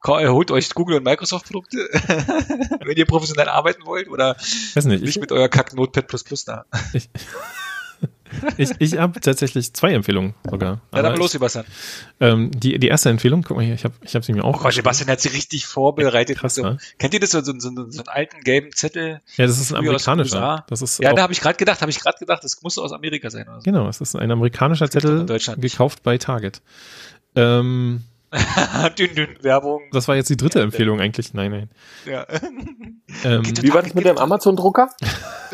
[0.05, 1.79] Holt euch Google und Microsoft Produkte,
[2.85, 4.37] wenn ihr professionell arbeiten wollt oder
[4.75, 6.65] weiß nicht, ich, nicht mit euer Kack Notepad plus plus da.
[6.93, 7.09] ich,
[8.57, 10.81] Ich, ich habe tatsächlich zwei Empfehlungen sogar.
[10.95, 11.65] Ja, dann los, ich, Sebastian.
[12.21, 14.59] ähm, die, die erste Empfehlung, guck mal hier, ich habe ich hab sie mir auch.
[14.61, 16.39] Oh Gott, Sebastian hat sie richtig vorbereitet.
[16.39, 16.79] Krass, so, ne?
[16.99, 19.21] Kennt ihr das, so, so, so, so einen alten gelben Zettel?
[19.37, 20.65] Ja, das ist ein amerikanischer.
[20.69, 22.79] Das ist Ja, auch, da habe ich gerade gedacht, habe ich gerade gedacht, das muss
[22.79, 23.49] aus Amerika sein.
[23.49, 23.65] Oder so.
[23.65, 25.27] genau, es ist ein amerikanischer Zettel
[25.57, 26.61] gekauft bei Target.
[27.35, 28.03] Ähm,
[28.99, 29.83] dünn, dünn, Werbung.
[29.93, 31.33] das war jetzt die dritte Empfehlung eigentlich.
[31.35, 31.71] Nein, nein.
[32.07, 32.27] Ja.
[33.25, 34.89] Ähm, Wie war das mit dem Amazon-Drucker?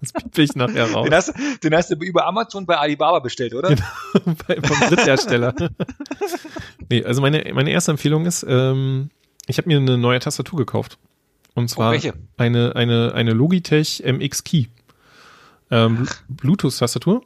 [0.00, 1.04] das piep ich nachher raus.
[1.04, 3.70] Den, hast, du- den hast du über Amazon bei Alibaba bestellt, oder?
[3.70, 4.36] Genau.
[4.46, 5.54] Bei, vom Dritthersteller.
[6.88, 9.10] nee, also meine, meine erste Empfehlung ist, ähm,
[9.46, 10.98] ich habe mir eine neue Tastatur gekauft.
[11.54, 12.14] Und zwar Oh, welche?
[12.36, 14.66] eine, eine, eine Logitech MX Key.
[15.70, 17.22] Ähm, Bluetooth-Tastatur.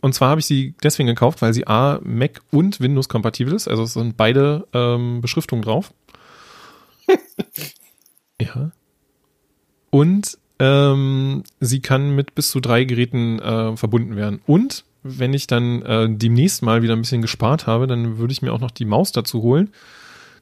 [0.00, 3.68] Und zwar habe ich sie deswegen gekauft, weil sie A, Mac und Windows kompatibel ist.
[3.68, 5.92] Also es sind beide ähm, Beschriftungen drauf.
[8.40, 8.72] ja.
[9.90, 14.40] Und ähm, sie kann mit bis zu drei Geräten äh, verbunden werden.
[14.46, 18.42] Und wenn ich dann äh, demnächst mal wieder ein bisschen gespart habe, dann würde ich
[18.42, 19.70] mir auch noch die Maus dazu holen.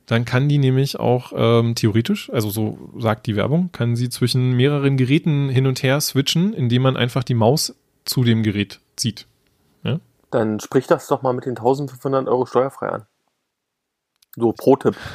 [0.06, 4.52] Dann kann die nämlich auch ähm, theoretisch, also so sagt die Werbung, kann sie zwischen
[4.52, 7.74] mehreren Geräten hin und her switchen, indem man einfach die Maus
[8.04, 9.26] zu dem Gerät zieht.
[10.34, 13.06] Dann sprich das doch mal mit den 1500 Euro steuerfrei an.
[14.34, 14.96] So, Pro-Tipp.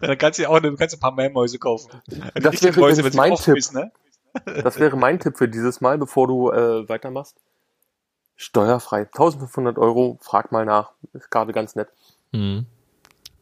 [0.00, 1.90] Dann kannst du ja auch eine, kannst du ein paar Meermäuse kaufen.
[2.06, 3.56] Die Das wäre Mäuse, mein Tipp.
[3.56, 3.90] ist, ne?
[4.62, 7.36] Das wäre mein Tipp für dieses Mal, bevor du äh, weitermachst.
[8.36, 9.06] Steuerfrei.
[9.06, 10.92] 1500 Euro, frag mal nach.
[11.14, 11.88] Ist gerade ganz nett.
[12.30, 12.66] Mhm.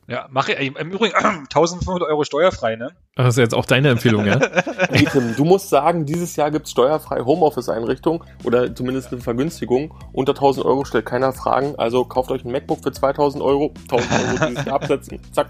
[0.08, 0.76] Ja, mache ich.
[0.76, 2.88] Im Übrigen 1500 Euro steuerfrei, ne?
[3.14, 4.38] Ach, Das ist jetzt auch deine Empfehlung, ja?
[4.90, 9.94] Nee, Tim, du musst sagen, dieses Jahr gibt's steuerfrei Homeoffice-Einrichtung oder zumindest eine Vergünstigung.
[10.12, 11.74] Unter 1000 Euro stellt keiner Fragen.
[11.76, 13.72] Also kauft euch ein MacBook für 2000 Euro.
[13.90, 15.20] 1000 Euro dieses Jahr absetzen.
[15.32, 15.48] Zack.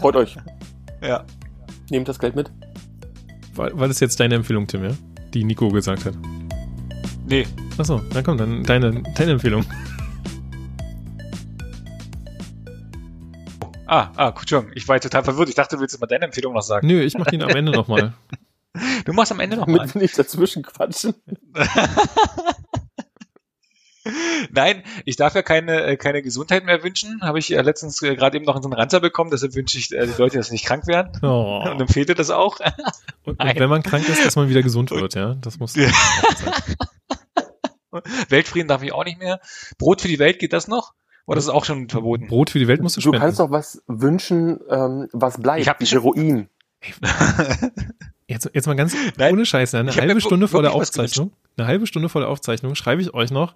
[0.00, 0.36] Freut euch.
[1.02, 1.24] Ja.
[1.90, 2.50] Nehmt das Geld mit.
[3.54, 4.90] War, war das jetzt deine Empfehlung, Tim, ja?
[5.34, 6.14] Die Nico gesagt hat.
[7.28, 7.46] Nee.
[7.76, 9.64] Achso, na komm, dann deine, deine Empfehlung.
[13.86, 15.48] Ah, ah, Entschuldigung, ich war jetzt total verwirrt.
[15.48, 16.86] Ich dachte, du willst mal deine Empfehlung noch sagen.
[16.86, 18.14] Nö, ich mach den am Ende nochmal.
[19.06, 19.78] Du machst am Ende nochmal.
[19.78, 21.14] Damit wir nicht dazwischen quatschen.
[24.50, 27.22] Nein, ich darf ja keine, äh, keine Gesundheit mehr wünschen.
[27.22, 29.30] Habe ich äh, letztens äh, gerade eben noch in so einen Ranzer bekommen.
[29.30, 31.10] Deshalb wünsche ich äh, die Leute, dass sie nicht krank werden.
[31.22, 31.64] Oh.
[31.70, 32.58] Und empfehle das auch.
[33.24, 35.36] Und, und wenn man krank ist, dass man wieder gesund wird, ja?
[35.40, 35.74] Das muss.
[38.28, 39.40] Weltfrieden darf ich auch nicht mehr.
[39.78, 40.92] Brot für die Welt geht das noch?
[41.26, 42.28] Oder ist es auch schon verboten?
[42.28, 43.20] Brot für die Welt musst du Du spenden.
[43.22, 45.60] kannst doch was wünschen, ähm, was bleibt.
[45.60, 46.48] Ich hab Heroin.
[48.28, 49.80] Jetzt, jetzt mal ganz Nein, ohne Scheiß, ne?
[49.80, 53.30] eine halbe Stunde vor der Aufzeichnung, eine halbe Stunde vor der Aufzeichnung schreibe ich euch
[53.30, 53.54] noch,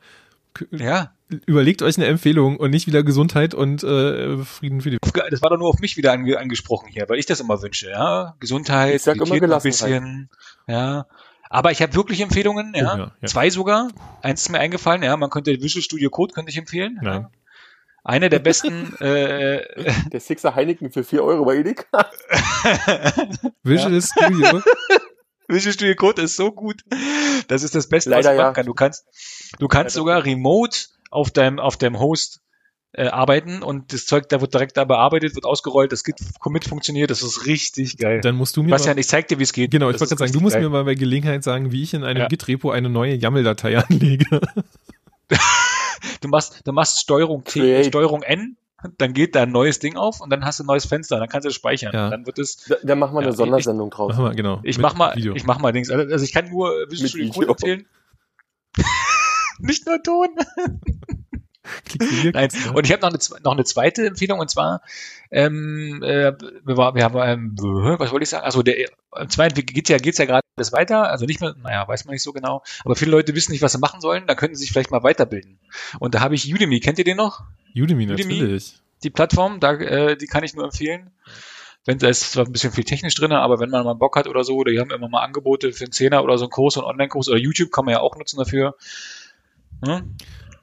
[0.70, 1.10] Ja,
[1.46, 5.32] überlegt euch eine Empfehlung und nicht wieder Gesundheit und äh, Frieden für die Welt.
[5.32, 7.90] das war doch nur auf mich wieder ange angesprochen hier, weil ich das immer wünsche.
[7.90, 10.28] Ja, Gesundheit, Ich sag immer ein bisschen.
[10.68, 11.06] Ja,
[11.48, 12.72] aber ich habe wirklich Empfehlungen.
[12.74, 13.26] Ja, Oh ja, ja.
[13.28, 13.88] zwei sogar.
[14.22, 15.02] Eins ist mir eingefallen.
[15.02, 17.00] Ja, man könnte Visual Studio Code könnte ich empfehlen.
[17.02, 17.22] Nein.
[17.22, 17.30] Ja.
[18.04, 18.94] Eine der besten.
[19.00, 19.62] äh,
[20.12, 21.84] Der Sixer Heineken für 4 Euro bei Edeka.
[23.62, 24.62] Visual Studio.
[25.48, 26.82] Visual Studio Code ist so gut.
[27.48, 28.52] Das ist das Beste, was Leider man machen ja.
[28.52, 28.66] kann.
[28.66, 29.04] Du kannst,
[29.58, 30.00] du kannst Leider.
[30.00, 30.78] sogar remote
[31.10, 32.40] auf deinem, auf deinem Host
[32.92, 37.10] äh, arbeiten und das Zeug, da wird direkt da bearbeitet, wird ausgerollt, das Git-Commit funktioniert,
[37.10, 38.20] das ist richtig geil.
[38.20, 39.70] Dann musst du mir Bastian, mal, ich zeig dir, wie es geht.
[39.70, 40.62] genau, ich wollte gerade sagen, du musst geil.
[40.62, 42.28] mir mal bei Gelegenheit sagen, wie ich in einem Ja.
[42.28, 44.40] Git-Repo eine neue YAML-Datei anlege.
[46.20, 47.86] Du machst, du machst Steuerung T, Create.
[47.86, 48.56] Steuerung N,
[48.98, 51.28] dann geht da ein neues Ding auf und dann hast du ein neues Fenster, dann
[51.28, 51.92] kannst du das speichern.
[51.94, 52.10] Ja.
[52.10, 54.12] Dann wird es, Da, da machen wir Ja, eine ich- Sondersendung draus.
[54.16, 54.60] Machen wir, genau.
[54.62, 55.34] ich mach mal, Video.
[55.34, 55.90] ich mach mal Dings.
[55.90, 57.30] Also ich kann nur Visual Studio.
[57.32, 57.86] Code empfehlen.
[59.58, 60.28] Nicht nur Ton.
[62.32, 62.70] Nein, da.
[62.72, 64.82] und ich habe noch eine, noch eine zweite Empfehlung und zwar,
[65.30, 66.32] ähm, äh,
[66.64, 67.56] wir, war, wir haben, ähm,
[67.98, 68.44] was wollte ich sagen?
[68.44, 68.88] Also der,
[69.18, 72.12] im zweiten geht's ja, geht's ja gerade alles weiter, also nicht mehr, naja, weiß man
[72.12, 74.62] nicht so genau, aber viele Leute wissen nicht, was sie machen sollen, dann könnten sie
[74.62, 75.58] sich vielleicht mal weiterbilden.
[75.98, 77.42] Und da habe ich Udemy, kennt ihr den noch?
[77.74, 78.34] Udemy, Udemy.
[78.34, 78.74] natürlich.
[79.02, 81.10] Die Plattform, da, äh, die kann ich nur empfehlen.
[81.86, 84.28] Wenn da ist zwar ein bisschen viel technisch drin, aber wenn man mal Bock hat
[84.28, 86.80] oder so, die haben immer mal Angebote für einen Zehner oder so einen Kurs, so
[86.80, 88.76] einen Online-Kurs oder YouTube kann man ja auch nutzen dafür.
[89.84, 90.16] Hm?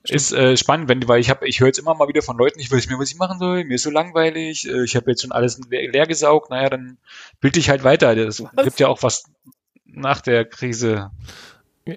[0.10, 2.60] Ist äh, spannend, wenn, weil ich habe, ich höre jetzt immer mal wieder von Leuten,
[2.60, 5.12] ich weiß nicht mehr, was ich machen soll, mir ist so langweilig, äh, ich habe
[5.12, 6.98] jetzt schon alles leer, leer gesaugt, naja, dann
[7.42, 8.16] bild dich halt weiter.
[8.16, 9.26] Es gibt ja auch was
[9.86, 11.12] nach der Krise.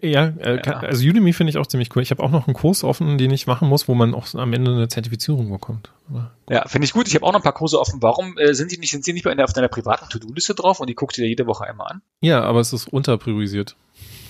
[0.03, 2.03] Ja, äh, kann, also Udemy finde ich auch ziemlich cool.
[2.03, 4.53] Ich habe auch noch einen Kurs offen, den ich machen muss, wo man auch am
[4.53, 5.91] Ende eine Zertifizierung bekommt.
[6.09, 7.09] Aber Ja, finde ich gut.
[7.09, 8.01] Ich habe auch noch ein paar Kurse offen.
[8.03, 10.81] Warum äh, sind die nicht, sind die nicht bei der, auf deiner privaten To-Do-Liste drauf
[10.81, 12.03] und die guckst du dir jede Woche einmal an?
[12.21, 13.77] ja, aber es ist unterpriorisiert.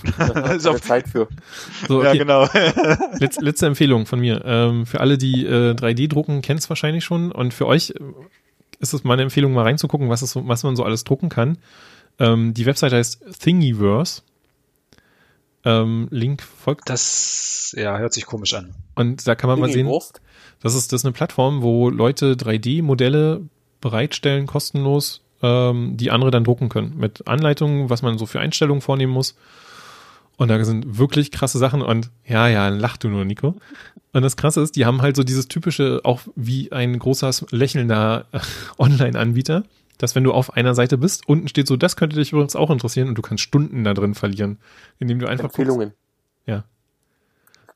[0.19, 1.28] Da ist auf- Zeit für.
[1.87, 2.16] So, okay.
[2.16, 2.49] genau.
[3.19, 4.43] Letz, letzte Empfehlung von mir.
[4.47, 7.31] Ähm, für alle, die äh, 3D drucken, kennt es wahrscheinlich schon.
[7.32, 7.95] Und für euch äh,
[8.78, 11.59] ist es meine Empfehlung, mal reinzugucken, was, so, was man so alles drucken kann.
[12.19, 14.23] Ähm, die Webseite heißt Thingiverse.
[15.65, 16.89] Ähm, Link folgt.
[16.89, 18.74] Das ja, hört sich komisch an.
[18.95, 20.20] Und da kann man mal sehen, Wurst.
[20.62, 23.43] das ist, das ist eine Plattform, wo Leute 3D-Modelle
[23.81, 26.97] bereitstellen, kostenlos, ähm, die andere dann drucken können.
[26.97, 29.37] Mit Anleitungen, was man so für Einstellungen vornehmen muss.
[30.37, 33.57] Und da sind wirklich krasse Sachen und ja, ja, lach du nur, Nico.
[34.15, 38.24] Und das Krasse ist, die haben halt so dieses typische, auch wie ein großer lächelnder
[38.78, 39.65] Online-Anbieter,
[40.02, 42.70] dass wenn du auf einer Seite bist, unten steht so, das könnte dich übrigens auch
[42.70, 44.59] interessieren und du kannst Stunden da drin verlieren,
[44.98, 45.59] indem du einfach guckst.
[45.59, 45.93] Empfehlungen.
[46.47, 46.64] Ja.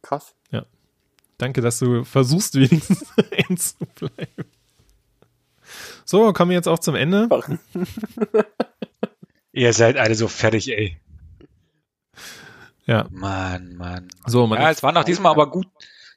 [0.03, 0.35] Krass.
[1.39, 4.45] Danke, dass du versuchst, wenigstens ernst zu bleiben.
[6.05, 7.29] So, kommen wir jetzt auch zum Ende.
[9.53, 10.99] Ihr seid alle so fertig, ey.
[12.87, 13.07] Ja.
[13.11, 14.09] Mann, Mann.
[14.27, 15.67] So, man Ja, es waren auch diesmal aber gut.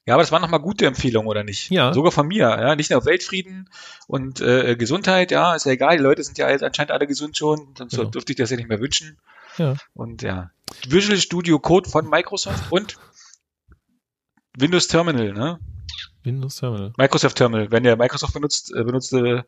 [0.08, 1.70] Ja, aber es waren nochmal gute Empfehlungen, oder nicht?
[1.70, 1.94] Ja.
[1.94, 2.76] Sogar von mir, ja.
[2.76, 3.70] Nicht nur Weltfrieden
[4.08, 5.98] und äh, Gesundheit, ja, ist ja egal.
[5.98, 8.10] Die Leute sind ja jetzt anscheinend alle gesund schon, sonst Genau.
[8.10, 9.18] dürfte ich das ja nicht mehr wünschen.
[9.58, 9.76] Ja.
[9.94, 10.50] Und ja.
[10.88, 12.98] Visual Studio Code von Microsoft und
[14.58, 15.60] Windows Terminal, ne?
[16.24, 16.94] Windows Terminal.
[16.98, 17.72] Microsoft Terminal.
[17.72, 19.44] Wenn ihr Microsoft benutzt, äh, benutzt äh,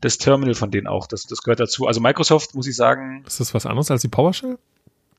[0.00, 1.06] das Terminal von denen auch.
[1.06, 1.86] Das, das gehört dazu.
[1.86, 4.58] Also Microsoft, muss ich sagen, Ist das was anderes als die PowerShell?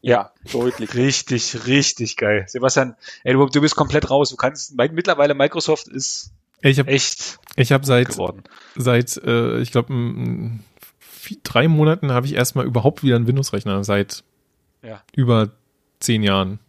[0.01, 0.93] Ja, deutlich.
[0.93, 2.45] richtig, richtig geil.
[2.47, 4.29] Sebastian, ey, du, du bist komplett raus.
[4.29, 6.31] Du kannst, mittlerweile Microsoft ist
[6.61, 8.43] Ich habe echt ich hab seit, geworden.
[8.75, 9.93] seit äh, ich glaube,
[11.43, 13.83] drei Monaten habe ich erstmal überhaupt wieder einen Windows-Rechner.
[13.83, 14.23] Seit
[14.83, 15.01] Ja.
[15.15, 15.49] über
[15.99, 16.59] zehn Jahren.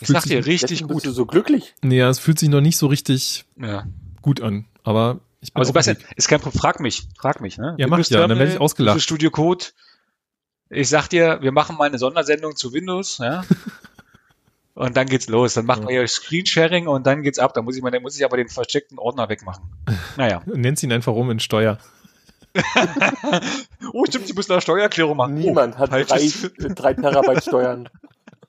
[0.00, 0.94] Ich Fühlt sag sich- dir, richtig gut.
[0.94, 1.74] bist du so glücklich.
[1.82, 3.84] Nee, ja, es fühlt sich noch nicht so richtig Ja.
[4.22, 4.64] gut an.
[4.82, 6.58] Aber ich bin Aber Sebastian, ist kein Problem.
[6.60, 7.74] Frag mich, frag mich, ne?
[7.78, 9.00] Ja, mach ja, dann werd ich ausgelacht.
[9.02, 9.66] Studio Code.
[10.70, 13.42] Ich sag dir, wir machen mal eine Sondersendung zu Windows, ja?
[14.74, 15.54] und dann geht's los.
[15.54, 17.54] Dann machen wir hier Screensharing und dann geht's ab.
[17.54, 19.64] Da muss ich mal, dann muss ich aber den versteckten Ordner wegmachen.
[20.16, 20.42] Naja.
[20.46, 21.78] Nennt ihn einfach rum in Steuer.
[23.92, 25.34] Oh, stimmt, ich muss da Steuererklärung machen.
[25.34, 27.88] Niemand oh, hat drei, drei Terabyte Steuern.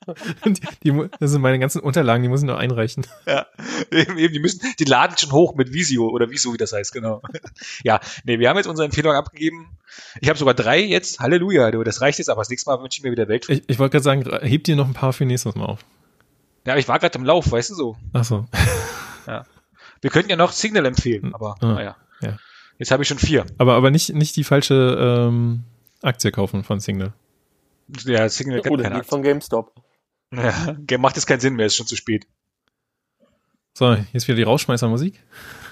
[0.83, 3.05] die, das sind meine ganzen Unterlagen, die muss ich noch einreichen.
[3.27, 3.45] Ja,
[3.91, 6.91] eben, eben, die müssen, die laden schon hoch mit Visio oder Visio, wie das heißt,
[6.91, 7.21] genau.
[7.83, 9.77] Ja, nee, wir haben jetzt unsere Empfehlung abgegeben.
[10.19, 11.19] Ich habe sogar drei jetzt.
[11.19, 13.63] Halleluja, du, das reicht jetzt, aber das nächste Mal wünsche ich mir wieder Weltfrieden.
[13.67, 15.85] Ich, ich wollte gerade sagen, hebt dir noch ein paar für nächstes Mal auf.
[16.65, 17.97] Ja, aber ich war gerade im Lauf, weißt du so.
[18.13, 18.45] Ach so.
[20.01, 21.95] Wir könnten ja noch Signal empfehlen, aber Ja, naja.
[22.21, 22.37] ja.
[22.79, 23.45] Jetzt habe ich schon vier.
[23.59, 25.63] Aber, aber nicht, nicht die falsche ähm,
[26.01, 27.13] Aktie kaufen von Signal.
[28.05, 29.09] Ja, Signal kennt Oder keine die Aktien.
[29.09, 29.73] von GameStop.
[30.33, 32.25] Ja, macht jetzt keinen Sinn mehr, ist schon zu spät.
[33.73, 35.23] So, jetzt wieder die Rausschmeißermusik.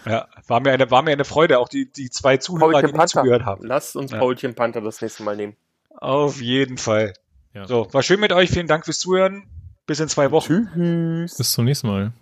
[0.05, 2.97] Ja, war mir eine, war mir eine Freude, auch die, die zwei Zuhörer, die Paulchen
[2.97, 3.65] nicht zugehört haben.
[3.65, 4.19] Lasst uns Ja.
[4.19, 5.55] Paulchen Panther das nächste Mal nehmen.
[5.89, 7.13] Auf jeden Fall.
[7.53, 7.67] Ja.
[7.67, 8.49] So, war schön mit euch.
[8.49, 9.47] Vielen Dank fürs Zuhören.
[9.85, 10.69] Bis in zwei Wochen.
[10.73, 11.35] Tschüss.
[11.37, 12.13] Bis zum nächsten Mal.